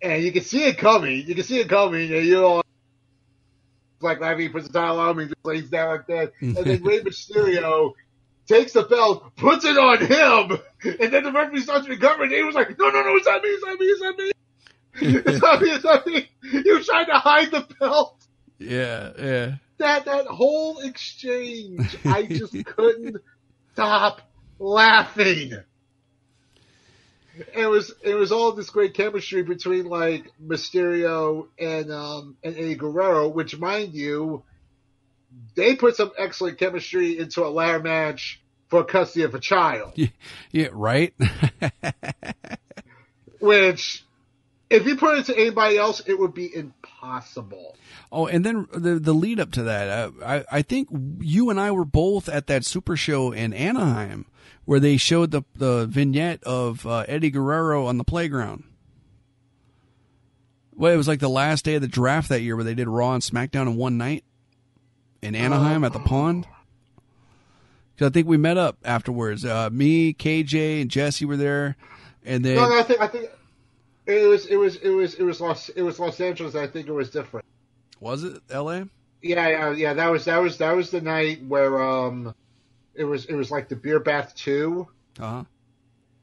And 0.02 0.22
you 0.22 0.32
can 0.32 0.42
see 0.42 0.64
it 0.64 0.78
coming. 0.78 1.26
You 1.26 1.34
can 1.34 1.44
see 1.44 1.58
it 1.58 1.68
coming, 1.68 2.12
and 2.12 2.24
you 2.24 2.34
know 2.34 2.62
like 4.00 4.22
Ivy 4.22 4.48
puts 4.48 4.66
the 4.66 4.72
title 4.72 5.00
on 5.00 5.16
me, 5.16 5.24
just 5.24 5.44
lays 5.44 5.70
down 5.70 5.88
like 5.88 6.06
that. 6.06 6.32
And 6.40 6.56
then 6.56 6.82
Rey 6.84 7.00
Mysterio 7.00 7.92
takes 8.46 8.72
the 8.72 8.82
belt, 8.82 9.34
puts 9.36 9.64
it 9.64 9.76
on 9.76 9.98
him, 9.98 10.58
and 11.00 11.12
then 11.12 11.24
the 11.24 11.32
referee 11.32 11.60
starts 11.60 11.88
recovering. 11.88 12.30
And 12.30 12.38
he 12.38 12.44
was 12.44 12.54
like, 12.54 12.78
"No, 12.78 12.90
no, 12.90 13.02
no, 13.02 13.16
it's 13.16 13.26
not 13.26 13.42
me, 13.42 13.48
it's 13.48 13.64
not 13.64 13.78
me, 13.78 13.86
it's 13.86 14.02
not 14.02 14.18
me." 14.18 14.32
I 14.98 15.60
mean, 15.60 15.80
I 15.84 16.02
mean, 16.06 16.62
he 16.64 16.72
was 16.72 16.86
trying 16.86 17.06
to 17.06 17.18
hide 17.18 17.50
the 17.50 17.66
belt. 17.78 18.26
Yeah, 18.58 19.12
yeah. 19.18 19.54
That 19.78 20.06
that 20.06 20.26
whole 20.26 20.78
exchange, 20.80 21.96
I 22.04 22.24
just 22.24 22.64
couldn't 22.64 23.18
stop 23.72 24.22
laughing. 24.58 25.52
It 27.54 27.66
was 27.66 27.92
it 28.02 28.14
was 28.14 28.32
all 28.32 28.52
this 28.52 28.70
great 28.70 28.94
chemistry 28.94 29.42
between 29.42 29.86
like 29.86 30.32
Mysterio 30.42 31.48
and 31.58 31.92
um 31.92 32.36
and 32.42 32.56
Eddie 32.56 32.76
Guerrero, 32.76 33.28
which 33.28 33.58
mind 33.58 33.94
you, 33.94 34.42
they 35.54 35.76
put 35.76 35.96
some 35.96 36.12
excellent 36.16 36.58
chemistry 36.58 37.18
into 37.18 37.44
a 37.44 37.48
ladder 37.48 37.80
match 37.80 38.40
for 38.68 38.84
custody 38.84 39.24
of 39.24 39.34
a 39.34 39.40
child. 39.40 39.92
Yeah, 39.94 40.08
yeah 40.52 40.68
right. 40.72 41.14
which, 43.40 44.04
if 44.70 44.86
you 44.86 44.96
put 44.96 45.18
it 45.18 45.26
to 45.26 45.36
anybody 45.36 45.78
else, 45.78 46.02
it 46.06 46.18
would 46.18 46.34
be 46.34 46.54
impossible. 46.54 47.76
Oh, 48.10 48.26
and 48.26 48.44
then 48.44 48.66
the 48.72 48.98
the 48.98 49.12
lead 49.12 49.40
up 49.40 49.52
to 49.52 49.62
that, 49.64 49.88
uh, 49.88 50.10
I 50.24 50.44
I 50.58 50.62
think 50.62 50.88
you 51.20 51.50
and 51.50 51.60
I 51.60 51.70
were 51.70 51.84
both 51.84 52.28
at 52.28 52.46
that 52.48 52.64
Super 52.64 52.96
Show 52.96 53.32
in 53.32 53.52
Anaheim 53.52 54.26
where 54.64 54.80
they 54.80 54.96
showed 54.96 55.30
the 55.30 55.42
the 55.54 55.86
vignette 55.86 56.42
of 56.44 56.86
uh, 56.86 57.04
Eddie 57.08 57.30
Guerrero 57.30 57.86
on 57.86 57.98
the 57.98 58.04
playground. 58.04 58.64
Well, 60.74 60.92
it 60.92 60.96
was 60.96 61.08
like 61.08 61.20
the 61.20 61.28
last 61.30 61.64
day 61.64 61.76
of 61.76 61.82
the 61.82 61.88
draft 61.88 62.28
that 62.28 62.42
year 62.42 62.54
where 62.54 62.64
they 62.64 62.74
did 62.74 62.88
Raw 62.88 63.14
and 63.14 63.22
SmackDown 63.22 63.62
in 63.62 63.76
one 63.76 63.96
night 63.96 64.24
in 65.22 65.34
Anaheim 65.34 65.84
at 65.84 65.94
the 65.94 65.98
pond. 66.00 66.46
Because 67.94 68.10
I 68.10 68.12
think 68.12 68.26
we 68.26 68.36
met 68.36 68.58
up 68.58 68.76
afterwards. 68.84 69.42
Uh, 69.42 69.70
me, 69.72 70.12
KJ, 70.12 70.82
and 70.82 70.90
Jesse 70.90 71.24
were 71.24 71.38
there, 71.38 71.76
and 72.26 72.44
then 72.44 72.56
No, 72.56 72.68
no, 72.68 72.78
I 72.78 72.82
think 72.82 73.00
I 73.00 73.06
think 73.06 73.30
it 74.06 74.26
was 74.28 74.46
it 74.46 74.56
was 74.56 74.76
it 74.76 74.90
was 74.90 75.14
it 75.14 75.22
was 75.22 75.40
Los 75.40 75.68
it 75.70 75.82
was 75.82 75.98
Los 75.98 76.20
Angeles. 76.20 76.54
I 76.54 76.66
think 76.66 76.88
it 76.88 76.92
was 76.92 77.10
different. 77.10 77.44
was 78.00 78.24
it 78.24 78.40
L.A. 78.50 78.88
Yeah, 79.22 79.48
yeah, 79.48 79.70
yeah. 79.72 79.94
That 79.94 80.10
was 80.10 80.24
that 80.26 80.38
was 80.38 80.58
that 80.58 80.72
was 80.76 80.90
the 80.90 81.00
night 81.00 81.44
where 81.46 81.82
um, 81.82 82.34
it 82.94 83.04
was 83.04 83.24
it 83.26 83.34
was 83.34 83.50
like 83.50 83.68
the 83.68 83.76
beer 83.76 83.98
bath 83.98 84.34
two, 84.34 84.86
Uh 85.18 85.28
huh. 85.30 85.44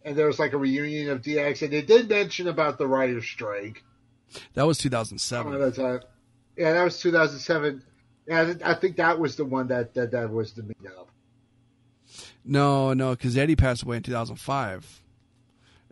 and 0.05 0.15
there 0.15 0.27
was 0.27 0.39
like 0.39 0.53
a 0.53 0.57
reunion 0.57 1.09
of 1.09 1.21
DX, 1.21 1.63
and 1.63 1.73
they 1.73 1.81
did 1.81 2.07
mention 2.09 2.47
about 2.47 2.77
the 2.77 2.87
writer's 2.87 3.25
strike. 3.25 3.83
That 4.53 4.65
was 4.65 4.79
Oh, 4.79 4.83
2007. 4.83 5.59
that's, 5.59 5.77
uh, 5.79 5.99
yeah, 6.57 6.73
that 6.73 6.83
was 6.83 6.99
2007. 6.99 7.83
Yeah, 8.27 8.41
I 8.41 8.45
think- 8.45 8.65
I 8.65 8.73
think 8.73 8.95
that 8.97 9.19
was 9.19 9.35
the 9.35 9.45
one 9.45 9.67
that 9.67 9.93
that, 9.95 10.11
that 10.11 10.31
was 10.31 10.53
the 10.53 10.61
meetup. 10.63 11.07
No, 12.45 12.93
no, 12.93 13.11
because 13.11 13.37
Eddie 13.37 13.55
passed 13.55 13.83
away 13.83 13.97
in 13.97 14.03
2005. 14.03 15.01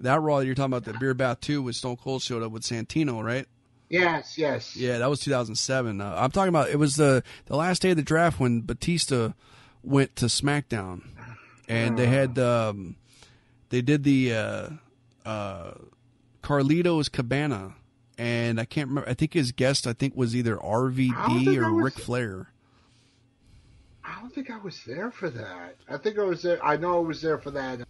That 0.04 0.22
Raw 0.22 0.40
that 0.40 0.46
you're 0.46 0.56
talking 0.56 0.74
about, 0.74 0.86
the 0.92 0.98
beer 1.00 1.14
bath 1.14 1.42
two, 1.42 1.62
with 1.62 1.76
Stone 1.76 1.98
Cold 1.98 2.22
showed 2.22 2.44
up 2.44 2.52
with 2.52 2.64
Santino, 2.64 3.24
right? 3.24 3.46
Yes, 3.90 4.38
yes. 4.38 4.76
Yeah, 4.76 5.00
that 5.00 5.10
was 5.10 5.20
2007. 5.20 6.00
Uh, 6.00 6.16
I'm 6.18 6.32
talking 6.32 6.50
about 6.50 6.70
it 6.70 6.78
was 6.80 6.96
the 6.96 7.24
the 7.48 7.56
last 7.56 7.82
day 7.82 7.92
of 7.92 7.98
the 7.98 8.04
draft 8.04 8.40
when 8.40 8.62
Batista 8.62 9.34
went 9.84 10.16
to 10.18 10.26
SmackDown, 10.28 11.02
and 11.68 11.98
they 11.98 12.08
had 12.08 12.40
um, 12.40 12.96
they 13.70 13.82
did 13.82 14.04
the 14.04 14.34
uh, 14.34 14.70
uh, 15.26 15.72
Carlito's 16.42 17.10
Cabana, 17.10 17.74
and 18.18 18.60
I 18.62 18.66
can't 18.66 18.88
remember. 18.88 19.10
I 19.10 19.14
think 19.14 19.34
his 19.34 19.52
guest 19.52 19.86
I 19.86 19.94
think 19.94 20.16
was 20.16 20.36
either 20.36 20.56
RVD 20.58 21.58
or 21.58 21.74
was- 21.74 21.84
Ric 21.84 21.94
Flair. 21.96 22.48
I 24.04 24.20
don't 24.20 24.34
think 24.34 24.50
I 24.50 24.58
was 24.58 24.80
there 24.86 25.12
for 25.12 25.30
that. 25.30 25.76
I 25.90 25.98
think 25.98 26.18
I 26.18 26.24
was 26.24 26.42
there. 26.44 26.64
I 26.66 26.76
know 26.78 26.98
I 26.98 27.00
was 27.02 27.22
there 27.22 27.38
for 27.38 27.52
that. 27.52 27.82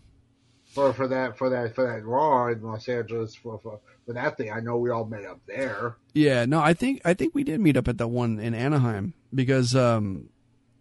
For, 0.71 0.93
for 0.93 1.07
that 1.09 1.37
for 1.37 1.49
that 1.49 1.75
for 1.75 1.85
that 1.85 2.05
Raw 2.05 2.47
in 2.47 2.61
Los 2.61 2.87
Angeles 2.87 3.35
for, 3.35 3.59
for 3.59 3.79
for 4.05 4.13
that 4.13 4.37
thing, 4.37 4.51
I 4.51 4.61
know 4.61 4.77
we 4.77 4.89
all 4.89 5.05
met 5.05 5.25
up 5.25 5.39
there. 5.45 5.97
Yeah, 6.13 6.45
no, 6.45 6.61
I 6.61 6.73
think 6.73 7.01
I 7.03 7.13
think 7.13 7.35
we 7.35 7.43
did 7.43 7.59
meet 7.59 7.75
up 7.75 7.89
at 7.89 7.97
that 7.97 8.07
one 8.07 8.39
in 8.39 8.53
Anaheim 8.53 9.13
because 9.33 9.75
um, 9.75 10.29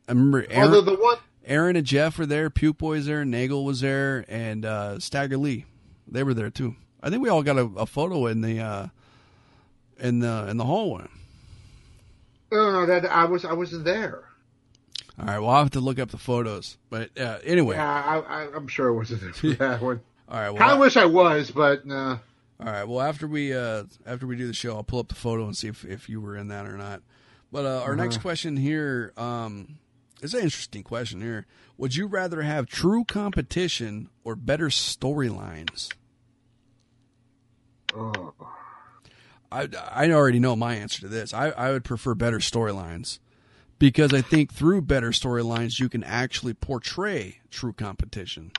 I 0.09 0.13
remember 0.13 0.47
Aaron, 0.49 0.85
the 0.85 0.95
one, 0.95 1.19
Aaron 1.45 1.75
and 1.75 1.85
Jeff 1.87 2.19
were 2.19 2.27
there, 2.27 2.51
Puke 2.51 2.79
Boys 2.79 3.07
there, 3.07 3.25
Nagel 3.25 3.65
was 3.65 3.81
there, 3.81 4.25
and 4.29 4.65
uh, 4.65 5.01
Stagger 5.01 5.37
Lee, 5.37 5.65
they 6.07 6.23
were 6.23 6.35
there 6.35 6.51
too. 6.51 6.77
I 7.03 7.11
think 7.11 7.23
we 7.23 7.29
all 7.29 7.43
got 7.43 7.59
a, 7.59 7.63
a 7.77 7.87
photo 7.87 8.27
in 8.27 8.43
the 8.43 8.61
uh, 8.61 8.87
in 9.99 10.21
the 10.21 10.47
in 10.49 10.57
the 10.57 10.65
hallway. 10.65 11.07
no, 12.53 12.73
no, 12.73 12.87
that 12.87 13.07
I 13.07 13.25
was 13.25 13.45
I 13.45 13.55
wasn't 13.55 13.85
there. 13.85 14.30
All 15.21 15.27
right, 15.27 15.39
well 15.39 15.51
I'll 15.51 15.63
have 15.63 15.71
to 15.73 15.81
look 15.81 15.99
up 15.99 16.11
the 16.11 16.17
photos, 16.19 16.79
but 16.89 17.11
uh, 17.19 17.39
anyway, 17.45 17.77
Yeah, 17.77 17.91
I, 17.93 18.45
I, 18.45 18.55
I'm 18.55 18.67
sure 18.69 18.89
I 18.89 18.97
wasn't 18.97 19.37
for 19.37 19.49
that 19.49 19.81
one. 19.83 20.01
all 20.29 20.41
right, 20.41 20.57
Kind 20.57 20.73
of 20.73 20.79
wish 20.79 20.97
I 20.97 21.05
was, 21.05 21.51
but 21.51 21.83
uh, 21.91 22.17
all 22.59 22.67
right, 22.67 22.85
well 22.85 23.01
after 23.03 23.27
we 23.27 23.55
uh, 23.55 23.85
after 24.07 24.27
we 24.27 24.37
do 24.37 24.47
the 24.47 24.55
show, 24.55 24.77
I'll 24.77 24.83
pull 24.83 25.01
up 25.01 25.09
the 25.09 25.15
photo 25.15 25.45
and 25.45 25.57
see 25.57 25.69
if 25.69 25.85
if 25.85 26.09
you 26.09 26.21
were 26.21 26.37
in 26.37 26.49
that 26.49 26.67
or 26.67 26.77
not. 26.77 27.03
But 27.53 27.67
uh, 27.67 27.83
our 27.85 27.97
next 27.97 28.19
question 28.19 28.57
here 28.57 29.13
um, 29.17 29.79
is 30.23 30.35
an 30.35 30.41
interesting 30.41 30.83
question 30.85 31.21
here. 31.21 31.47
Would 31.77 31.97
you 31.97 32.07
rather 32.07 32.43
have 32.43 32.67
true 32.67 33.05
competition 33.05 34.09
or 34.25 34.37
better 34.37 34.69
storylines? 34.69 35.93
oh, 37.95 38.33
I, 39.51 39.69
I 39.91 40.11
already 40.13 40.39
know 40.39 40.55
my 40.55 40.77
answer 40.77 41.01
to 41.01 41.09
this. 41.09 41.35
I, 41.35 41.49
I 41.51 41.73
would 41.73 41.85
prefer 41.85 42.15
better 42.15 42.39
storylines 42.39 43.19
because 43.81 44.15
I 44.15 44.21
think 44.21 44.53
through 44.53 44.83
better 44.83 45.11
storylines 45.11 45.81
you 45.81 45.89
can 45.89 46.05
actually 46.05 46.55
portray 46.55 47.41
true 47.51 47.73
competition. 47.73 48.53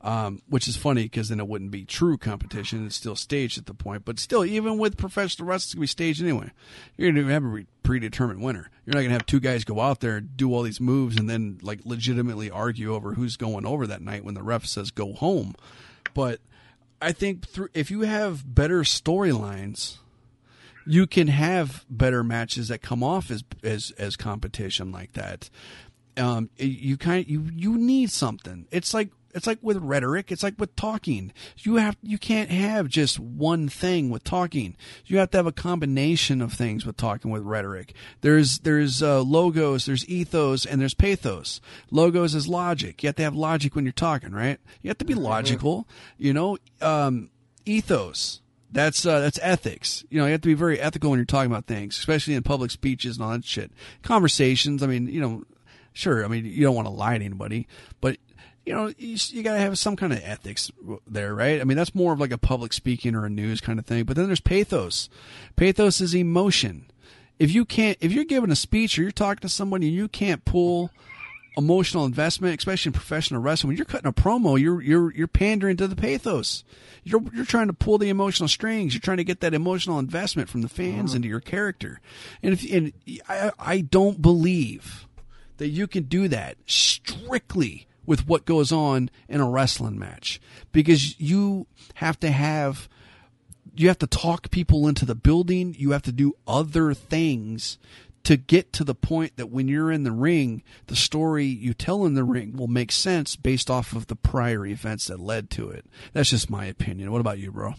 Um, 0.00 0.42
which 0.48 0.68
is 0.68 0.76
funny 0.76 1.02
because 1.02 1.28
then 1.28 1.40
it 1.40 1.48
wouldn't 1.48 1.72
be 1.72 1.84
true 1.84 2.16
competition. 2.16 2.86
It's 2.86 2.94
still 2.94 3.16
staged 3.16 3.58
at 3.58 3.66
the 3.66 3.74
point, 3.74 4.04
but 4.04 4.20
still, 4.20 4.44
even 4.44 4.78
with 4.78 4.96
professional 4.96 5.48
wrestling, 5.48 5.66
it's 5.66 5.74
gonna 5.74 5.80
be 5.80 5.86
staged 5.88 6.22
anyway. 6.22 6.52
You're 6.96 7.10
gonna 7.10 7.32
have 7.32 7.44
a 7.44 7.64
predetermined 7.82 8.40
winner. 8.40 8.70
You're 8.86 8.94
not 8.94 9.00
gonna 9.00 9.14
have 9.14 9.26
two 9.26 9.40
guys 9.40 9.64
go 9.64 9.80
out 9.80 9.98
there 9.98 10.20
do 10.20 10.54
all 10.54 10.62
these 10.62 10.80
moves 10.80 11.16
and 11.16 11.28
then 11.28 11.58
like 11.62 11.80
legitimately 11.84 12.48
argue 12.48 12.94
over 12.94 13.14
who's 13.14 13.36
going 13.36 13.66
over 13.66 13.88
that 13.88 14.00
night 14.00 14.24
when 14.24 14.34
the 14.34 14.42
ref 14.42 14.66
says 14.66 14.92
go 14.92 15.14
home. 15.14 15.56
But 16.14 16.38
I 17.02 17.10
think 17.10 17.48
through 17.48 17.70
if 17.74 17.90
you 17.90 18.02
have 18.02 18.54
better 18.54 18.82
storylines, 18.82 19.96
you 20.88 21.06
can 21.06 21.28
have 21.28 21.84
better 21.90 22.24
matches 22.24 22.68
that 22.68 22.80
come 22.80 23.02
off 23.02 23.30
as 23.30 23.44
as 23.62 23.92
as 23.98 24.16
competition 24.16 24.90
like 24.90 25.12
that. 25.12 25.50
Um, 26.16 26.50
you 26.56 26.96
kind 26.96 27.24
of, 27.24 27.30
you 27.30 27.46
you 27.54 27.76
need 27.76 28.10
something. 28.10 28.66
It's 28.70 28.94
like 28.94 29.10
it's 29.34 29.46
like 29.46 29.58
with 29.60 29.76
rhetoric. 29.76 30.32
It's 30.32 30.42
like 30.42 30.54
with 30.58 30.74
talking. 30.76 31.32
You 31.58 31.76
have 31.76 31.98
you 32.02 32.16
can't 32.16 32.50
have 32.50 32.88
just 32.88 33.20
one 33.20 33.68
thing 33.68 34.08
with 34.08 34.24
talking. 34.24 34.76
You 35.04 35.18
have 35.18 35.30
to 35.32 35.38
have 35.38 35.46
a 35.46 35.52
combination 35.52 36.40
of 36.40 36.54
things 36.54 36.86
with 36.86 36.96
talking 36.96 37.30
with 37.30 37.42
rhetoric. 37.42 37.94
There's 38.22 38.60
there's 38.60 39.02
uh, 39.02 39.20
logos, 39.20 39.84
there's 39.84 40.08
ethos, 40.08 40.64
and 40.64 40.80
there's 40.80 40.94
pathos. 40.94 41.60
Logos 41.90 42.34
is 42.34 42.48
logic. 42.48 43.02
You 43.02 43.08
have 43.08 43.16
to 43.16 43.22
have 43.24 43.36
logic 43.36 43.76
when 43.76 43.84
you're 43.84 43.92
talking, 43.92 44.32
right? 44.32 44.58
You 44.80 44.88
have 44.88 44.98
to 44.98 45.04
be 45.04 45.14
logical. 45.14 45.86
You 46.16 46.32
know, 46.32 46.56
um, 46.80 47.30
ethos. 47.66 48.40
That's 48.70 49.06
uh, 49.06 49.20
that's 49.20 49.38
ethics. 49.42 50.04
You 50.10 50.18
know, 50.18 50.26
you 50.26 50.32
have 50.32 50.42
to 50.42 50.48
be 50.48 50.54
very 50.54 50.78
ethical 50.78 51.10
when 51.10 51.18
you're 51.18 51.24
talking 51.24 51.50
about 51.50 51.66
things, 51.66 51.98
especially 51.98 52.34
in 52.34 52.42
public 52.42 52.70
speeches 52.70 53.16
and 53.16 53.24
all 53.24 53.32
that 53.32 53.44
shit. 53.44 53.72
Conversations. 54.02 54.82
I 54.82 54.86
mean, 54.86 55.08
you 55.08 55.20
know, 55.20 55.44
sure. 55.92 56.24
I 56.24 56.28
mean, 56.28 56.44
you 56.44 56.62
don't 56.62 56.74
want 56.74 56.86
to 56.86 56.92
lie 56.92 57.16
to 57.16 57.24
anybody, 57.24 57.66
but 58.00 58.18
you 58.66 58.74
know, 58.74 58.92
you, 58.98 59.16
you 59.28 59.42
got 59.42 59.54
to 59.54 59.60
have 59.60 59.78
some 59.78 59.96
kind 59.96 60.12
of 60.12 60.20
ethics 60.22 60.70
there, 61.06 61.34
right? 61.34 61.58
I 61.58 61.64
mean, 61.64 61.78
that's 61.78 61.94
more 61.94 62.12
of 62.12 62.20
like 62.20 62.32
a 62.32 62.38
public 62.38 62.74
speaking 62.74 63.14
or 63.14 63.24
a 63.24 63.30
news 63.30 63.62
kind 63.62 63.78
of 63.78 63.86
thing. 63.86 64.04
But 64.04 64.16
then 64.16 64.26
there's 64.26 64.40
pathos. 64.40 65.08
Pathos 65.56 66.02
is 66.02 66.14
emotion. 66.14 66.90
If 67.38 67.54
you 67.54 67.64
can't, 67.64 67.96
if 68.02 68.12
you're 68.12 68.24
giving 68.24 68.50
a 68.50 68.56
speech 68.56 68.98
or 68.98 69.02
you're 69.02 69.10
talking 69.10 69.40
to 69.40 69.48
somebody 69.48 69.88
and 69.88 69.96
you 69.96 70.08
can't 70.08 70.44
pull 70.44 70.90
emotional 71.58 72.04
investment, 72.04 72.58
especially 72.58 72.90
in 72.90 72.94
professional 72.94 73.42
wrestling. 73.42 73.68
When 73.68 73.76
you're 73.76 73.84
cutting 73.84 74.08
a 74.08 74.12
promo, 74.12 74.58
you're 74.58 74.80
you're 74.80 75.12
you're 75.12 75.26
pandering 75.26 75.76
to 75.78 75.88
the 75.88 75.96
pathos. 75.96 76.64
You're 77.04 77.22
you're 77.34 77.44
trying 77.44 77.66
to 77.66 77.72
pull 77.72 77.98
the 77.98 78.08
emotional 78.08 78.48
strings. 78.48 78.94
You're 78.94 79.00
trying 79.00 79.18
to 79.18 79.24
get 79.24 79.40
that 79.40 79.54
emotional 79.54 79.98
investment 79.98 80.48
from 80.48 80.62
the 80.62 80.68
fans 80.68 81.10
uh-huh. 81.10 81.16
into 81.16 81.28
your 81.28 81.40
character. 81.40 82.00
And 82.42 82.54
if 82.54 82.72
and 82.72 82.92
I 83.28 83.50
I 83.58 83.80
don't 83.80 84.22
believe 84.22 85.06
that 85.58 85.68
you 85.68 85.86
can 85.86 86.04
do 86.04 86.28
that 86.28 86.56
strictly 86.66 87.86
with 88.06 88.26
what 88.26 88.46
goes 88.46 88.72
on 88.72 89.10
in 89.28 89.40
a 89.40 89.50
wrestling 89.50 89.98
match 89.98 90.40
because 90.72 91.20
you 91.20 91.66
have 91.94 92.18
to 92.20 92.30
have 92.30 92.88
you 93.76 93.88
have 93.88 93.98
to 93.98 94.06
talk 94.06 94.50
people 94.50 94.88
into 94.88 95.04
the 95.04 95.14
building. 95.14 95.74
You 95.78 95.92
have 95.92 96.02
to 96.02 96.12
do 96.12 96.34
other 96.46 96.94
things 96.94 97.78
to 98.28 98.36
get 98.36 98.74
to 98.74 98.84
the 98.84 98.94
point 98.94 99.38
that 99.38 99.48
when 99.48 99.68
you're 99.68 99.90
in 99.90 100.02
the 100.02 100.12
ring, 100.12 100.62
the 100.88 100.94
story 100.94 101.46
you 101.46 101.72
tell 101.72 102.04
in 102.04 102.12
the 102.12 102.22
ring 102.22 102.54
will 102.54 102.66
make 102.66 102.92
sense 102.92 103.36
based 103.36 103.70
off 103.70 103.94
of 103.94 104.08
the 104.08 104.14
prior 104.14 104.66
events 104.66 105.06
that 105.06 105.18
led 105.18 105.48
to 105.48 105.70
it. 105.70 105.86
That's 106.12 106.28
just 106.28 106.50
my 106.50 106.66
opinion. 106.66 107.10
What 107.10 107.22
about 107.22 107.38
you, 107.38 107.50
bro? 107.50 107.76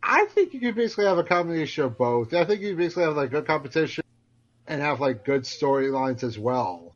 I 0.00 0.26
think 0.26 0.54
you 0.54 0.60
could 0.60 0.76
basically 0.76 1.06
have 1.06 1.18
a 1.18 1.24
combination 1.24 1.82
of 1.82 1.98
both. 1.98 2.32
I 2.34 2.44
think 2.44 2.60
you 2.60 2.76
basically 2.76 3.02
have 3.02 3.16
like 3.16 3.32
good 3.32 3.48
competition 3.48 4.04
and 4.68 4.80
have 4.80 5.00
like 5.00 5.24
good 5.24 5.42
storylines 5.42 6.22
as 6.22 6.38
well. 6.38 6.94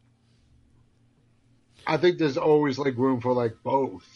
I 1.85 1.97
think 1.97 2.19
there's 2.19 2.39
always 2.39 2.79
like 2.79 2.97
room 2.97 3.21
for 3.21 3.33
like 3.33 3.57
both. 3.65 4.16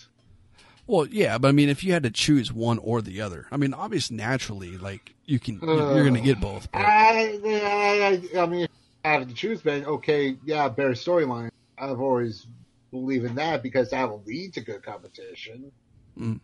Well, 0.90 1.06
yeah, 1.06 1.38
but 1.38 1.46
I 1.46 1.52
mean, 1.52 1.68
if 1.68 1.84
you 1.84 1.92
had 1.92 2.02
to 2.02 2.10
choose 2.10 2.52
one 2.52 2.78
or 2.78 3.00
the 3.00 3.20
other, 3.20 3.46
I 3.52 3.56
mean, 3.56 3.72
obviously, 3.74 4.16
naturally, 4.16 4.76
like 4.76 5.14
you 5.24 5.38
can, 5.38 5.60
you're 5.62 6.02
going 6.02 6.14
to 6.14 6.20
get 6.20 6.40
both. 6.40 6.68
But, 6.72 6.80
I, 6.80 7.38
I, 7.44 8.40
I 8.40 8.46
mean, 8.46 8.62
if 8.62 8.70
I 9.04 9.12
have 9.12 9.28
to 9.28 9.32
choose, 9.32 9.62
Ben. 9.62 9.84
Okay, 9.84 10.36
yeah, 10.44 10.68
better 10.68 10.90
storyline. 10.90 11.50
I've 11.78 12.00
always 12.00 12.48
believed 12.90 13.24
in 13.24 13.36
that 13.36 13.62
because 13.62 13.90
that 13.90 14.10
will 14.10 14.24
lead 14.26 14.54
to 14.54 14.62
good 14.62 14.82
competition. 14.82 15.70
Mm. 16.18 16.40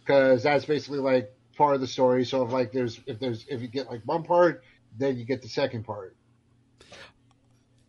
Because 0.00 0.42
that's 0.42 0.66
basically 0.66 0.98
like 0.98 1.32
part 1.56 1.74
of 1.74 1.80
the 1.80 1.86
story. 1.86 2.26
So 2.26 2.44
if 2.44 2.52
like 2.52 2.70
there's 2.70 3.00
if 3.06 3.18
there's 3.18 3.46
if 3.48 3.62
you 3.62 3.68
get 3.68 3.90
like 3.90 4.02
one 4.04 4.24
part, 4.24 4.62
then 4.98 5.16
you 5.16 5.24
get 5.24 5.40
the 5.40 5.48
second 5.48 5.84
part. 5.84 6.14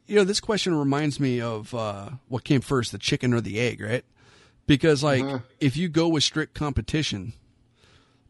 you 0.10 0.16
know, 0.16 0.24
this 0.24 0.40
question 0.40 0.74
reminds 0.74 1.20
me 1.20 1.40
of 1.40 1.74
uh, 1.76 2.10
what 2.30 2.44
came 2.44 2.62
first, 2.62 2.94
the 2.94 2.98
chicken 2.98 3.34
or 3.34 3.42
the 3.42 3.60
egg, 3.60 3.80
right? 3.80 4.06
Because 4.70 5.04
like, 5.04 5.24
Uh-huh. 5.24 5.40
if 5.60 5.76
you 5.76 5.90
go 5.90 6.08
with 6.08 6.24
strict 6.24 6.54
competition, 6.54 7.34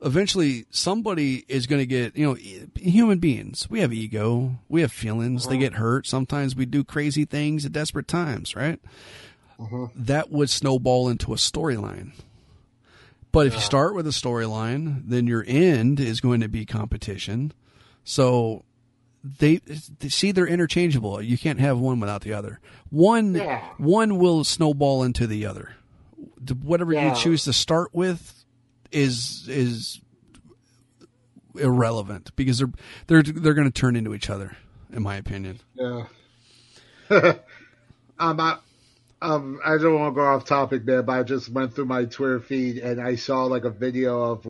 eventually 0.01 0.65
somebody 0.71 1.43
is 1.49 1.67
going 1.67 1.81
to 1.81 1.85
get. 1.85 2.15
You 2.15 2.27
know, 2.27 2.37
human 2.75 3.19
beings, 3.19 3.67
we 3.69 3.81
have 3.81 3.91
ego, 3.91 4.55
we 4.69 4.79
have 4.79 4.91
feelings. 4.93 5.47
They 5.47 5.57
get 5.57 5.73
hurt. 5.73 6.07
Sometimes 6.07 6.55
we 6.55 6.65
do 6.65 6.85
crazy 6.85 7.25
things 7.25 7.65
at 7.65 7.73
desperate 7.73 8.07
times, 8.07 8.55
right? 8.55 8.79
That 9.95 10.31
would 10.31 10.49
snowball 10.49 11.09
into 11.09 11.33
a 11.33 11.35
storyline. 11.35 12.13
But 13.33 13.45
if 13.45 13.53
you 13.55 13.59
start 13.59 13.93
with 13.93 14.07
a 14.07 14.11
storyline, 14.11 15.03
then 15.05 15.27
your 15.27 15.43
end 15.45 15.99
is 15.99 16.21
going 16.21 16.39
to 16.39 16.47
be 16.47 16.65
competition. 16.65 17.51
So 18.05 18.63
they, 19.23 19.57
they 19.99 20.07
see 20.07 20.31
they're 20.31 20.47
interchangeable. 20.47 21.21
You 21.21 21.37
can't 21.37 21.59
have 21.59 21.77
one 21.77 21.99
without 21.99 22.21
the 22.21 22.31
other. 22.31 22.61
One 22.89 23.35
Yeah. 23.35 23.61
one 23.77 24.17
will 24.17 24.45
snowball 24.45 25.03
into 25.03 25.27
the 25.27 25.45
other. 25.45 25.75
The- 26.43 26.55
Whatever 26.55 26.93
Yeah. 26.93 27.09
you 27.15 27.21
choose 27.21 27.43
to 27.45 27.53
start 27.53 27.93
with 27.93 28.33
is 28.91 29.45
is 29.47 30.01
irrelevant 31.55 32.31
because 32.35 32.59
they're 32.59 32.71
they're 33.07 33.23
they're 33.23 33.53
going 33.53 33.69
to 33.71 33.79
turn 33.79 33.95
into 33.95 34.13
each 34.13 34.29
other, 34.29 34.55
in 34.91 35.03
my 35.03 35.15
opinion. 35.15 35.59
Yeah. 35.75 36.05
um, 38.19 38.39
I, 38.39 38.57
um, 39.21 39.59
I 39.65 39.77
don't 39.77 39.99
want 39.99 40.13
to 40.13 40.15
go 40.15 40.25
off 40.25 40.45
topic 40.45 40.85
there, 40.85 41.01
but 41.03 41.13
I 41.19 41.23
just 41.23 41.49
went 41.49 41.73
through 41.73 41.85
my 41.85 42.05
Twitter 42.05 42.39
feed 42.39 42.77
and 42.77 43.01
I 43.01 43.15
saw 43.15 43.45
like 43.45 43.63
a 43.65 43.69
video 43.71 44.21
of 44.31 44.47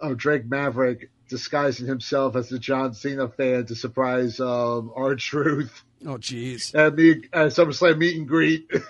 of 0.00 0.16
Drake 0.16 0.46
Maverick 0.46 1.10
disguising 1.28 1.86
himself 1.86 2.34
as 2.36 2.50
a 2.52 2.58
John 2.58 2.94
Cena 2.94 3.28
fan 3.28 3.66
to 3.66 3.74
surprise 3.74 4.40
um, 4.40 4.90
R-Truth 4.96 5.82
Oh, 6.06 6.16
jeez. 6.16 6.74
at 6.74 6.94
me 6.94 7.10
at 7.32 7.48
SummerSlam 7.48 7.98
meet 7.98 8.16
and 8.16 8.26
greet. 8.28 8.70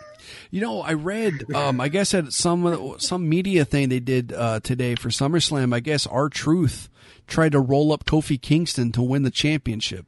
You 0.51 0.61
know, 0.61 0.83
I 0.83 0.93
read, 0.95 1.55
um, 1.55 1.81
I 1.81 1.89
guess 1.89 2.13
at 2.13 2.33
some 2.33 2.97
some 2.99 3.29
media 3.29 3.65
thing 3.65 3.89
they 3.89 4.01
did 4.01 4.33
uh, 4.33 4.61
today 4.61 4.95
for 4.97 5.09
SummerSlam. 5.11 5.73
I 5.73 5.81
guess 5.81 6.07
R-Truth 6.09 6.91
tried 7.27 7.53
to 7.53 7.61
roll 7.61 7.93
up 7.93 8.05
Kofi 8.05 8.39
Kingston 8.39 8.91
to 8.93 9.01
win 9.03 9.23
the 9.23 9.31
championship. 9.31 10.05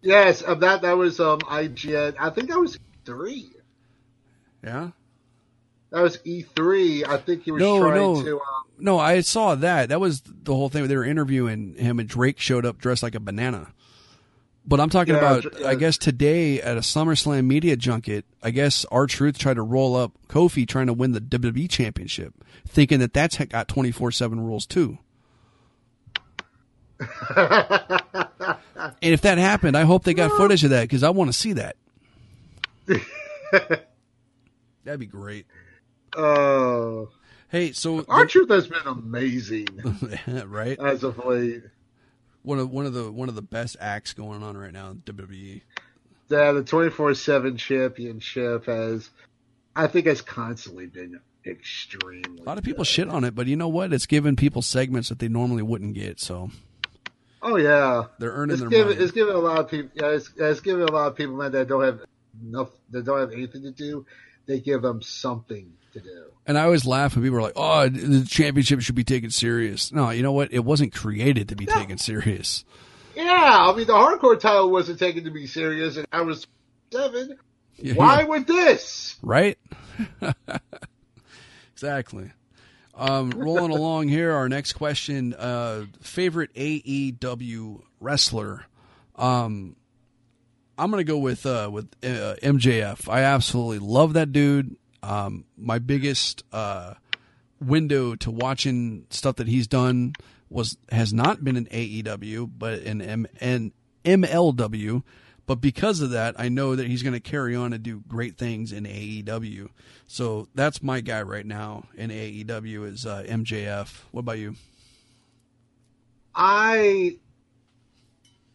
yes, 0.00 0.42
um, 0.44 0.58
that 0.60 0.82
that 0.82 0.96
was 0.96 1.20
um 1.20 1.38
IGN. 1.40 2.16
I 2.18 2.30
think 2.30 2.48
that 2.48 2.58
was 2.58 2.78
three. 3.04 3.50
Yeah. 4.64 4.90
That 5.92 6.00
was 6.02 6.16
E3. 6.18 7.06
I 7.06 7.18
think 7.18 7.44
he 7.44 7.52
was 7.52 7.60
No, 7.60 7.78
trying 7.78 7.94
no. 7.96 8.22
to. 8.22 8.36
Um, 8.36 8.40
No, 8.78 8.98
I 8.98 9.20
saw 9.20 9.54
that. 9.56 9.90
That 9.90 10.00
was 10.00 10.22
the 10.22 10.54
whole 10.54 10.68
thing. 10.70 10.86
They 10.88 10.96
were 10.96 11.04
interviewing 11.04 11.74
him, 11.76 12.00
and 12.00 12.08
Drake 12.08 12.38
showed 12.40 12.64
up 12.66 12.78
dressed 12.78 13.02
like 13.02 13.14
a 13.14 13.20
banana. 13.20 13.72
But 14.66 14.80
I'm 14.80 14.88
talking 14.90 15.14
Yeah, 15.14 15.20
about, 15.20 15.42
Dr- 15.42 15.64
I 15.66 15.74
guess 15.74 15.98
today 15.98 16.62
at 16.62 16.76
a 16.76 16.80
SummerSlam 16.80 17.44
media 17.46 17.76
junket, 17.76 18.24
I 18.42 18.50
guess 18.52 18.86
R-Truth 18.90 19.36
tried 19.36 19.54
to 19.54 19.62
roll 19.62 19.94
up 19.96 20.12
Kofi 20.28 20.66
trying 20.66 20.86
to 20.86 20.92
win 20.94 21.12
the 21.12 21.20
WWE 21.20 21.68
championship, 21.68 22.32
thinking 22.66 23.00
that 23.00 23.12
that's 23.12 23.36
got 23.36 23.68
24 23.68 24.12
7 24.12 24.40
rules 24.40 24.64
too. 24.64 24.98
and 27.36 28.98
if 29.02 29.22
that 29.22 29.36
happened, 29.38 29.76
I 29.76 29.82
hope 29.82 30.04
they 30.04 30.14
got 30.14 30.30
footage 30.30 30.62
of 30.64 30.70
that 30.70 30.82
because 30.82 31.02
I 31.02 31.10
want 31.10 31.28
to 31.28 31.32
see 31.32 31.52
that. 31.54 31.76
That'd 34.84 35.00
be 35.00 35.06
great. 35.06 35.46
Uh, 36.16 37.06
Hey, 37.48 37.72
so 37.72 38.02
R-Truth 38.08 38.48
has 38.48 38.66
been 38.66 38.86
amazing 38.86 39.68
right? 40.46 40.78
as 40.80 41.04
of 41.04 41.18
late. 41.24 41.62
One 42.44 42.58
of 42.58 42.70
one 42.70 42.86
of 42.86 42.94
the 42.94 43.12
one 43.12 43.28
of 43.28 43.34
the 43.34 43.42
best 43.42 43.76
acts 43.78 44.14
going 44.14 44.42
on 44.42 44.56
right 44.56 44.72
now 44.72 44.90
in. 44.90 45.02
WWE. 45.04 45.60
Yeah, 46.30 46.52
the 46.52 46.64
twenty 46.64 46.88
four 46.88 47.12
seven 47.12 47.58
championship 47.58 48.64
has, 48.64 49.10
I 49.76 49.86
think, 49.86 50.06
has 50.06 50.22
constantly 50.22 50.86
been 50.86 51.20
extremely. 51.44 52.40
A 52.40 52.44
lot 52.44 52.56
of 52.56 52.64
people 52.64 52.84
shit 52.84 53.08
on 53.08 53.22
it, 53.24 53.34
but 53.34 53.46
you 53.46 53.56
know 53.56 53.68
what? 53.68 53.92
It's 53.92 54.06
giving 54.06 54.34
people 54.34 54.62
segments 54.62 55.10
that 55.10 55.18
they 55.18 55.28
normally 55.28 55.62
wouldn't 55.62 55.92
get, 55.92 56.20
so 56.20 56.50
Oh 57.42 57.56
yeah, 57.56 58.04
they're 58.18 58.32
earning 58.32 58.54
it's 58.54 58.60
their 58.62 58.70
given 58.70 58.94
money. 58.94 59.04
it's 59.04 59.12
giving 59.12 59.34
a 59.34 59.38
lot 59.38 59.58
of 59.58 59.68
people. 59.68 59.90
Yeah, 59.94 60.08
it's, 60.16 60.30
it's 60.38 60.60
given 60.60 60.88
a 60.88 60.90
lot 60.92 61.08
of 61.08 61.16
people 61.16 61.36
man 61.36 61.52
that 61.52 61.68
don't 61.68 61.84
have 61.84 62.00
enough, 62.42 62.70
that 62.90 63.04
don't 63.04 63.20
have 63.20 63.32
anything 63.32 63.62
to 63.64 63.72
do. 63.72 64.06
They 64.46 64.58
give 64.58 64.80
them 64.80 65.02
something 65.02 65.70
to 65.92 66.00
do. 66.00 66.24
And 66.46 66.58
I 66.58 66.64
always 66.64 66.84
laugh 66.84 67.14
when 67.14 67.24
people 67.24 67.38
are 67.38 67.42
like, 67.42 67.52
"Oh, 67.56 67.88
the 67.88 68.24
championship 68.24 68.80
should 68.80 68.94
be 68.94 69.04
taken 69.04 69.30
serious." 69.30 69.92
No, 69.92 70.10
you 70.10 70.22
know 70.22 70.32
what? 70.32 70.52
It 70.52 70.64
wasn't 70.64 70.94
created 70.94 71.48
to 71.50 71.56
be 71.56 71.66
taken 71.66 71.98
serious. 71.98 72.64
Yeah, 73.14 73.24
I 73.24 73.74
mean 73.76 73.86
the 73.86 73.92
hardcore 73.92 74.38
title 74.40 74.70
wasn't 74.70 74.98
taken 74.98 75.24
to 75.24 75.30
be 75.30 75.46
serious, 75.46 75.96
and 75.96 76.06
I 76.12 76.22
was 76.22 76.46
seven. 76.90 77.36
Yeah, 77.76 77.94
Why 77.94 78.20
yeah. 78.20 78.26
with 78.26 78.46
this? 78.46 79.16
right? 79.22 79.58
exactly. 81.72 82.30
Um, 82.94 83.30
rolling 83.30 83.70
along 83.70 84.08
here, 84.08 84.32
our 84.32 84.48
next 84.48 84.74
question: 84.74 85.34
uh, 85.34 85.86
favorite 86.00 86.52
AEW 86.54 87.82
wrestler. 88.00 88.66
Um, 89.16 89.76
I'm 90.78 90.90
gonna 90.90 91.04
go 91.04 91.18
with 91.18 91.46
uh, 91.46 91.70
with 91.72 91.86
uh, 92.02 92.36
MJF. 92.42 93.08
I 93.08 93.22
absolutely 93.22 93.78
love 93.78 94.14
that 94.14 94.32
dude. 94.32 94.76
Um, 95.02 95.44
my 95.56 95.78
biggest 95.78 96.44
uh, 96.52 96.94
window 97.60 98.14
to 98.16 98.30
watching 98.30 99.06
stuff 99.10 99.36
that 99.36 99.48
he's 99.48 99.66
done 99.66 100.14
was 100.50 100.76
has 100.90 101.12
not 101.12 101.42
been 101.42 101.56
in 101.56 101.66
AEW, 101.66 102.50
but 102.58 102.80
in 102.80 103.00
M- 103.00 103.26
in 103.40 103.72
MLW. 104.04 105.02
But 105.46 105.56
because 105.56 106.00
of 106.00 106.10
that, 106.10 106.36
I 106.38 106.48
know 106.48 106.76
that 106.76 106.86
he's 106.86 107.02
going 107.02 107.14
to 107.14 107.20
carry 107.20 107.56
on 107.56 107.72
and 107.72 107.82
do 107.82 108.02
great 108.06 108.38
things 108.38 108.72
in 108.72 108.84
AEW. 108.84 109.68
So 110.06 110.48
that's 110.54 110.82
my 110.82 111.00
guy 111.00 111.22
right 111.22 111.44
now 111.44 111.84
in 111.96 112.10
AEW 112.10 112.86
is 112.86 113.06
uh, 113.06 113.24
MJF. 113.26 114.02
What 114.12 114.20
about 114.20 114.38
you? 114.38 114.54
I 116.34 117.16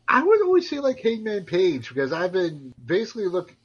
I 0.07 0.23
would 0.23 0.41
always 0.41 0.69
say 0.69 0.79
like 0.79 0.99
Hangman 0.99 1.45
Page 1.45 1.89
because 1.89 2.13
I've 2.13 2.31
been 2.31 2.73
basically 2.83 3.27
look. 3.27 3.55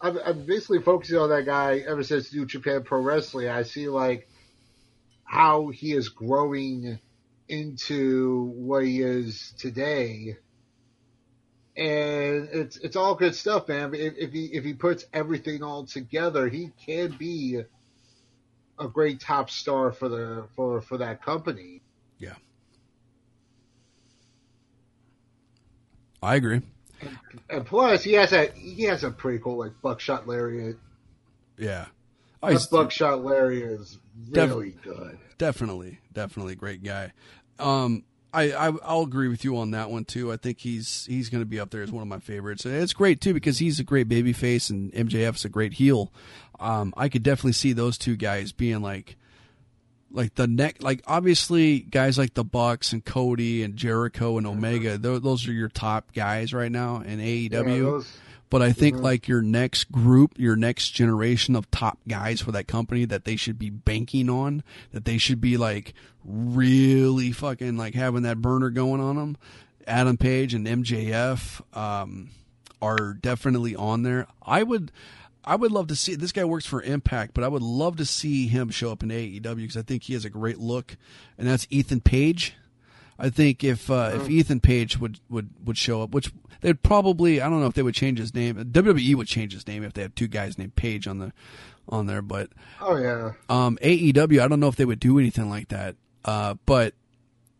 I've, 0.00 0.16
I'm 0.24 0.46
basically 0.46 0.80
focusing 0.80 1.18
on 1.18 1.28
that 1.30 1.44
guy 1.44 1.78
ever 1.86 2.02
since 2.02 2.32
New 2.32 2.46
Japan 2.46 2.82
Pro 2.82 3.00
Wrestling. 3.00 3.48
I 3.48 3.62
see 3.64 3.88
like 3.88 4.28
how 5.24 5.68
he 5.68 5.92
is 5.92 6.08
growing 6.08 6.98
into 7.48 8.52
what 8.56 8.84
he 8.84 9.02
is 9.02 9.52
today, 9.58 10.36
and 11.76 12.48
it's 12.52 12.76
it's 12.78 12.96
all 12.96 13.14
good 13.14 13.34
stuff, 13.34 13.68
man. 13.68 13.94
If, 13.94 14.14
if 14.16 14.32
he 14.32 14.46
if 14.46 14.64
he 14.64 14.72
puts 14.72 15.04
everything 15.12 15.62
all 15.62 15.84
together, 15.84 16.48
he 16.48 16.70
can 16.84 17.16
be 17.18 17.62
a 18.78 18.88
great 18.88 19.20
top 19.20 19.50
star 19.50 19.92
for 19.92 20.08
the 20.08 20.46
for 20.56 20.80
for 20.80 20.96
that 20.98 21.22
company. 21.22 21.82
Yeah. 22.18 22.34
I 26.22 26.36
agree. 26.36 26.62
And 27.48 27.64
plus, 27.66 28.02
he 28.02 28.12
has 28.14 28.32
a 28.32 28.50
he 28.52 28.84
has 28.84 29.04
a 29.04 29.10
pretty 29.10 29.38
cool 29.38 29.58
like 29.58 29.72
buckshot 29.82 30.26
lariat. 30.28 30.76
Yeah. 31.58 31.86
Oh, 32.42 32.52
That 32.54 32.66
buckshot 32.70 33.22
lariat 33.24 33.80
is 33.80 33.98
Def- 34.32 34.48
really 34.50 34.74
good. 34.82 35.18
definitely, 35.38 35.98
definitely 36.12 36.54
great 36.54 36.82
guy. 36.82 37.12
Um, 37.58 38.04
I, 38.32 38.52
I 38.52 38.72
I'll 38.84 39.02
agree 39.02 39.28
with 39.28 39.44
you 39.44 39.56
on 39.58 39.72
that 39.72 39.90
one 39.90 40.04
too. 40.04 40.32
I 40.32 40.36
think 40.36 40.60
he's 40.60 41.04
he's 41.06 41.28
going 41.28 41.42
to 41.42 41.46
be 41.46 41.60
up 41.60 41.70
there 41.70 41.82
as 41.82 41.90
one 41.92 42.02
of 42.02 42.08
my 42.08 42.18
favorites. 42.20 42.64
And 42.64 42.74
it's 42.74 42.92
great 42.92 43.20
too 43.20 43.34
because 43.34 43.58
he's 43.58 43.78
a 43.80 43.84
great 43.84 44.08
baby 44.08 44.32
face 44.32 44.70
and 44.70 44.92
MJF's 44.92 45.44
a 45.44 45.48
great 45.48 45.74
heel. 45.74 46.12
Um, 46.60 46.94
I 46.96 47.08
could 47.08 47.22
definitely 47.22 47.52
see 47.52 47.72
those 47.72 47.98
two 47.98 48.16
guys 48.16 48.52
being 48.52 48.80
like 48.82 49.16
like 50.12 50.34
the 50.34 50.46
neck 50.46 50.76
like 50.82 51.02
obviously 51.06 51.80
guys 51.80 52.18
like 52.18 52.34
the 52.34 52.44
Bucks 52.44 52.92
and 52.92 53.04
Cody 53.04 53.62
and 53.62 53.76
Jericho 53.76 54.38
and 54.38 54.46
Omega 54.46 54.98
those, 54.98 55.20
those 55.22 55.46
are 55.48 55.52
your 55.52 55.68
top 55.68 56.12
guys 56.12 56.52
right 56.52 56.72
now 56.72 56.96
in 57.00 57.18
AEW. 57.20 57.50
Yeah, 57.52 57.62
those- 57.62 58.18
But 58.50 58.62
I 58.62 58.72
think 58.72 58.96
like 59.04 59.28
your 59.28 59.42
next 59.42 59.92
group, 59.92 60.32
your 60.36 60.56
next 60.56 60.88
generation 60.90 61.54
of 61.54 61.70
top 61.70 61.98
guys 62.08 62.40
for 62.40 62.50
that 62.52 62.66
company 62.66 63.04
that 63.04 63.24
they 63.24 63.36
should 63.36 63.58
be 63.60 63.70
banking 63.70 64.28
on, 64.28 64.64
that 64.90 65.04
they 65.04 65.18
should 65.18 65.40
be 65.40 65.56
like 65.56 65.94
really 66.24 67.30
fucking 67.32 67.76
like 67.76 67.94
having 67.94 68.22
that 68.22 68.38
burner 68.42 68.70
going 68.70 69.00
on 69.00 69.14
them. 69.16 69.36
Adam 69.86 70.16
Page 70.16 70.54
and 70.54 70.66
MJF 70.66 71.60
um, 71.76 72.30
are 72.82 73.14
definitely 73.14 73.74
on 73.76 74.02
there. 74.02 74.26
I 74.42 74.62
would, 74.62 74.90
I 75.44 75.56
would 75.56 75.72
love 75.72 75.86
to 75.88 75.96
see 75.96 76.14
this 76.14 76.32
guy 76.32 76.44
works 76.44 76.66
for 76.66 76.82
Impact, 76.82 77.32
but 77.34 77.44
I 77.44 77.48
would 77.48 77.62
love 77.62 77.96
to 77.96 78.04
see 78.04 78.46
him 78.46 78.68
show 78.70 78.92
up 78.92 79.02
in 79.02 79.08
AEW 79.08 79.56
because 79.56 79.76
I 79.76 79.82
think 79.82 80.02
he 80.04 80.12
has 80.14 80.24
a 80.24 80.30
great 80.30 80.58
look, 80.58 80.96
and 81.38 81.48
that's 81.48 81.66
Ethan 81.70 82.00
Page. 82.00 82.54
I 83.18 83.28
think 83.30 83.62
if 83.64 83.90
uh, 83.90 84.12
if 84.14 84.30
Ethan 84.30 84.60
Page 84.60 84.98
would, 84.98 85.20
would, 85.28 85.50
would 85.64 85.76
show 85.78 86.02
up, 86.02 86.10
which 86.12 86.32
they'd 86.62 86.82
probably 86.82 87.40
I 87.40 87.48
don't 87.50 87.60
know 87.60 87.66
if 87.66 87.74
they 87.74 87.82
would 87.82 87.94
change 87.94 88.18
his 88.18 88.34
name. 88.34 88.56
WWE 88.56 89.14
would 89.14 89.26
change 89.26 89.52
his 89.52 89.66
name 89.66 89.82
if 89.84 89.92
they 89.92 90.02
had 90.02 90.16
two 90.16 90.26
guys 90.28 90.56
named 90.58 90.74
Page 90.76 91.06
on 91.06 91.18
the 91.18 91.32
on 91.88 92.06
there, 92.06 92.22
but 92.22 92.50
Oh 92.80 92.96
yeah. 92.96 93.32
um, 93.48 93.78
AEW 93.82 94.40
I 94.42 94.48
don't 94.48 94.60
know 94.60 94.68
if 94.68 94.76
they 94.76 94.84
would 94.84 95.00
do 95.00 95.18
anything 95.18 95.50
like 95.50 95.68
that. 95.68 95.96
Uh, 96.24 96.54
but 96.66 96.94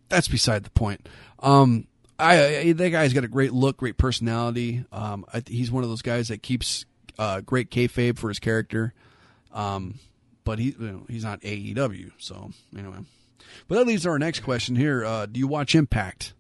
that's 0.09 0.29
beside 0.29 0.65
the 0.65 0.71
point. 0.71 1.09
Um, 1.41 1.87
I, 2.19 2.59
I 2.59 2.73
that 2.73 2.91
guy's 2.91 3.13
got 3.13 3.25
a 3.25 3.29
great 3.29 3.53
look, 3.53 3.79
great 3.79 3.97
personality. 3.99 4.85
Um, 4.93 5.25
I, 5.33 5.43
he's 5.47 5.71
one 5.71 5.83
of 5.83 5.89
those 5.91 6.03
guys 6.03 6.29
that 6.29 6.43
keeps 6.43 6.85
uh, 7.21 7.41
great 7.43 7.71
kayfabe 7.71 8.19
for 8.19 8.29
his 8.29 8.39
character. 8.39 8.95
Um, 9.53 9.99
but 10.43 10.59
he 10.59 10.75
you 10.79 10.87
know, 10.91 11.03
he's 11.09 11.23
not 11.23 11.41
AEW, 11.43 12.13
so 12.19 12.51
anyway. 12.77 12.97
But 13.69 13.75
that 13.77 13.87
leads 13.87 14.05
to 14.05 14.09
our 14.09 14.19
next 14.19 14.41
question 14.41 14.75
here. 14.75 15.05
Uh, 15.05 15.27
do 15.27 15.39
you 15.39 15.47
watch 15.47 15.75
Impact? 15.75 16.33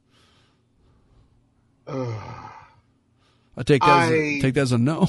I 1.87 3.63
take 3.65 3.83
that 3.83 4.05
as 4.05 4.11
a, 4.11 4.37
I- 4.37 4.41
take 4.41 4.55
that 4.55 4.61
as 4.63 4.73
a 4.73 4.79
no. 4.79 5.07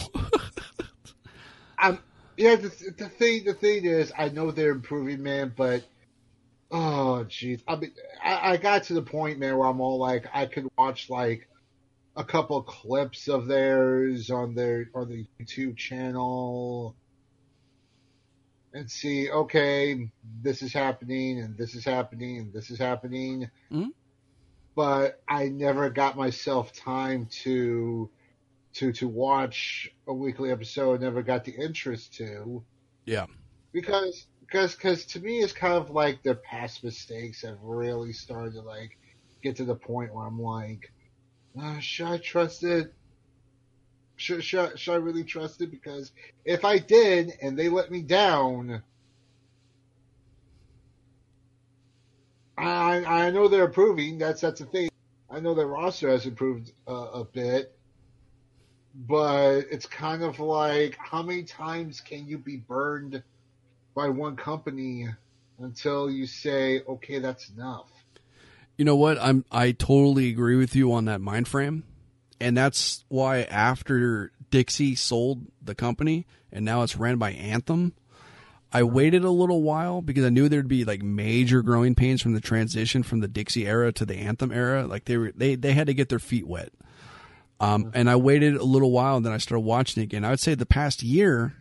I'm 1.78 2.00
yeah. 2.38 2.56
The, 2.56 2.70
the 2.98 3.10
thing, 3.10 3.46
the 3.46 3.54
thing 3.54 3.86
is, 3.86 4.12
I 4.18 4.30
know 4.30 4.52
they're 4.52 4.72
improving, 4.72 5.24
man, 5.24 5.54
but 5.56 5.84
oh, 6.70 7.26
jeez. 7.30 7.62
I 7.68 7.76
mean, 7.78 7.94
I, 8.24 8.52
I 8.54 8.58
got 8.58 8.84
to 8.86 8.94
the 8.94 9.02
point, 9.02 9.40
man, 9.40 9.58
where 9.58 9.68
I'm 9.68 9.80
all 9.80 9.98
like, 10.00 10.26
I 10.34 10.48
could 10.48 10.68
watch 10.78 11.10
like 11.10 11.48
a 12.16 12.24
couple 12.24 12.62
clips 12.64 13.28
of 13.28 13.48
theirs 13.48 14.30
on 14.30 14.54
their 14.56 14.90
on 14.94 15.10
the 15.10 15.26
YouTube 15.40 15.78
channel 15.78 16.96
and 18.74 18.90
see, 18.90 19.30
okay, 19.30 20.10
this 20.42 20.62
is 20.62 20.74
happening, 20.74 21.40
and 21.40 21.58
this 21.58 21.76
is 21.76 21.84
happening, 21.84 22.38
and 22.40 22.54
this 22.54 22.70
is 22.70 22.80
happening. 22.80 23.50
Mhm. 23.70 23.92
But 24.76 25.22
I 25.28 25.50
never 25.50 25.90
got 25.90 26.16
myself 26.16 26.72
time 26.74 27.28
to 27.44 28.10
to 28.74 28.92
to 28.94 29.08
watch 29.08 29.94
a 30.08 30.14
weekly 30.14 30.52
episode. 30.52 31.02
Never 31.02 31.22
got 31.22 31.44
the 31.44 31.52
interest 31.54 32.14
to 32.16 32.64
yeah, 33.06 33.26
because 33.74 34.28
because 34.40 34.76
because 34.76 35.06
to 35.08 35.20
me 35.20 35.40
it's 35.40 35.54
kind 35.54 35.74
of 35.74 35.90
like 35.90 36.24
their 36.24 36.36
past 36.36 36.84
mistakes 36.84 37.42
have 37.42 37.62
really 37.62 38.14
started 38.14 38.54
to 38.54 38.62
like 38.62 38.98
get 39.44 39.58
to 39.58 39.66
the 39.66 39.76
point 39.76 40.14
where 40.14 40.26
I'm 40.26 40.42
like, 40.42 40.92
uh, 41.60 41.80
should 41.80 42.08
I 42.08 42.18
trust 42.18 42.64
it? 42.64 42.94
Should, 44.16 44.44
should, 44.44 44.78
should 44.78 44.94
I 44.94 44.98
really 44.98 45.24
trust 45.24 45.62
it? 45.62 45.72
Because 45.72 46.12
if 46.46 46.64
I 46.64 46.78
did 46.78 47.34
and 47.42 47.58
they 47.58 47.70
let 47.70 47.92
me 47.92 48.02
down, 48.02 48.84
I 52.58 53.04
I 53.04 53.32
know 53.32 53.48
they're 53.48 53.66
improving. 53.66 54.20
That's 54.20 54.42
that's 54.42 54.60
the 54.60 54.68
thing. 54.68 54.90
I 55.30 55.40
know 55.40 55.56
their 55.56 55.68
roster 55.68 56.10
has 56.10 56.26
improved 56.26 56.72
uh, 56.88 57.10
a 57.14 57.24
bit, 57.24 57.76
but 58.94 59.62
it's 59.72 59.86
kind 59.86 60.22
of 60.22 60.40
like 60.40 60.98
how 60.98 61.24
many 61.24 61.44
times 61.44 62.02
can 62.02 62.28
you 62.28 62.38
be 62.38 62.58
burned 62.58 63.24
by 63.96 64.10
one 64.10 64.36
company 64.36 65.08
until 65.60 66.12
you 66.12 66.26
say, 66.28 66.82
okay, 66.88 67.20
that's 67.20 67.50
enough. 67.50 67.90
You 68.78 68.86
know 68.86 68.96
what? 68.96 69.22
I'm 69.22 69.46
I 69.52 69.72
totally 69.72 70.30
agree 70.30 70.56
with 70.56 70.76
you 70.76 70.92
on 70.94 71.06
that 71.06 71.22
mind 71.22 71.48
frame. 71.48 71.84
And 72.40 72.58
that's 72.58 73.06
why 73.08 73.44
after 73.44 74.32
Dixie 74.50 74.96
sold 74.96 75.46
the 75.62 75.76
company 75.76 76.26
and 76.52 76.66
now 76.66 76.82
it's 76.82 76.96
ran 76.96 77.18
by 77.18 77.32
Anthem, 77.32 77.94
I 78.74 78.84
waited 78.84 79.24
a 79.24 79.30
little 79.30 79.62
while 79.62 80.02
because 80.02 80.26
I 80.26 80.30
knew 80.30 80.50
there'd 80.50 80.68
be 80.68 80.86
like 80.86 81.04
major 81.04 81.62
growing 81.62 81.94
pains 81.94 82.22
from 82.22 82.34
the 82.34 82.42
transition 82.42 83.04
from 83.04 83.20
the 83.20 83.28
Dixie 83.28 83.68
era 83.68 83.92
to 83.94 84.06
the 84.06 84.16
Anthem 84.16 84.52
era. 84.52 84.88
Like 84.88 85.06
they 85.06 85.18
were 85.18 85.32
they 85.36 85.56
they 85.56 85.74
had 85.74 85.88
to 85.88 85.94
get 85.94 86.10
their 86.10 86.20
feet 86.20 86.48
wet. 86.48 86.72
Um, 87.60 87.92
and 87.94 88.10
I 88.10 88.16
waited 88.16 88.56
a 88.56 88.64
little 88.64 88.92
while 88.92 89.18
and 89.18 89.26
then 89.26 89.34
I 89.34 89.38
started 89.38 89.62
watching 89.62 90.02
it 90.02 90.06
again. 90.06 90.26
I 90.26 90.32
would 90.32 90.40
say 90.40 90.56
the 90.56 90.66
past 90.66 91.04
year 91.04 91.54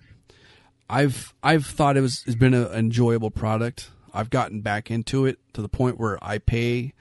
I've 0.88 1.34
I've 1.42 1.66
thought 1.66 1.96
it 1.96 2.00
was 2.00 2.22
has 2.24 2.36
been 2.36 2.54
an 2.54 2.66
enjoyable 2.72 3.30
product. 3.30 3.90
I've 4.12 4.30
gotten 4.30 4.60
back 4.60 4.90
into 4.90 5.26
it 5.26 5.38
to 5.54 5.62
the 5.62 5.68
point 5.68 5.98
where 5.98 6.22
I 6.22 6.38
pay 6.38 6.94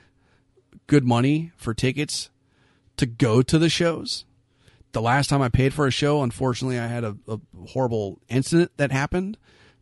good 0.87 1.05
money 1.05 1.51
for 1.55 1.73
tickets 1.73 2.29
to 2.97 3.05
go 3.05 3.41
to 3.41 3.57
the 3.57 3.69
shows. 3.69 4.25
The 4.91 5.01
last 5.01 5.27
time 5.27 5.41
I 5.41 5.49
paid 5.49 5.73
for 5.73 5.85
a 5.85 5.91
show, 5.91 6.23
unfortunately, 6.23 6.79
I 6.79 6.87
had 6.87 7.03
a, 7.03 7.15
a 7.27 7.39
horrible 7.67 8.19
incident 8.27 8.71
that 8.77 8.91
happened, 8.91 9.37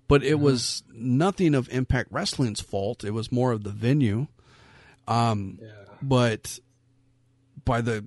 but 0.08 0.24
it 0.24 0.40
was 0.40 0.84
nothing 0.94 1.56
of 1.56 1.70
Impact 1.70 2.12
Wrestling's 2.12 2.62
fault. 2.62 3.04
It 3.04 3.12
was 3.12 3.32
more 3.32 3.52
of 3.52 3.64
the 3.64 3.70
venue. 3.70 4.28
Um, 5.08 5.60
but 6.02 6.60
by 7.64 7.82
the 7.82 8.06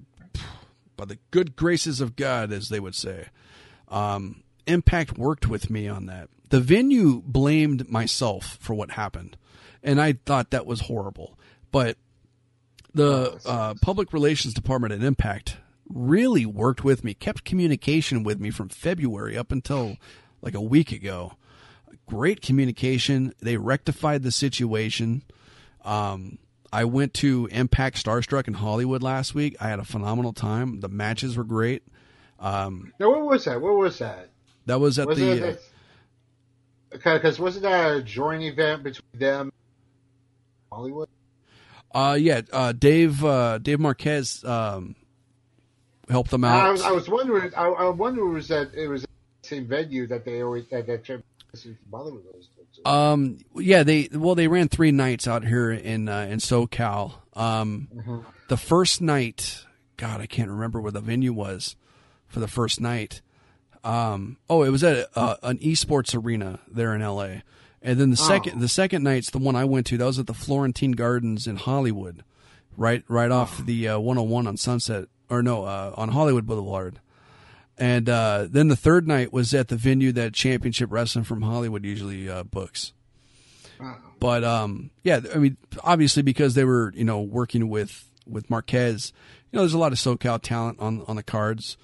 by 0.97 1.07
the 1.07 1.19
good 1.31 1.57
graces 1.57 2.03
of 2.03 2.15
God, 2.15 2.53
as 2.53 2.69
they 2.69 2.79
would 2.79 2.95
say, 2.95 3.29
um, 3.89 4.43
Impact 4.71 5.19
worked 5.19 5.47
with 5.49 5.71
me 5.71 5.89
on 5.89 6.07
that. 6.07 6.29
The 6.49 6.61
venue 6.61 7.23
blamed 7.25 7.89
myself 7.89 8.59
for 8.61 8.75
what 8.75 8.93
happened, 8.93 9.37
and 9.83 10.01
I 10.01 10.15
thought 10.25 10.51
that 10.51 10.67
was 10.67 10.83
horrible. 10.83 11.39
But 11.71 11.97
the 12.95 13.41
uh, 13.47 13.75
public 13.81 14.13
relations 14.13 14.55
department 14.55 14.93
at 14.93 15.03
Impact 15.03 15.59
really 15.89 16.47
worked 16.47 16.85
with 16.85 17.05
me, 17.05 17.15
kept 17.15 17.45
communication 17.45 18.23
with 18.23 18.41
me 18.41 18.51
from 18.51 18.69
February 18.69 19.37
up 19.37 19.53
until 19.53 19.97
like 20.43 20.55
a 20.55 20.61
week 20.61 20.93
ago. 20.93 21.35
Great 22.07 22.43
communication. 22.43 23.33
They 23.41 23.57
rectified 23.57 24.23
the 24.23 24.33
situation. 24.33 25.23
Um, 25.85 26.39
I 26.73 26.85
went 26.85 27.15
to 27.15 27.49
Impact 27.51 28.05
Starstruck 28.05 28.49
in 28.49 28.55
Hollywood 28.55 29.03
last 29.03 29.35
week. 29.35 29.57
I 29.61 29.69
had 29.69 29.79
a 29.79 29.85
phenomenal 29.85 30.33
time. 30.33 30.81
The 30.81 30.89
matches 30.89 31.37
were 31.37 31.45
great. 31.45 31.83
Um, 32.39 32.93
Now, 32.99 33.11
what 33.11 33.27
was 33.27 33.45
that? 33.45 33.61
What 33.61 33.77
was 33.77 33.99
that? 33.99 34.30
That 34.67 34.81
was 34.81 34.99
at 34.99 35.09
Was 35.09 35.19
the. 35.19 35.49
it 35.49 35.63
because 36.91 37.39
wasn't 37.39 37.63
that 37.63 37.97
a 37.97 38.03
joint 38.03 38.43
event 38.43 38.83
between 38.83 39.21
them, 39.21 39.53
Hollywood? 40.73 41.09
Uh, 41.93 42.17
yeah, 42.21 42.43
uh, 42.53 42.73
Dave 42.73 43.25
uh, 43.25 43.59
Dave 43.59 43.81
Marquez 43.81 44.45
um, 44.45 44.95
helped 46.09 46.31
them 46.31 46.45
out. 46.45 46.67
I 46.67 46.71
was, 46.71 46.83
I 46.83 46.93
was 46.93 47.09
wondering. 47.09 47.53
I, 47.57 47.67
I 47.67 47.89
wonder 47.91 48.25
was 48.25 48.49
that 48.49 48.75
it 48.75 48.89
was 48.89 49.03
the 49.03 49.09
same 49.43 49.67
venue 49.67 50.07
that 50.09 50.25
they 50.25 50.43
always 50.43 50.67
that 50.69 50.87
that 50.87 51.05
trip 51.05 51.25
from 51.61 51.77
Hollywood 51.93 52.25
goes. 52.33 52.49
Um, 52.85 53.39
yeah, 53.57 53.83
they 53.83 54.09
well 54.13 54.35
they 54.35 54.49
ran 54.49 54.69
three 54.69 54.93
nights 54.93 55.27
out 55.27 55.45
here 55.45 55.71
in 55.71 56.09
uh, 56.09 56.27
in 56.31 56.39
SoCal. 56.39 57.15
Um, 57.35 58.25
the 58.49 58.57
first 58.57 59.01
night, 59.01 59.65
God, 59.97 60.21
I 60.21 60.27
can't 60.27 60.51
remember 60.51 60.81
where 60.81 60.93
the 60.93 61.01
venue 61.01 61.33
was 61.33 61.77
for 62.27 62.41
the 62.41 62.49
first 62.49 62.81
night. 62.81 63.21
Um, 63.83 64.37
oh, 64.49 64.63
it 64.63 64.71
was 64.71 64.85
at 64.85 65.09
uh, 65.15 65.37
an 65.43 65.59
esports 65.59 66.15
arena 66.15 66.61
there 66.71 66.95
in 66.95 67.01
LA. 67.01 67.43
And 67.83 67.99
then 67.99 68.11
the 68.11 68.17
second 68.17 68.61
the 68.61 68.69
second 68.69 69.03
night's 69.03 69.31
the 69.31 69.39
one 69.39 69.57
I 69.57 69.65
went 69.65 69.87
to. 69.87 69.97
That 69.97 70.05
was 70.05 70.19
at 70.19 70.27
the 70.27 70.35
Florentine 70.35 70.93
Gardens 70.93 71.47
in 71.47 71.57
Hollywood, 71.57 72.25
right 72.77 73.03
right 73.09 73.31
off 73.31 73.65
the 73.65 73.89
uh, 73.89 73.99
101 73.99 74.47
on 74.47 74.57
Sunset 74.59 75.07
or 75.31 75.43
no 75.43 75.65
uh, 75.65 75.95
on 75.97 76.11
Hollywood 76.11 76.47
Boulevard. 76.47 77.01
And 77.79 78.11
uh, 78.11 78.47
then 78.51 78.69
the 78.69 78.77
third 78.77 79.09
night 79.09 79.33
was 79.33 79.55
at 79.55 79.69
the 79.69 79.77
venue 79.77 80.13
that 80.13 80.35
Championship 80.35 80.93
Wrestling 80.93 81.25
from 81.25 81.41
Hollywood 81.41 81.83
usually 81.83 82.29
uh, 82.29 82.43
books. 82.43 82.93
But 84.19 84.45
um, 84.45 84.91
yeah, 85.03 85.21
I 85.35 85.39
mean, 85.39 85.57
obviously 85.83 86.23
because 86.23 86.55
they 86.55 86.65
were 86.65 86.93
you 86.95 87.05
know 87.05 87.23
working 87.23 87.71
with 87.71 88.05
with 88.27 88.51
Marquez, 88.51 89.15
you 89.51 89.57
know, 89.57 89.63
there's 89.63 89.73
a 89.73 89.79
lot 89.79 89.93
of 89.93 89.99
SoCal 89.99 90.41
talent 90.43 90.79
on 90.81 91.03
on 91.09 91.17
the 91.17 91.23
cards. 91.23 91.79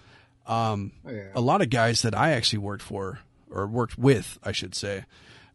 Um, 0.47 0.93
Oh, 1.07 1.11
yeah. 1.11 1.29
a 1.35 1.41
lot 1.41 1.61
of 1.63 1.71
guys 1.71 2.03
that 2.03 2.15
I 2.15 2.31
actually 2.33 2.61
worked 2.61 2.83
for 2.83 3.19
or 3.51 3.67
worked 3.67 3.99
with, 3.99 4.39
I 4.43 4.53
should 4.53 4.75
say. 4.75 5.05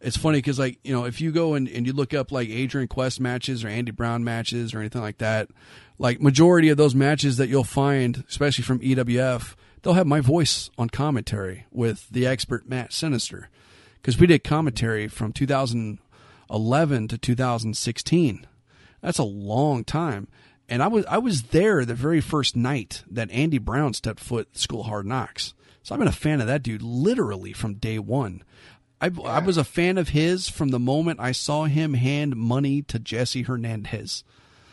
It's 0.01 0.17
funny 0.17 0.39
because 0.39 0.57
like 0.57 0.79
you 0.83 0.91
know 0.93 1.05
if 1.05 1.21
you 1.21 1.31
go 1.31 1.53
and, 1.53 1.67
and 1.69 1.85
you 1.85 1.93
look 1.93 2.13
up 2.13 2.31
like 2.31 2.49
Adrian 2.49 2.87
Quest 2.87 3.19
matches 3.19 3.63
or 3.63 3.67
Andy 3.67 3.91
Brown 3.91 4.23
matches 4.23 4.73
or 4.73 4.79
anything 4.79 5.01
like 5.01 5.19
that, 5.19 5.49
like 5.99 6.19
majority 6.19 6.69
of 6.69 6.77
those 6.77 6.95
matches 6.95 7.37
that 7.37 7.49
you'll 7.49 7.63
find, 7.63 8.23
especially 8.27 8.63
from 8.63 8.79
EWF, 8.79 9.53
they'll 9.83 9.93
have 9.93 10.07
my 10.07 10.19
voice 10.19 10.71
on 10.77 10.89
commentary 10.89 11.65
with 11.71 12.09
the 12.09 12.25
expert 12.25 12.67
Matt 12.67 12.91
Sinister 12.93 13.49
because 14.01 14.17
we 14.19 14.25
did 14.25 14.43
commentary 14.43 15.07
from 15.07 15.31
2011 16.49 17.07
to 17.07 17.17
2016. 17.19 18.47
That's 19.01 19.19
a 19.19 19.23
long 19.23 19.83
time. 19.83 20.27
And 20.71 20.81
I 20.81 20.87
was 20.87 21.05
I 21.05 21.17
was 21.17 21.43
there 21.43 21.83
the 21.83 21.93
very 21.93 22.21
first 22.21 22.55
night 22.55 23.03
that 23.11 23.29
Andy 23.29 23.57
Brown 23.57 23.93
stepped 23.93 24.21
foot 24.21 24.47
at 24.53 24.57
School 24.57 24.83
Hard 24.83 25.05
Knocks. 25.05 25.53
So 25.83 25.93
I've 25.93 25.99
been 25.99 26.07
a 26.07 26.13
fan 26.13 26.39
of 26.39 26.47
that 26.47 26.63
dude 26.63 26.81
literally 26.81 27.51
from 27.51 27.73
day 27.73 27.99
one. 27.99 28.41
I, 29.01 29.11
I 29.25 29.39
was 29.39 29.57
a 29.57 29.65
fan 29.65 29.97
of 29.97 30.09
his 30.09 30.47
from 30.47 30.69
the 30.69 30.79
moment 30.79 31.19
I 31.19 31.33
saw 31.33 31.65
him 31.65 31.95
hand 31.95 32.37
money 32.37 32.83
to 32.83 32.99
Jesse 32.99 33.41
Hernandez. 33.41 34.23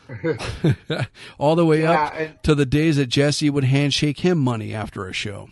All 1.39 1.57
the 1.57 1.67
way 1.67 1.83
Yeah, 1.83 2.05
up 2.05 2.43
to 2.45 2.55
the 2.55 2.65
days 2.67 2.97
that 2.97 3.07
Jesse 3.07 3.51
would 3.51 3.65
handshake 3.65 4.21
him 4.21 4.39
money 4.39 4.73
after 4.73 5.09
a 5.09 5.13
show. 5.13 5.49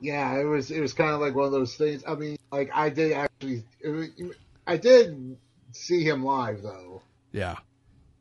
yeah, 0.00 0.38
it 0.38 0.44
was 0.44 0.70
it 0.70 0.80
was 0.80 0.92
kind 0.92 1.10
of 1.10 1.20
like 1.20 1.34
one 1.34 1.46
of 1.46 1.52
those 1.52 1.74
things. 1.74 2.04
I 2.06 2.14
mean, 2.14 2.36
like 2.52 2.70
I 2.72 2.90
did 2.90 3.10
actually, 3.12 3.64
was, 3.84 4.08
I 4.68 4.76
did 4.76 5.36
see 5.72 6.04
him 6.04 6.22
live 6.24 6.62
though. 6.62 7.02
Yeah. 7.32 7.56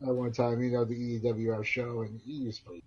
At 0.02 0.16
one 0.16 0.32
time, 0.32 0.62
you 0.62 0.72
know, 0.72 0.86
the 0.86 1.20
EWR 1.20 1.64
show, 1.66 2.02
and 2.02 2.20
he 2.26 2.46
was 2.46 2.60
pretty. 2.60 2.84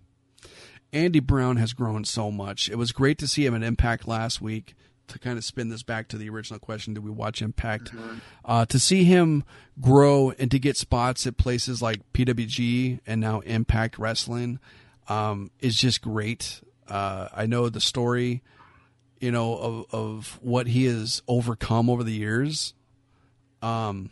Andy 0.91 1.19
Brown 1.19 1.57
has 1.57 1.73
grown 1.73 2.05
so 2.05 2.31
much. 2.31 2.69
It 2.69 2.77
was 2.77 2.91
great 2.91 3.17
to 3.19 3.27
see 3.27 3.45
him 3.45 3.55
at 3.55 3.63
Impact 3.63 4.07
last 4.07 4.41
week. 4.41 4.75
To 5.07 5.19
kind 5.19 5.37
of 5.37 5.43
spin 5.43 5.67
this 5.67 5.83
back 5.83 6.07
to 6.07 6.17
the 6.17 6.29
original 6.29 6.59
question, 6.59 6.93
did 6.93 7.03
we 7.03 7.11
watch 7.11 7.41
Impact? 7.41 7.91
Mm-hmm. 7.93 8.17
Uh, 8.45 8.65
to 8.65 8.79
see 8.79 9.03
him 9.03 9.43
grow 9.81 10.31
and 10.39 10.49
to 10.49 10.57
get 10.57 10.77
spots 10.77 11.27
at 11.27 11.35
places 11.35 11.81
like 11.81 11.99
PWG 12.13 13.01
and 13.05 13.19
now 13.19 13.41
Impact 13.41 13.99
Wrestling 13.99 14.59
um, 15.09 15.51
is 15.59 15.75
just 15.75 16.01
great. 16.01 16.61
Uh, 16.87 17.27
I 17.35 17.45
know 17.47 17.67
the 17.67 17.81
story 17.81 18.43
you 19.23 19.31
know, 19.31 19.55
of, 19.55 19.85
of 19.93 20.39
what 20.41 20.67
he 20.67 20.83
has 20.83 21.21
overcome 21.29 21.89
over 21.89 22.03
the 22.03 22.11
years, 22.11 22.73
um, 23.61 24.09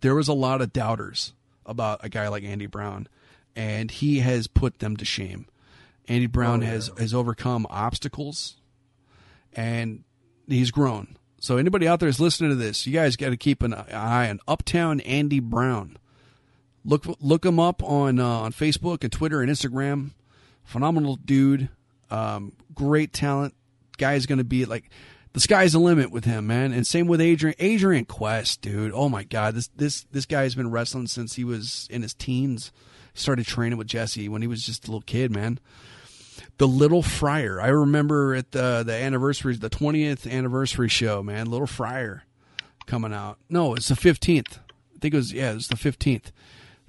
there 0.00 0.16
was 0.16 0.26
a 0.26 0.32
lot 0.32 0.60
of 0.60 0.72
doubters 0.72 1.32
about 1.66 2.00
a 2.04 2.08
guy 2.08 2.28
like 2.28 2.44
Andy 2.44 2.66
Brown, 2.66 3.08
and 3.54 3.90
he 3.90 4.20
has 4.20 4.46
put 4.46 4.78
them 4.78 4.96
to 4.96 5.04
shame. 5.04 5.46
Andy 6.08 6.26
Brown 6.26 6.62
oh, 6.62 6.66
yeah. 6.66 6.72
has 6.72 6.90
has 6.98 7.14
overcome 7.14 7.66
obstacles, 7.70 8.56
and 9.52 10.04
he's 10.48 10.70
grown. 10.70 11.16
So 11.40 11.56
anybody 11.56 11.88
out 11.88 12.00
there 12.00 12.08
is 12.08 12.20
listening 12.20 12.50
to 12.50 12.56
this, 12.56 12.86
you 12.86 12.92
guys 12.92 13.16
got 13.16 13.30
to 13.30 13.36
keep 13.36 13.62
an 13.62 13.74
eye 13.74 14.28
on 14.28 14.40
Uptown 14.46 15.00
Andy 15.00 15.40
Brown. 15.40 15.96
Look 16.84 17.04
look 17.20 17.44
him 17.44 17.60
up 17.60 17.82
on 17.82 18.18
uh, 18.18 18.26
on 18.26 18.52
Facebook 18.52 19.02
and 19.02 19.12
Twitter 19.12 19.40
and 19.40 19.50
Instagram. 19.50 20.10
Phenomenal 20.64 21.16
dude, 21.16 21.68
um, 22.10 22.52
great 22.74 23.12
talent, 23.12 23.54
guy's 23.98 24.26
going 24.26 24.38
to 24.38 24.44
be 24.44 24.64
like 24.64 24.90
the 25.32 25.40
sky's 25.40 25.72
the 25.72 25.78
limit 25.78 26.10
with 26.10 26.24
him, 26.24 26.46
man. 26.46 26.72
And 26.72 26.86
same 26.86 27.06
with 27.06 27.20
Adrian 27.20 27.56
Adrian 27.58 28.04
Quest, 28.04 28.60
dude. 28.60 28.92
Oh 28.94 29.08
my 29.08 29.24
god, 29.24 29.54
this 29.54 29.68
this 29.76 30.04
this 30.12 30.26
guy's 30.26 30.54
been 30.54 30.70
wrestling 30.70 31.06
since 31.06 31.34
he 31.34 31.44
was 31.44 31.88
in 31.90 32.02
his 32.02 32.14
teens. 32.14 32.72
Started 33.14 33.46
training 33.46 33.78
with 33.78 33.86
Jesse 33.86 34.28
when 34.28 34.42
he 34.42 34.48
was 34.48 34.64
just 34.64 34.86
a 34.86 34.90
little 34.90 35.02
kid, 35.02 35.30
man. 35.30 35.58
The 36.58 36.68
Little 36.68 37.02
Friar. 37.02 37.60
I 37.60 37.68
remember 37.68 38.34
at 38.34 38.52
the 38.52 38.82
the 38.84 38.94
anniversary, 38.94 39.54
the 39.56 39.68
twentieth 39.68 40.26
anniversary 40.26 40.88
show, 40.88 41.22
man. 41.22 41.50
Little 41.50 41.66
Friar 41.66 42.24
coming 42.86 43.12
out. 43.12 43.38
No, 43.48 43.74
it's 43.74 43.88
the 43.88 43.96
fifteenth. 43.96 44.58
I 44.94 44.98
think 44.98 45.14
it 45.14 45.18
was 45.18 45.32
yeah, 45.32 45.52
it's 45.52 45.68
the 45.68 45.76
fifteenth. 45.76 46.32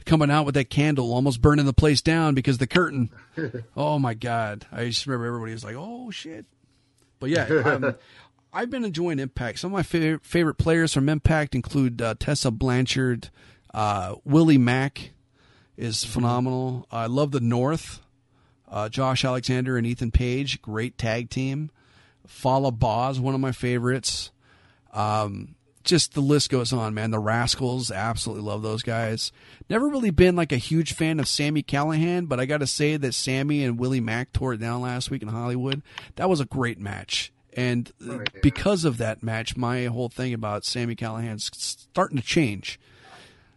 Coming 0.05 0.29
out 0.29 0.45
with 0.45 0.55
that 0.55 0.69
candle, 0.69 1.13
almost 1.13 1.41
burning 1.41 1.65
the 1.65 1.71
place 1.71 2.01
down 2.01 2.35
because 2.35 2.57
the 2.57 2.67
curtain. 2.67 3.09
oh 3.77 3.99
my 3.99 4.13
god! 4.13 4.65
I 4.69 4.85
just 4.85 5.07
remember 5.07 5.27
everybody 5.27 5.53
was 5.53 5.63
like, 5.63 5.75
"Oh 5.77 6.11
shit!" 6.11 6.45
But 7.23 7.29
yeah, 7.29 7.45
um, 7.65 7.95
I've 8.53 8.69
been 8.69 8.85
enjoying 8.85 9.17
Impact. 9.19 9.59
Some 9.59 9.71
of 9.71 9.73
my 9.73 9.83
favorite, 9.83 10.23
favorite 10.23 10.55
players 10.55 10.93
from 10.93 11.09
Impact 11.09 11.55
include 11.55 12.01
uh, 12.01 12.13
Tessa 12.19 12.51
Blanchard, 12.51 13.29
uh, 13.73 14.15
Willie 14.23 14.59
Mack 14.59 15.11
is 15.75 15.97
mm-hmm. 15.97 16.13
phenomenal. 16.13 16.87
I 16.91 17.07
love 17.07 17.31
the 17.31 17.39
North. 17.39 17.99
Uh, 18.69 18.89
Josh 18.89 19.25
Alexander 19.25 19.77
and 19.77 19.85
Ethan 19.85 20.11
Page, 20.11 20.61
great 20.61 20.97
tag 20.97 21.29
team. 21.29 21.71
Fallah 22.27 22.71
Bahh, 22.71 23.19
one 23.19 23.35
of 23.35 23.41
my 23.41 23.51
favorites. 23.51 24.31
Um, 24.93 25.55
just 25.83 26.13
the 26.13 26.21
list 26.21 26.49
goes 26.49 26.71
on, 26.71 26.93
man. 26.93 27.11
The 27.11 27.19
Rascals, 27.19 27.91
absolutely 27.91 28.43
love 28.43 28.61
those 28.61 28.83
guys. 28.83 29.31
Never 29.69 29.87
really 29.87 30.11
been 30.11 30.35
like 30.35 30.51
a 30.51 30.57
huge 30.57 30.93
fan 30.93 31.19
of 31.19 31.27
Sammy 31.27 31.61
Callihan, 31.61 32.27
but 32.27 32.39
I 32.39 32.45
got 32.45 32.59
to 32.59 32.67
say 32.67 32.97
that 32.97 33.13
Sammy 33.13 33.63
and 33.63 33.77
Willie 33.79 33.99
Mack 33.99 34.31
tore 34.31 34.53
it 34.53 34.59
down 34.59 34.81
last 34.81 35.11
week 35.11 35.21
in 35.21 35.27
Hollywood. 35.27 35.81
That 36.15 36.29
was 36.29 36.39
a 36.39 36.45
great 36.45 36.79
match. 36.79 37.32
And 37.55 37.91
oh, 38.07 38.19
yeah. 38.19 38.39
because 38.41 38.85
of 38.85 38.97
that 38.97 39.23
match, 39.23 39.55
my 39.55 39.85
whole 39.85 40.09
thing 40.09 40.33
about 40.33 40.65
Sammy 40.65 40.95
Callihan's 40.95 41.49
starting 41.53 42.17
to 42.17 42.23
change. 42.23 42.79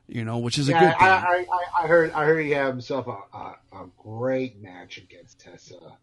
You 0.09 0.25
know, 0.25 0.39
which 0.39 0.57
is 0.57 0.69
yeah, 0.69 0.77
a 0.77 0.81
good 0.81 0.99
thing. 0.99 1.09
I, 1.09 1.47
I, 1.51 1.83
I, 1.83 1.87
heard 1.89 2.13
I 2.13 2.25
heard 2.25 2.45
he 2.45 2.53
had 2.53 2.69
himself 2.69 3.09
a, 3.09 3.37
a, 3.37 3.57
a 3.73 3.89
great 3.99 4.63
match 4.63 4.99
against 4.99 5.41
Tessa. 5.41 5.97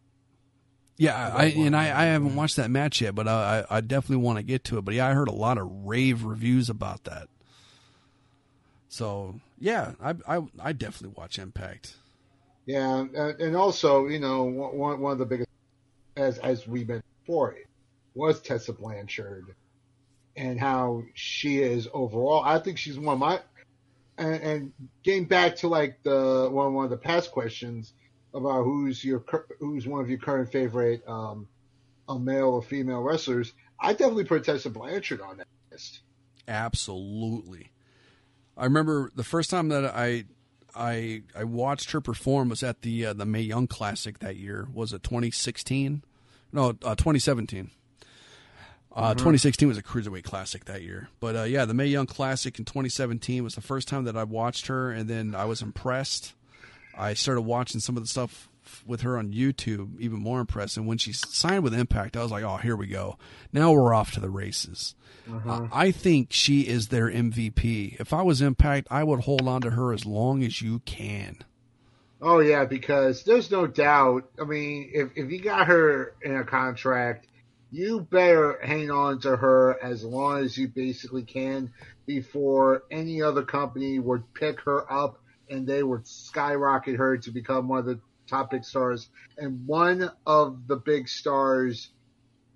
Yeah, 0.97 1.33
I 1.33 1.45
and 1.45 1.75
I, 1.75 1.83
I 1.83 2.05
haven't 2.05 2.35
watched 2.35 2.57
that 2.57 2.69
match 2.69 3.01
yet, 3.01 3.15
but 3.15 3.27
I 3.27 3.65
I 3.69 3.81
definitely 3.81 4.23
want 4.23 4.37
to 4.39 4.43
get 4.43 4.65
to 4.65 4.77
it. 4.77 4.81
But 4.85 4.93
yeah, 4.93 5.07
I 5.07 5.13
heard 5.13 5.29
a 5.29 5.33
lot 5.33 5.57
of 5.57 5.69
rave 5.85 6.23
reviews 6.23 6.69
about 6.69 7.05
that. 7.05 7.29
So 8.89 9.39
yeah, 9.57 9.93
I 10.01 10.15
I, 10.27 10.41
I 10.59 10.73
definitely 10.73 11.15
watch 11.17 11.39
Impact. 11.39 11.95
Yeah, 12.65 13.05
and 13.15 13.55
also 13.55 14.07
you 14.07 14.19
know 14.19 14.43
one 14.43 14.99
one 14.99 15.13
of 15.13 15.17
the 15.17 15.25
biggest 15.25 15.49
as 16.15 16.37
as 16.39 16.67
we've 16.67 16.87
been 16.87 17.01
before 17.25 17.55
was 18.15 18.41
Tessa 18.41 18.73
Blanchard 18.73 19.55
and 20.35 20.59
how 20.59 21.03
she 21.13 21.61
is 21.61 21.87
overall. 21.93 22.43
I 22.43 22.59
think 22.59 22.77
she's 22.77 22.97
one 22.97 23.13
of 23.13 23.19
my 23.19 23.39
and, 24.17 24.35
and 24.35 24.73
getting 25.03 25.25
back 25.25 25.57
to 25.57 25.67
like 25.67 26.01
the 26.03 26.49
one 26.51 26.73
one 26.73 26.85
of 26.85 26.91
the 26.91 26.97
past 26.97 27.31
questions 27.31 27.93
about 28.33 28.63
who's 28.63 29.03
your 29.03 29.23
who's 29.59 29.87
one 29.87 30.01
of 30.01 30.09
your 30.09 30.19
current 30.19 30.51
favorite 30.51 31.07
um, 31.07 31.47
a 32.09 32.17
male 32.17 32.49
or 32.49 32.61
female 32.61 33.01
wrestlers. 33.01 33.53
I 33.79 33.93
definitely 33.93 34.25
put 34.25 34.43
Tessa 34.43 34.69
Blanchard 34.69 35.21
on 35.21 35.37
that 35.37 35.47
list. 35.71 36.01
Absolutely. 36.47 37.71
I 38.57 38.65
remember 38.65 39.11
the 39.15 39.23
first 39.23 39.49
time 39.49 39.69
that 39.69 39.85
I 39.85 40.25
I 40.75 41.23
I 41.35 41.43
watched 41.43 41.91
her 41.91 42.01
perform 42.01 42.49
was 42.49 42.63
at 42.63 42.81
the 42.81 43.07
uh, 43.07 43.13
the 43.13 43.25
Mae 43.25 43.41
Young 43.41 43.67
Classic 43.67 44.19
that 44.19 44.35
year. 44.35 44.67
Was 44.73 44.93
it 44.93 45.03
2016? 45.03 46.03
No, 46.51 46.69
uh, 46.69 46.95
2017. 46.95 47.71
Uh, 48.95 49.09
mm-hmm. 49.09 49.19
2016 49.19 49.67
was 49.67 49.77
a 49.77 49.83
cruiserweight 49.83 50.23
classic 50.23 50.65
that 50.65 50.83
year, 50.83 51.09
but 51.19 51.35
uh, 51.35 51.43
yeah, 51.43 51.65
the 51.65 51.73
Mae 51.73 51.87
Young 51.87 52.05
Classic 52.05 52.57
in 52.59 52.65
2017 52.65 53.43
was 53.43 53.55
the 53.55 53.61
first 53.61 53.87
time 53.87 54.03
that 54.03 54.15
I 54.15 54.23
watched 54.23 54.67
her, 54.67 54.91
and 54.91 55.09
then 55.09 55.33
I 55.33 55.45
was 55.45 55.61
impressed. 55.63 56.33
I 56.95 57.15
started 57.15 57.41
watching 57.41 57.79
some 57.79 57.97
of 57.97 58.03
the 58.03 58.07
stuff 58.07 58.49
with 58.85 59.01
her 59.01 59.17
on 59.17 59.33
YouTube, 59.33 59.99
even 59.99 60.19
more 60.19 60.39
impressed. 60.39 60.77
And 60.77 60.87
when 60.87 60.97
she 60.97 61.11
signed 61.13 61.63
with 61.63 61.73
Impact, 61.73 62.15
I 62.15 62.23
was 62.23 62.31
like, 62.31 62.43
oh, 62.43 62.57
here 62.57 62.75
we 62.75 62.87
go. 62.87 63.17
Now 63.51 63.71
we're 63.71 63.93
off 63.93 64.11
to 64.13 64.19
the 64.19 64.29
races. 64.29 64.95
Uh-huh. 65.29 65.51
Uh, 65.51 65.67
I 65.71 65.91
think 65.91 66.31
she 66.31 66.61
is 66.61 66.87
their 66.87 67.09
MVP. 67.09 67.99
If 67.99 68.13
I 68.13 68.21
was 68.21 68.41
Impact, 68.41 68.87
I 68.91 69.03
would 69.03 69.21
hold 69.21 69.47
on 69.47 69.61
to 69.61 69.71
her 69.71 69.93
as 69.93 70.05
long 70.05 70.43
as 70.43 70.61
you 70.61 70.79
can. 70.79 71.37
Oh 72.21 72.39
yeah, 72.39 72.63
because 72.63 73.23
there's 73.23 73.51
no 73.51 73.67
doubt. 73.67 74.29
I 74.39 74.45
mean, 74.45 74.91
if 74.93 75.11
if 75.17 75.29
you 75.29 75.41
got 75.41 75.67
her 75.67 76.15
in 76.21 76.37
a 76.37 76.45
contract, 76.45 77.27
you 77.73 78.01
better 78.01 78.59
hang 78.61 78.91
on 78.91 79.19
to 79.19 79.35
her 79.35 79.83
as 79.83 80.03
long 80.03 80.43
as 80.43 80.55
you 80.55 80.67
basically 80.67 81.23
can 81.23 81.73
before 82.05 82.83
any 82.91 83.19
other 83.19 83.41
company 83.41 83.97
would 83.97 84.31
pick 84.35 84.61
her 84.61 84.91
up 84.93 85.19
and 85.49 85.65
they 85.65 85.81
would 85.81 86.07
skyrocket 86.07 86.97
her 86.97 87.17
to 87.17 87.31
become 87.31 87.67
one 87.67 87.79
of 87.79 87.85
the 87.85 87.99
top 88.27 88.51
big 88.51 88.63
stars. 88.63 89.09
And 89.39 89.65
one 89.65 90.11
of 90.27 90.67
the 90.67 90.75
big 90.75 91.09
stars 91.09 91.89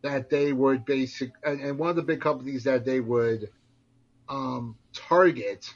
that 0.03 0.30
they 0.30 0.53
would 0.53 0.86
basic 0.86 1.32
and, 1.43 1.61
and 1.61 1.80
one 1.80 1.89
of 1.89 1.95
the 1.95 2.03
big 2.03 2.22
companies 2.22 2.65
that 2.65 2.86
they 2.86 2.99
would 2.99 3.49
um, 4.30 4.76
target, 4.93 5.68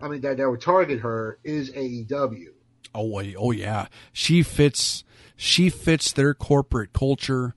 I 0.00 0.08
mean 0.08 0.22
that 0.22 0.38
that 0.38 0.48
would 0.48 0.62
target 0.62 1.00
her 1.00 1.38
is 1.44 1.70
AEW. 1.72 2.46
Oh, 2.94 3.22
oh 3.36 3.50
yeah, 3.50 3.88
she 4.14 4.42
fits. 4.42 5.04
She 5.36 5.68
fits 5.68 6.10
their 6.10 6.32
corporate 6.32 6.92
culture 6.94 7.54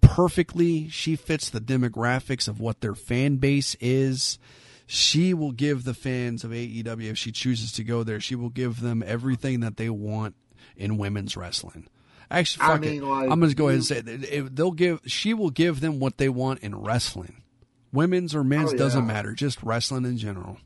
perfectly. 0.00 0.88
She 0.88 1.16
fits 1.16 1.50
the 1.50 1.60
demographics 1.60 2.48
of 2.48 2.60
what 2.60 2.80
their 2.80 2.94
fan 2.94 3.36
base 3.36 3.76
is. 3.80 4.38
She 4.86 5.34
will 5.34 5.52
give 5.52 5.84
the 5.84 5.94
fans 5.94 6.44
of 6.44 6.52
AEW, 6.52 7.10
if 7.10 7.18
she 7.18 7.32
chooses 7.32 7.72
to 7.72 7.84
go 7.84 8.04
there, 8.04 8.20
she 8.20 8.36
will 8.36 8.50
give 8.50 8.80
them 8.80 9.02
everything 9.04 9.60
that 9.60 9.76
they 9.76 9.90
want 9.90 10.36
in 10.76 10.96
women's 10.96 11.36
wrestling. 11.36 11.88
Actually, 12.30 12.66
fuck 12.66 12.76
I 12.76 12.78
mean, 12.78 13.02
it. 13.02 13.06
Like, 13.06 13.30
I'm 13.30 13.40
going 13.40 13.50
to 13.50 13.56
go 13.56 13.68
ahead 13.68 13.76
and 13.76 13.84
say 13.84 13.98
it. 13.98 14.54
they'll 14.54 14.72
give. 14.72 15.00
She 15.06 15.34
will 15.34 15.50
give 15.50 15.80
them 15.80 16.00
what 16.00 16.18
they 16.18 16.28
want 16.28 16.60
in 16.60 16.74
wrestling. 16.74 17.42
Women's 17.92 18.34
or 18.34 18.44
men's 18.44 18.70
oh, 18.70 18.72
yeah. 18.72 18.78
doesn't 18.78 19.06
matter. 19.06 19.32
Just 19.32 19.62
wrestling 19.62 20.04
in 20.04 20.18
general. 20.18 20.58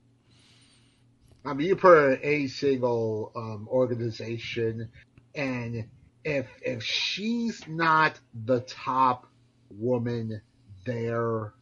I 1.45 1.55
mean, 1.55 1.69
you 1.69 1.77
put 1.77 2.21
a 2.23 2.47
single 2.49 3.33
um, 3.35 3.69
organization, 3.71 4.91
and 5.35 5.85
if 6.25 6.47
if 6.63 6.83
she's 6.83 7.67
not 7.67 8.19
the 8.35 8.61
top 8.61 9.27
woman 9.71 10.41
there, 10.85 11.53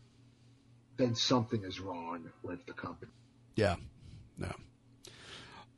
then 0.97 1.15
something 1.15 1.65
is 1.65 1.81
wrong 1.81 2.31
with 2.43 2.65
the 2.67 2.73
company. 2.73 3.13
Yeah, 3.55 3.77
no. 4.37 4.53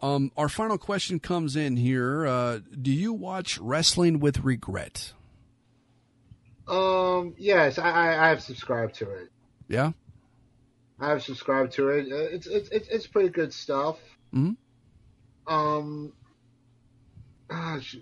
Um, 0.02 0.32
our 0.36 0.48
final 0.48 0.78
question 0.78 1.20
comes 1.20 1.56
in 1.56 1.76
here. 1.76 2.26
Uh, 2.26 2.60
do 2.80 2.90
you 2.90 3.12
watch 3.12 3.58
Wrestling 3.58 4.18
with 4.18 4.42
Wregret? 4.42 5.12
Um, 6.66 7.34
yes, 7.36 7.78
I, 7.78 8.16
I, 8.16 8.28
have 8.28 8.42
subscribed 8.42 8.94
to 8.96 9.10
it. 9.10 9.30
Yeah, 9.68 9.92
I 10.98 11.10
have 11.10 11.22
subscribed 11.22 11.72
to 11.74 11.88
it. 11.88 12.12
Uh, 12.12 12.16
it's 12.16 12.46
it's 12.46 12.68
it's, 12.70 12.88
it's 12.88 13.06
pretty 13.06 13.28
good 13.28 13.52
stuff. 13.52 13.98
hmm 14.32 14.52
Um, 15.46 16.12
gosh, 17.48 17.96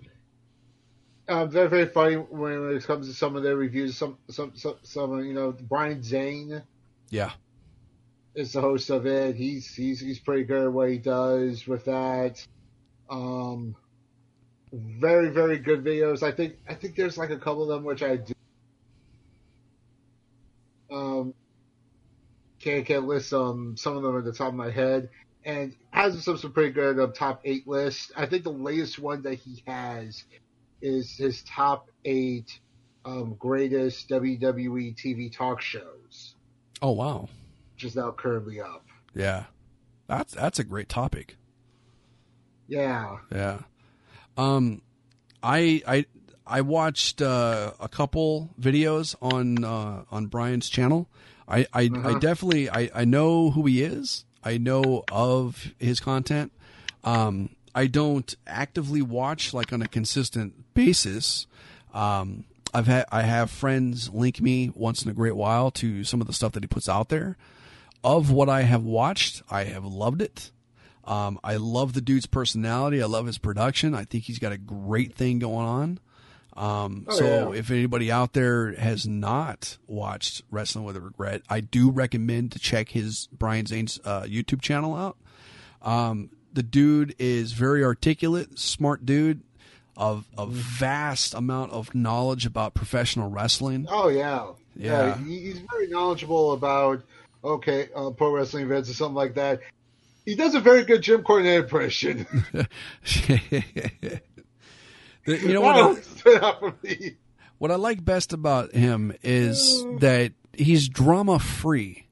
uh, 1.29 1.45
very 1.45 1.69
very 1.69 1.85
funny 1.87 2.15
when 2.15 2.75
it 2.75 2.83
comes 2.85 3.07
to 3.07 3.13
some 3.13 3.35
of 3.35 3.43
their 3.43 3.55
reviews. 3.55 3.97
Some 3.97 4.17
some 4.29 4.51
some, 4.55 4.75
some 4.83 5.23
you 5.23 5.33
know 5.33 5.51
Brian 5.53 6.03
Zane 6.03 6.63
Yeah. 7.09 7.31
is 8.35 8.53
the 8.53 8.61
host 8.61 8.89
of 8.89 9.05
it. 9.05 9.35
He's 9.35 9.73
he's 9.73 9.99
he's 9.99 10.19
pretty 10.19 10.43
good 10.43 10.65
at 10.65 10.73
what 10.73 10.89
he 10.89 10.97
does 10.97 11.67
with 11.67 11.85
that. 11.85 12.45
Um, 13.09 13.75
very 14.73 15.29
very 15.29 15.59
good 15.59 15.83
videos. 15.83 16.23
I 16.23 16.31
think 16.31 16.55
I 16.67 16.75
think 16.75 16.95
there's 16.95 17.17
like 17.17 17.31
a 17.31 17.37
couple 17.39 17.63
of 17.63 17.69
them 17.69 17.83
which 17.83 18.03
I 18.03 18.17
do. 18.17 18.33
Um, 20.91 21.33
can't 22.59 22.85
can't 22.85 23.05
list 23.07 23.33
um 23.33 23.77
some 23.77 23.95
of 23.97 24.03
them 24.03 24.17
at 24.17 24.25
the 24.25 24.33
top 24.33 24.49
of 24.49 24.55
my 24.55 24.71
head, 24.71 25.09
and 25.45 25.75
has 25.91 26.23
some 26.23 26.37
some 26.37 26.51
pretty 26.51 26.71
good 26.71 26.99
um, 26.99 27.13
top 27.13 27.41
eight 27.45 27.67
list. 27.67 28.11
I 28.17 28.25
think 28.25 28.43
the 28.43 28.51
latest 28.51 28.99
one 28.99 29.21
that 29.23 29.35
he 29.35 29.63
has 29.67 30.23
is 30.81 31.17
his 31.17 31.43
top 31.43 31.89
eight 32.05 32.59
um, 33.05 33.35
greatest 33.39 34.09
WWE 34.09 34.95
TV 34.95 35.31
talk 35.35 35.61
shows, 35.61 36.35
Oh 36.81 36.91
wow. 36.91 37.27
which 37.75 37.83
is 37.85 37.95
now 37.95 38.11
currently 38.11 38.59
up. 38.61 38.85
Yeah. 39.15 39.45
That's 40.07 40.33
that's 40.33 40.59
a 40.59 40.63
great 40.63 40.89
topic. 40.89 41.37
Yeah. 42.67 43.17
Yeah. 43.31 43.59
Um, 44.37 44.81
I 45.41 45.81
I 45.87 46.05
I 46.45 46.61
watched 46.61 47.21
uh, 47.21 47.73
a 47.79 47.87
couple 47.87 48.49
videos 48.59 49.15
on 49.21 49.63
uh, 49.63 50.03
on 50.11 50.27
Brian's 50.27 50.69
channel. 50.69 51.07
I 51.47 51.59
I, 51.73 51.81
I 51.81 51.85
Uh-huh. 51.87 52.19
definitely 52.19 52.69
I, 52.69 52.89
I 52.93 53.05
know 53.05 53.51
who 53.51 53.65
he 53.65 53.81
is. 53.83 54.25
I 54.43 54.57
know 54.57 55.03
of 55.11 55.73
his 55.79 55.99
content. 55.99 56.51
Um, 57.03 57.49
I 57.75 57.87
don't 57.87 58.33
actively 58.47 59.01
watch 59.01 59.53
like 59.53 59.71
on 59.73 59.81
a 59.81 59.87
consistent 59.87 60.73
basis. 60.73 61.47
Um, 61.93 62.45
I've 62.73 62.87
had 62.87 63.05
I 63.11 63.23
have 63.23 63.49
friends 63.49 64.09
link 64.09 64.41
me 64.41 64.71
once 64.75 65.03
in 65.03 65.09
a 65.09 65.13
great 65.13 65.35
while 65.35 65.71
to 65.71 66.03
some 66.03 66.21
of 66.21 66.27
the 66.27 66.33
stuff 66.33 66.51
that 66.53 66.63
he 66.63 66.67
puts 66.67 66.87
out 66.89 67.09
there. 67.09 67.37
Of 68.03 68.31
what 68.31 68.47
I 68.47 68.61
have 68.61 68.83
watched, 68.83 69.41
I 69.49 69.65
have 69.65 69.83
loved 69.85 70.21
it. 70.21 70.51
Um, 71.03 71.39
I 71.43 71.55
love 71.57 71.93
the 71.93 72.01
dude's 72.01 72.27
personality. 72.27 73.01
I 73.01 73.07
love 73.07 73.25
his 73.25 73.37
production. 73.37 73.93
I 73.95 74.05
think 74.05 74.25
he's 74.25 74.39
got 74.39 74.51
a 74.51 74.57
great 74.57 75.15
thing 75.15 75.39
going 75.39 75.65
on. 75.65 75.99
Um, 76.55 77.05
Oh, 77.09 77.15
so 77.15 77.51
yeah. 77.53 77.59
if 77.59 77.71
anybody 77.71 78.11
out 78.11 78.33
there 78.33 78.73
has 78.73 79.07
not 79.07 79.77
watched 79.87 80.43
Wrestling 80.51 80.85
with 80.85 80.95
a 80.97 80.99
Wregret, 80.99 81.41
I 81.49 81.61
do 81.61 81.89
recommend 81.89 82.51
to 82.53 82.59
check 82.59 82.89
his 82.89 83.27
Brian 83.31 83.65
Zane's 83.65 83.99
uh, 84.05 84.23
YouTube 84.23 84.61
channel 84.61 84.95
out. 84.95 85.17
Um, 85.81 86.29
the 86.53 86.63
dude 86.63 87.15
is 87.19 87.51
very 87.53 87.83
articulate, 87.83 88.57
smart 88.59 89.05
dude, 89.05 89.41
of 89.97 90.25
a 90.37 90.45
Mm-hmm. 90.45 90.53
vast 90.53 91.33
amount 91.33 91.71
of 91.73 91.93
knowledge 91.93 92.45
about 92.45 92.73
professional 92.73 93.29
wrestling. 93.29 93.85
Oh 93.89 94.07
yeah. 94.09 94.47
Yeah. 94.75 95.17
he, 95.17 95.39
he's 95.39 95.59
very 95.59 95.87
knowledgeable 95.87 96.53
about 96.53 97.01
okay 97.43 97.89
uh, 97.95 98.09
pro 98.11 98.31
wrestling 98.31 98.63
events 98.65 98.89
or 98.89 98.93
something 98.93 99.15
like 99.15 99.35
that. 99.35 99.59
He 100.25 100.35
does 100.35 100.53
a 100.55 100.59
very 100.59 100.83
good 100.85 101.01
Jim 101.01 101.23
Cornette 101.23 101.63
impression. 101.63 102.25
The- 105.25 105.37
you 105.39 105.53
know 105.53 105.61
what? 105.61 105.75
I, 105.75 105.81
always 105.81 106.05
stood 106.05 106.43
out 106.43 106.59
for 106.59 106.73
me. 106.83 107.15
what 107.57 107.71
I 107.71 107.75
like 107.75 108.03
best 108.03 108.33
about 108.33 108.73
him 108.73 109.13
is 109.21 109.83
that 109.99 110.31
he's 110.53 110.87
drama 110.89 111.39
free. 111.39 112.05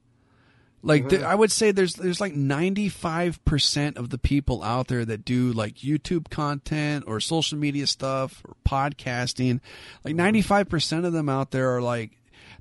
Like 0.84 1.09
th- 1.09 1.23
I 1.23 1.34
would 1.34 1.51
say, 1.51 1.71
there's 1.71 1.95
there's 1.95 2.21
like 2.21 2.36
95 2.36 3.43
percent 3.45 3.97
of 3.97 4.09
the 4.09 4.17
people 4.17 4.63
out 4.63 4.88
there 4.88 5.03
that 5.03 5.25
do 5.25 5.51
like 5.51 5.75
YouTube 5.78 6.30
content 6.30 7.05
or 7.07 7.19
social 7.19 7.57
media 7.57 7.88
stuff 7.88 8.43
or 8.45 8.55
podcasting. 8.67 9.59
Like 10.03 10.15
95 10.15 10.69
percent 10.69 11.05
of 11.05 11.13
them 11.13 11.30
out 11.30 11.51
there 11.51 11.75
are 11.75 11.82
like 11.82 12.11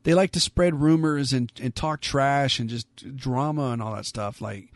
they 0.07 0.14
like 0.14 0.31
to 0.33 0.41
spread 0.41 0.81
rumors 0.81 1.33
and, 1.33 1.53
and 1.61 1.75
talk 1.75 2.01
trash 2.01 2.61
and 2.61 2.71
just 2.71 2.87
drama 3.17 3.71
and 3.71 3.83
all 3.83 3.95
that 3.97 4.07
stuff. 4.07 4.41
Like, 4.41 4.73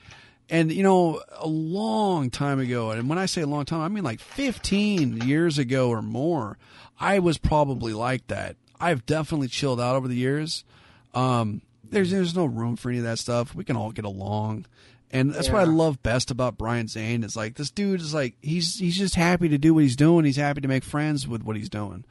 and 0.51 0.73
you 0.73 0.83
know, 0.83 1.23
a 1.39 1.47
long 1.47 2.31
time 2.31 2.59
ago, 2.59 2.91
and 2.91 3.09
when 3.09 3.17
I 3.17 3.27
say 3.27 3.43
a 3.43 3.47
long 3.47 3.65
time, 3.65 3.81
I 3.81 3.89
mean 3.89 4.05
like 4.05 4.21
15 4.21 5.19
years 5.19 5.57
ago 5.57 5.89
or 5.89 6.03
more, 6.03 6.59
I 6.99 7.21
was 7.21 7.39
probably 7.39 7.93
like 7.93 8.27
that. 8.27 8.57
I've 8.81 9.07
definitely 9.07 9.49
chilled 9.49 9.81
out 9.81 9.95
over 9.95 10.09
the 10.09 10.17
years. 10.17 10.65
Um, 11.15 11.63
there's 11.91 12.11
there's 12.11 12.35
no 12.35 12.45
room 12.45 12.77
for 12.77 12.91
any 12.91 12.99
of 12.99 13.05
that 13.05 13.19
stuff. 13.19 13.55
We 13.55 13.65
can 13.65 13.77
all 13.77 13.93
get 13.93 14.05
along. 14.05 14.67
And 15.13 15.35
that's 15.35 15.51
what 15.51 15.61
I 15.61 15.65
love 15.65 16.03
best 16.05 16.31
about 16.31 16.57
Brian 16.57 16.87
Zane 16.87 17.25
is 17.25 17.35
like 17.35 17.57
this 17.57 17.71
dude 17.71 18.01
is 18.01 18.15
like 18.15 18.37
he's 18.41 18.79
he's 18.79 18.97
just 18.97 19.17
happy 19.17 19.49
to 19.49 19.59
do 19.59 19.75
what 19.75 19.83
he's 19.83 19.97
doing. 19.97 20.25
He's 20.25 20.37
happy 20.37 20.61
to 20.61 20.69
make 20.69 20.85
friends 20.85 21.27
with 21.27 21.43
what 21.43 21.57
he's 21.57 21.69
doing. 21.69 22.05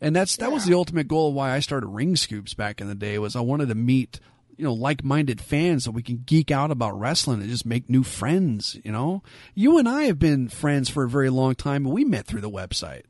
And 0.00 0.14
that's 0.14 0.36
that 0.36 0.52
was 0.52 0.64
the 0.64 0.74
ultimate 0.74 1.08
goal 1.08 1.28
of 1.28 1.34
why 1.34 1.52
I 1.52 1.60
started 1.60 1.88
Ring 1.88 2.14
Scoops 2.14 2.54
back 2.54 2.80
in 2.80 2.86
the 2.86 2.94
day 2.94 3.18
was 3.18 3.34
I 3.34 3.40
wanted 3.40 3.68
to 3.70 3.74
meet 3.74 4.20
you 4.56 4.64
know 4.64 4.72
like-minded 4.72 5.40
fans 5.40 5.84
so 5.84 5.90
we 5.90 6.02
can 6.02 6.22
geek 6.26 6.52
out 6.52 6.70
about 6.70 6.98
wrestling 6.98 7.40
and 7.40 7.50
just 7.50 7.66
make 7.66 7.90
new 7.90 8.04
friends, 8.04 8.76
you 8.84 8.92
know? 8.92 9.24
You 9.54 9.78
and 9.78 9.88
I 9.88 10.04
have 10.04 10.20
been 10.20 10.48
friends 10.48 10.88
for 10.88 11.02
a 11.02 11.08
very 11.08 11.30
long 11.30 11.56
time 11.56 11.84
and 11.84 11.94
we 11.94 12.04
met 12.04 12.26
through 12.26 12.42
the 12.42 12.50
website. 12.50 13.02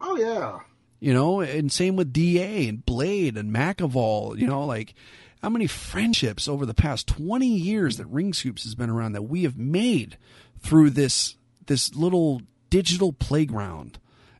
Oh 0.00 0.16
yeah. 0.16 0.60
You 0.98 1.14
know, 1.14 1.40
and 1.40 1.70
same 1.70 1.94
with 1.94 2.12
DA 2.12 2.68
and 2.68 2.84
Blade 2.84 3.36
and 3.36 3.54
McAvall, 3.54 4.36
you 4.36 4.48
know, 4.48 4.64
like 4.64 4.94
how 5.42 5.48
many 5.48 5.66
friendships 5.66 6.48
over 6.48 6.66
the 6.66 6.74
past 6.74 7.06
20 7.06 7.46
years 7.46 7.96
that 7.96 8.06
Ring 8.06 8.32
Scoops 8.32 8.64
has 8.64 8.74
been 8.74 8.90
around 8.90 9.12
that 9.12 9.22
we 9.22 9.42
have 9.44 9.56
made 9.56 10.18
through 10.58 10.90
this 10.90 11.36
this 11.66 11.94
little 11.94 12.42
digital 12.68 13.12
playground 13.12 13.98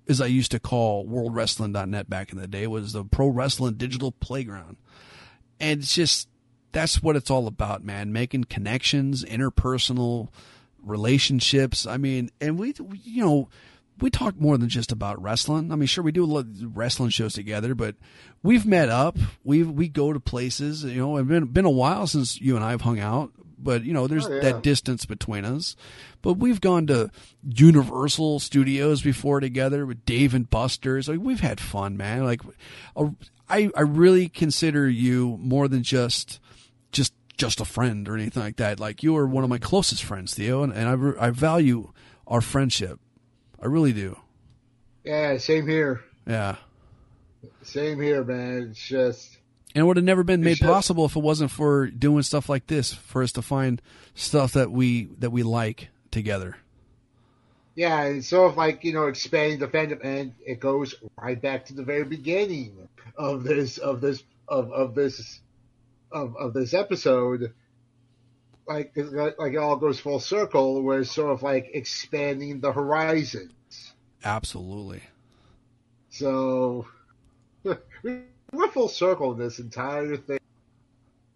as 0.08 0.20
I 0.20 0.26
used 0.26 0.50
to 0.50 0.58
call 0.58 1.06
worldwrestling.net 1.06 2.10
back 2.10 2.32
in 2.32 2.38
the 2.38 2.48
day 2.48 2.66
was 2.66 2.92
the 2.92 3.04
pro 3.04 3.28
wrestling 3.28 3.74
digital 3.74 4.12
playground. 4.12 4.76
And 5.60 5.82
it's 5.82 5.94
just 5.94 6.28
that's 6.72 7.02
what 7.02 7.16
it's 7.16 7.30
all 7.30 7.46
about, 7.46 7.84
man, 7.84 8.12
making 8.12 8.44
connections, 8.44 9.24
interpersonal 9.24 10.28
relationships. 10.82 11.86
I 11.86 11.96
mean, 11.96 12.30
and 12.40 12.58
we 12.58 12.74
you 13.04 13.24
know, 13.24 13.48
we 14.00 14.10
talk 14.10 14.38
more 14.40 14.56
than 14.58 14.68
just 14.68 14.92
about 14.92 15.20
wrestling. 15.22 15.72
I 15.72 15.76
mean, 15.76 15.86
sure 15.86 16.02
we 16.04 16.12
do 16.12 16.24
a 16.24 16.26
lot 16.26 16.40
of 16.46 16.76
wrestling 16.76 17.10
shows 17.10 17.34
together, 17.34 17.74
but 17.74 17.96
we've 18.42 18.66
met 18.66 18.88
up. 18.88 19.16
We 19.44 19.62
we 19.62 19.88
go 19.88 20.12
to 20.12 20.20
places. 20.20 20.84
You 20.84 20.96
know, 21.00 21.16
it's 21.16 21.28
been 21.28 21.46
been 21.46 21.64
a 21.64 21.70
while 21.70 22.06
since 22.06 22.40
you 22.40 22.56
and 22.56 22.64
I 22.64 22.70
have 22.70 22.80
hung 22.82 22.98
out, 23.00 23.32
but 23.58 23.84
you 23.84 23.92
know, 23.92 24.06
there's 24.06 24.26
Oh, 24.26 24.34
yeah. 24.34 24.40
that 24.42 24.62
distance 24.62 25.04
between 25.06 25.44
us. 25.44 25.76
But 26.22 26.34
we've 26.34 26.60
gone 26.60 26.86
to 26.88 27.10
Universal 27.42 28.40
Studios 28.40 29.02
before 29.02 29.40
together 29.40 29.86
with 29.86 30.04
Dave 30.04 30.34
and 30.34 30.48
Buster's. 30.48 31.08
Like 31.08 31.20
we've 31.20 31.40
had 31.40 31.60
fun, 31.60 31.96
man. 31.96 32.24
Like, 32.24 32.40
I 33.48 33.70
I 33.76 33.80
really 33.82 34.28
consider 34.28 34.88
you 34.88 35.36
more 35.40 35.68
than 35.68 35.82
just 35.82 36.40
just 36.92 37.12
just 37.36 37.60
a 37.60 37.64
friend 37.64 38.08
or 38.08 38.14
anything 38.16 38.42
like 38.42 38.56
that. 38.56 38.78
Like 38.80 39.02
you 39.02 39.16
are 39.16 39.26
one 39.26 39.44
of 39.44 39.50
my 39.50 39.58
closest 39.58 40.02
friends, 40.04 40.34
Theo, 40.34 40.62
and, 40.62 40.72
and 40.72 41.16
I 41.18 41.26
I 41.26 41.30
value 41.30 41.92
our 42.26 42.40
friendship. 42.40 42.98
I 43.62 43.66
really 43.66 43.92
do. 43.92 44.18
Yeah, 45.04 45.36
same 45.38 45.66
here. 45.68 46.00
Yeah. 46.26 46.56
Same 47.62 48.00
here, 48.00 48.22
man. 48.24 48.68
It's 48.70 48.86
just 48.86 49.38
And 49.74 49.82
it 49.82 49.84
would 49.86 49.96
have 49.96 50.04
never 50.04 50.22
been 50.22 50.42
made 50.42 50.56
just- 50.56 50.62
possible 50.70 51.04
if 51.06 51.16
it 51.16 51.22
wasn't 51.22 51.50
for 51.50 51.86
doing 51.88 52.22
stuff 52.22 52.48
like 52.48 52.66
this, 52.66 52.92
for 52.92 53.22
us 53.22 53.32
to 53.32 53.42
find 53.42 53.80
stuff 54.14 54.52
that 54.54 54.70
we 54.70 55.06
that 55.18 55.30
we 55.30 55.42
like 55.42 55.88
together. 56.10 56.56
yeah, 57.74 58.04
it's 58.04 58.26
sort 58.28 58.50
of 58.50 58.56
like 58.56 58.84
you 58.84 58.92
know 58.92 59.06
expanding 59.06 59.58
the 59.58 59.68
fandom, 59.68 60.00
and 60.04 60.34
it 60.44 60.60
goes 60.60 60.94
right 61.16 61.40
back 61.40 61.66
to 61.66 61.74
the 61.74 61.82
very 61.84 62.04
beginning 62.04 62.88
of 63.16 63.44
this 63.44 63.78
of 63.78 64.00
this 64.00 64.22
of 64.48 64.70
of 64.72 64.94
this 64.94 65.40
of 66.12 66.36
of 66.36 66.52
this 66.52 66.74
episode. 66.74 67.52
Like 68.66 68.92
like 68.96 69.52
it 69.54 69.56
all 69.56 69.76
goes 69.76 69.98
full 69.98 70.20
circle, 70.20 70.82
where 70.82 71.00
it's 71.00 71.10
sort 71.10 71.32
of 71.32 71.42
like 71.42 71.70
expanding 71.74 72.60
the 72.60 72.72
horizons. 72.72 73.92
Absolutely. 74.24 75.02
So 76.10 76.86
we're 77.62 78.68
full 78.72 78.88
circle 78.88 79.32
in 79.32 79.38
this 79.38 79.58
entire 79.58 80.16
thing, 80.16 80.38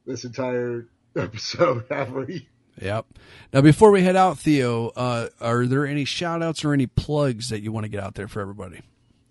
this 0.07 0.25
entire 0.25 0.87
episode, 1.17 1.87
have 1.91 2.13
we? 2.13 2.49
Yep. 2.81 3.07
Now, 3.53 3.61
before 3.61 3.91
we 3.93 4.03
head 4.03 4.17
out, 4.17 4.39
Theo, 4.39 4.89
uh, 4.97 5.29
are 5.41 5.67
there 5.67 5.87
any 5.87 6.05
shout 6.05 6.43
outs 6.43 6.65
or 6.65 6.73
any 6.73 6.87
plugs 6.87 7.51
that 7.51 7.61
you 7.61 7.71
want 7.71 7.85
to 7.85 7.89
get 7.89 8.03
out 8.03 8.17
there 8.17 8.27
for 8.27 8.41
everybody? 8.41 8.81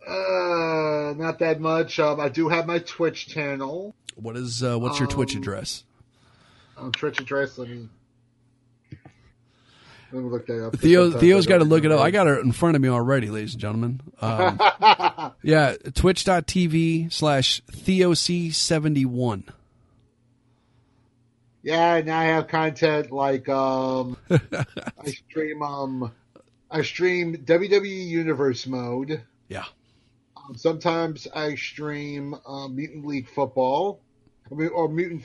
Uh, 0.07 1.13
not 1.17 1.39
that 1.39 1.59
much. 1.59 1.99
Um, 1.99 2.19
I 2.19 2.29
do 2.29 2.47
have 2.49 2.65
my 2.65 2.79
Twitch 2.79 3.27
channel. 3.27 3.95
What 4.15 4.37
is 4.37 4.63
uh, 4.63 4.77
what's 4.79 4.99
your? 4.99 5.09
Um, 5.09 5.13
Twitch 5.13 5.35
address. 5.35 5.83
Let 6.77 7.69
me. 7.69 7.89
Let 10.11 10.23
me 10.23 10.29
look 10.29 10.45
that 10.45 10.67
up. 10.67 10.77
Theo 10.77 11.09
Theo's 11.09 11.47
got 11.47 11.57
to 11.57 11.63
look 11.63 11.85
it 11.85 11.91
up. 11.91 11.99
I 11.99 12.11
got 12.11 12.27
it 12.27 12.39
in 12.39 12.51
front 12.51 12.75
of 12.75 12.81
me 12.83 12.87
already, 12.87 13.31
ladies 13.31 13.53
and 13.53 13.61
gentlemen. 13.61 14.01
Um, 14.21 14.59
yeah, 15.41 15.75
twitch.tv 15.95 17.11
slash 17.11 17.63
TheoC71. 17.71 19.43
Yeah, 21.63 22.01
now 22.01 22.19
I 22.19 22.25
have 22.25 22.47
content 22.47 23.11
like 23.11 23.49
um, 23.49 24.17
I 24.29 25.09
stream 25.29 25.63
um, 25.63 26.11
I 26.69 26.81
stream 26.83 27.35
WWE 27.37 28.07
Universe 28.07 28.67
mode. 28.67 29.21
Yeah. 29.47 29.63
Um, 30.37 30.55
sometimes 30.55 31.27
I 31.33 31.55
stream 31.55 32.35
uh, 32.45 32.67
Mutant 32.67 33.05
League 33.05 33.29
Football, 33.29 34.01
I 34.51 34.55
mean, 34.55 34.69
or 34.75 34.89
Mutant, 34.89 35.23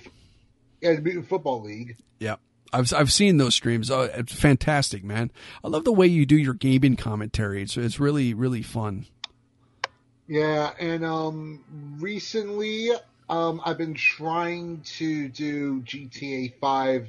yeah, 0.80 0.92
Mutant 1.00 1.28
Football 1.28 1.62
League. 1.62 1.96
Yeah. 2.18 2.36
I've 2.72 2.92
I've 2.92 3.12
seen 3.12 3.38
those 3.38 3.54
streams. 3.54 3.90
Oh, 3.90 4.02
it's 4.02 4.32
fantastic, 4.32 5.02
man. 5.02 5.30
I 5.64 5.68
love 5.68 5.84
the 5.84 5.92
way 5.92 6.06
you 6.06 6.26
do 6.26 6.36
your 6.36 6.54
gaming 6.54 6.96
commentary. 6.96 7.62
It's 7.62 7.76
it's 7.76 7.98
really 7.98 8.34
really 8.34 8.62
fun. 8.62 9.06
Yeah, 10.26 10.72
and 10.78 11.04
um, 11.04 11.64
recently 11.98 12.90
um, 13.30 13.62
I've 13.64 13.78
been 13.78 13.94
trying 13.94 14.82
to 14.98 15.28
do 15.28 15.80
GTA 15.80 16.58
Five 16.60 17.08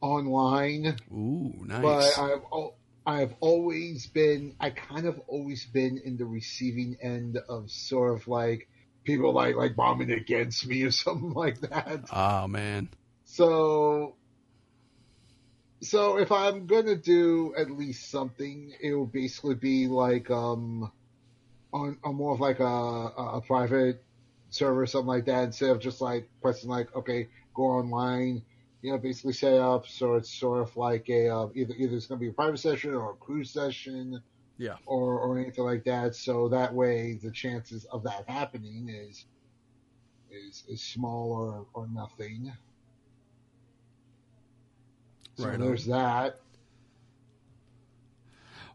online. 0.00 0.96
Ooh, 1.12 1.52
nice. 1.66 1.82
But 1.82 2.18
I've 2.18 2.70
I've 3.06 3.34
always 3.40 4.06
been 4.06 4.54
I 4.58 4.70
kind 4.70 5.06
of 5.06 5.20
always 5.26 5.66
been 5.66 5.98
in 5.98 6.16
the 6.16 6.24
receiving 6.24 6.96
end 7.02 7.38
of 7.48 7.70
sort 7.70 8.14
of 8.14 8.26
like 8.28 8.68
people 9.04 9.32
like 9.32 9.56
like 9.56 9.76
bombing 9.76 10.10
against 10.10 10.66
me 10.66 10.82
or 10.82 10.90
something 11.04 11.32
like 11.32 11.60
that. 11.60 12.04
Oh 12.12 12.46
man. 12.48 12.88
So 13.24 14.16
so 15.80 16.18
if 16.18 16.32
I'm 16.32 16.66
gonna 16.66 16.96
do 16.96 17.54
at 17.56 17.70
least 17.70 18.10
something, 18.10 18.72
it 18.80 18.94
will 18.94 19.06
basically 19.06 19.54
be 19.54 19.86
like 19.86 20.30
um 20.30 20.90
on, 21.72 21.98
on 22.04 22.14
more 22.14 22.32
of 22.34 22.40
like 22.40 22.60
a, 22.60 22.64
a 22.64 23.42
private 23.46 24.02
server 24.50 24.82
or 24.82 24.86
something 24.86 25.08
like 25.08 25.26
that 25.26 25.44
instead 25.44 25.70
of 25.70 25.80
just 25.80 26.00
like 26.00 26.28
pressing 26.40 26.70
like 26.70 26.94
okay 26.94 27.28
go 27.54 27.64
online 27.64 28.40
you 28.82 28.92
know 28.92 28.98
basically 28.98 29.32
set 29.32 29.54
up 29.54 29.86
so 29.88 30.14
it's 30.14 30.32
sort 30.32 30.60
of 30.60 30.76
like 30.76 31.08
a 31.08 31.28
uh, 31.28 31.48
either 31.54 31.74
either 31.74 31.96
it's 31.96 32.06
going 32.06 32.18
to 32.18 32.24
be 32.24 32.28
a 32.28 32.32
private 32.32 32.58
session 32.58 32.94
or 32.94 33.10
a 33.10 33.14
crew 33.14 33.42
session 33.42 34.22
yeah. 34.58 34.76
or 34.86 35.18
or 35.18 35.38
anything 35.38 35.64
like 35.64 35.84
that. 35.84 36.14
So 36.14 36.48
that 36.48 36.72
way 36.72 37.18
the 37.22 37.30
chances 37.30 37.84
of 37.86 38.02
that 38.04 38.24
happening 38.28 38.88
is 38.88 39.24
is 40.30 40.64
is 40.68 40.80
small 40.80 41.32
or 41.32 41.66
or 41.74 41.88
nothing. 41.88 42.52
So 45.36 45.48
right 45.48 45.58
there's 45.58 45.86
that. 45.86 46.40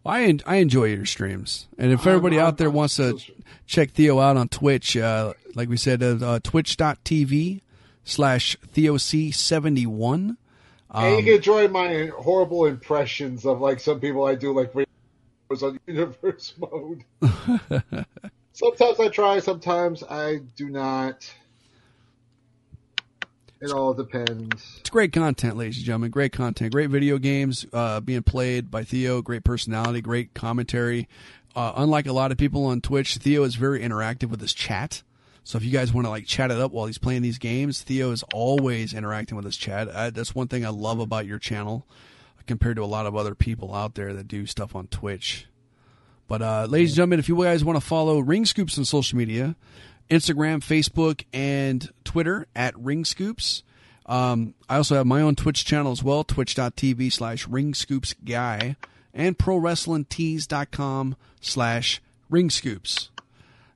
Well, 0.04 0.16
I 0.16 0.40
I 0.46 0.56
enjoy 0.56 0.86
your 0.86 1.06
streams, 1.06 1.68
and 1.78 1.92
if 1.92 2.06
everybody 2.06 2.40
I'm, 2.40 2.48
out 2.48 2.58
there 2.58 2.70
I'm, 2.70 2.74
wants 2.74 2.96
to 2.98 3.20
check 3.66 3.92
Theo 3.92 4.20
out 4.20 4.38
on 4.38 4.48
Twitch, 4.48 4.96
uh, 4.96 5.34
like 5.56 5.70
we 5.70 5.78
said, 5.78 6.02
uh, 6.02 6.18
uh, 6.22 6.40
twitch.tv 6.42 7.62
slash 8.04 8.58
TheoC71. 8.74 10.38
Um, 10.92 11.04
and 11.04 11.26
you 11.26 11.34
can 11.34 11.42
join 11.42 11.72
my 11.72 12.10
horrible 12.18 12.66
impressions 12.66 13.46
of 13.46 13.62
like 13.62 13.80
some 13.80 14.00
people 14.00 14.26
I 14.26 14.36
do 14.36 14.54
like 14.54 14.74
videos 15.50 15.64
on 15.64 15.80
universe 15.88 16.54
mode. 16.58 17.04
sometimes 18.54 19.00
I 19.00 19.08
try, 19.10 19.40
sometimes 19.40 20.04
I 20.04 20.38
do 20.56 20.70
not. 20.70 21.32
It 23.62 23.72
all 23.72 23.94
depends. 23.94 24.78
It's 24.80 24.90
great 24.90 25.12
content, 25.12 25.58
ladies 25.58 25.78
and 25.78 25.86
gentlemen. 25.86 26.12
Great 26.12 26.32
content. 26.32 26.72
Great 26.72 26.90
video 26.90 27.18
games 27.18 27.66
uh, 27.74 28.00
being 28.00 28.24
played 28.24 28.72
by 28.72 28.86
Theo. 28.86 29.22
Great 29.22 29.44
personality. 29.44 30.00
Great 30.00 30.34
commentary. 30.34 31.10
Uh, 31.56 31.74
unlike 31.76 32.08
a 32.08 32.14
lot 32.14 32.32
of 32.32 32.38
people 32.38 32.66
on 32.66 32.80
Twitch, 32.80 33.18
Theo 33.18 33.44
is 33.44 33.56
very 33.56 33.82
interactive 33.82 34.30
with 34.30 34.40
his 34.40 34.54
chat. 34.54 35.04
So 35.44 35.58
if 35.58 35.66
you 35.66 35.72
guys 35.72 35.92
want 35.92 36.06
to 36.06 36.10
like 36.10 36.26
chat 36.26 36.52
it 36.52 36.58
up 36.60 36.72
while 36.72 36.86
he's 36.86 36.98
playing 37.00 37.22
these 37.22 37.38
games, 37.38 37.82
Theo 37.82 38.12
is 38.12 38.24
always 38.34 38.94
interacting 38.94 39.36
with 39.36 39.46
his 39.46 39.58
chat. 39.58 39.94
I, 39.94 40.10
that's 40.12 40.34
one 40.34 40.48
thing 40.48 40.66
I 40.66 40.70
love 40.70 41.00
about 41.00 41.26
your 41.26 41.40
channel 41.40 41.86
compared 42.50 42.78
to 42.78 42.84
a 42.84 42.86
lot 42.86 43.06
of 43.06 43.16
other 43.16 43.36
people 43.36 43.76
out 43.76 43.94
there 43.94 44.12
that 44.12 44.28
do 44.28 44.48
stuff 44.48 44.76
on 44.76 44.88
Twitch. 44.88 45.46
But 46.28 46.42
uh, 46.42 46.66
ladies 46.68 46.92
and 46.92 46.96
gentlemen, 46.98 47.20
if 47.20 47.30
you 47.30 47.42
guys 47.42 47.64
want 47.64 47.80
to 47.80 47.86
follow 47.86 48.20
Ring 48.20 48.44
Scoops 48.44 48.76
on 48.78 48.86
social 48.86 49.20
media, 49.20 49.56
Instagram, 50.10 50.58
Facebook, 50.58 51.26
and 51.32 51.88
Twitter 52.04 52.48
at 52.56 52.78
Ring 52.78 53.06
Scoops. 53.06 53.62
Um, 54.08 54.56
I 54.68 54.78
also 54.78 54.96
have 54.96 55.06
my 55.06 55.22
own 55.22 55.36
Twitch 55.36 55.64
channel 55.64 55.92
as 55.92 56.04
well, 56.04 56.24
twitch.tv 56.24 57.14
slash 57.14 57.48
Ring 57.48 57.76
Scoops 57.76 58.16
Guy, 58.26 58.76
and 59.14 59.38
ProWrestlingTees.com 59.38 61.16
slash 61.40 62.02
Ring 62.32 62.50
Scoops. 62.50 63.12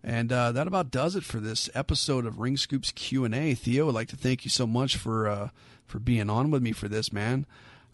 And 0.04 0.32
uh, 0.34 0.52
that 0.52 0.66
about 0.66 0.90
does 0.90 1.16
it 1.16 1.24
for 1.24 1.40
this 1.40 1.70
episode 1.76 2.26
of 2.26 2.40
Ring 2.40 2.58
Scoops 2.58 2.92
Q 2.92 3.24
and 3.24 3.36
A. 3.36 3.54
Theo, 3.54 3.88
I'd 3.88 3.94
like 3.94 4.10
to 4.10 4.18
thank 4.18 4.44
you 4.46 4.50
so 4.50 4.66
much 4.66 4.98
for 4.98 5.28
uh, 5.28 5.50
for 5.86 6.00
being 6.00 6.30
on 6.30 6.50
with 6.50 6.64
me 6.64 6.72
for 6.72 6.88
this, 6.88 7.14
man. 7.14 7.46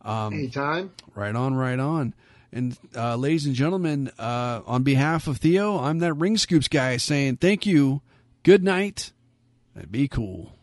Um, 0.02 0.34
Anytime. 0.34 0.92
Right 1.16 1.36
on, 1.36 1.56
right 1.56 1.80
on. 1.80 2.14
And 2.52 2.78
uh, 2.96 3.16
ladies 3.16 3.46
and 3.46 3.54
gentlemen, 3.54 4.12
uh, 4.18 4.62
on 4.66 4.84
behalf 4.84 5.28
of 5.28 5.38
Theo, 5.38 5.78
I'm 5.80 6.00
that 6.00 6.14
Ring 6.14 6.38
Scoops 6.38 6.68
guy 6.68 6.98
saying 6.98 7.38
thank 7.38 7.66
you, 7.66 8.02
good 8.44 8.64
night, 8.64 9.12
and 9.76 9.92
be 9.92 10.08
cool. 10.08 10.54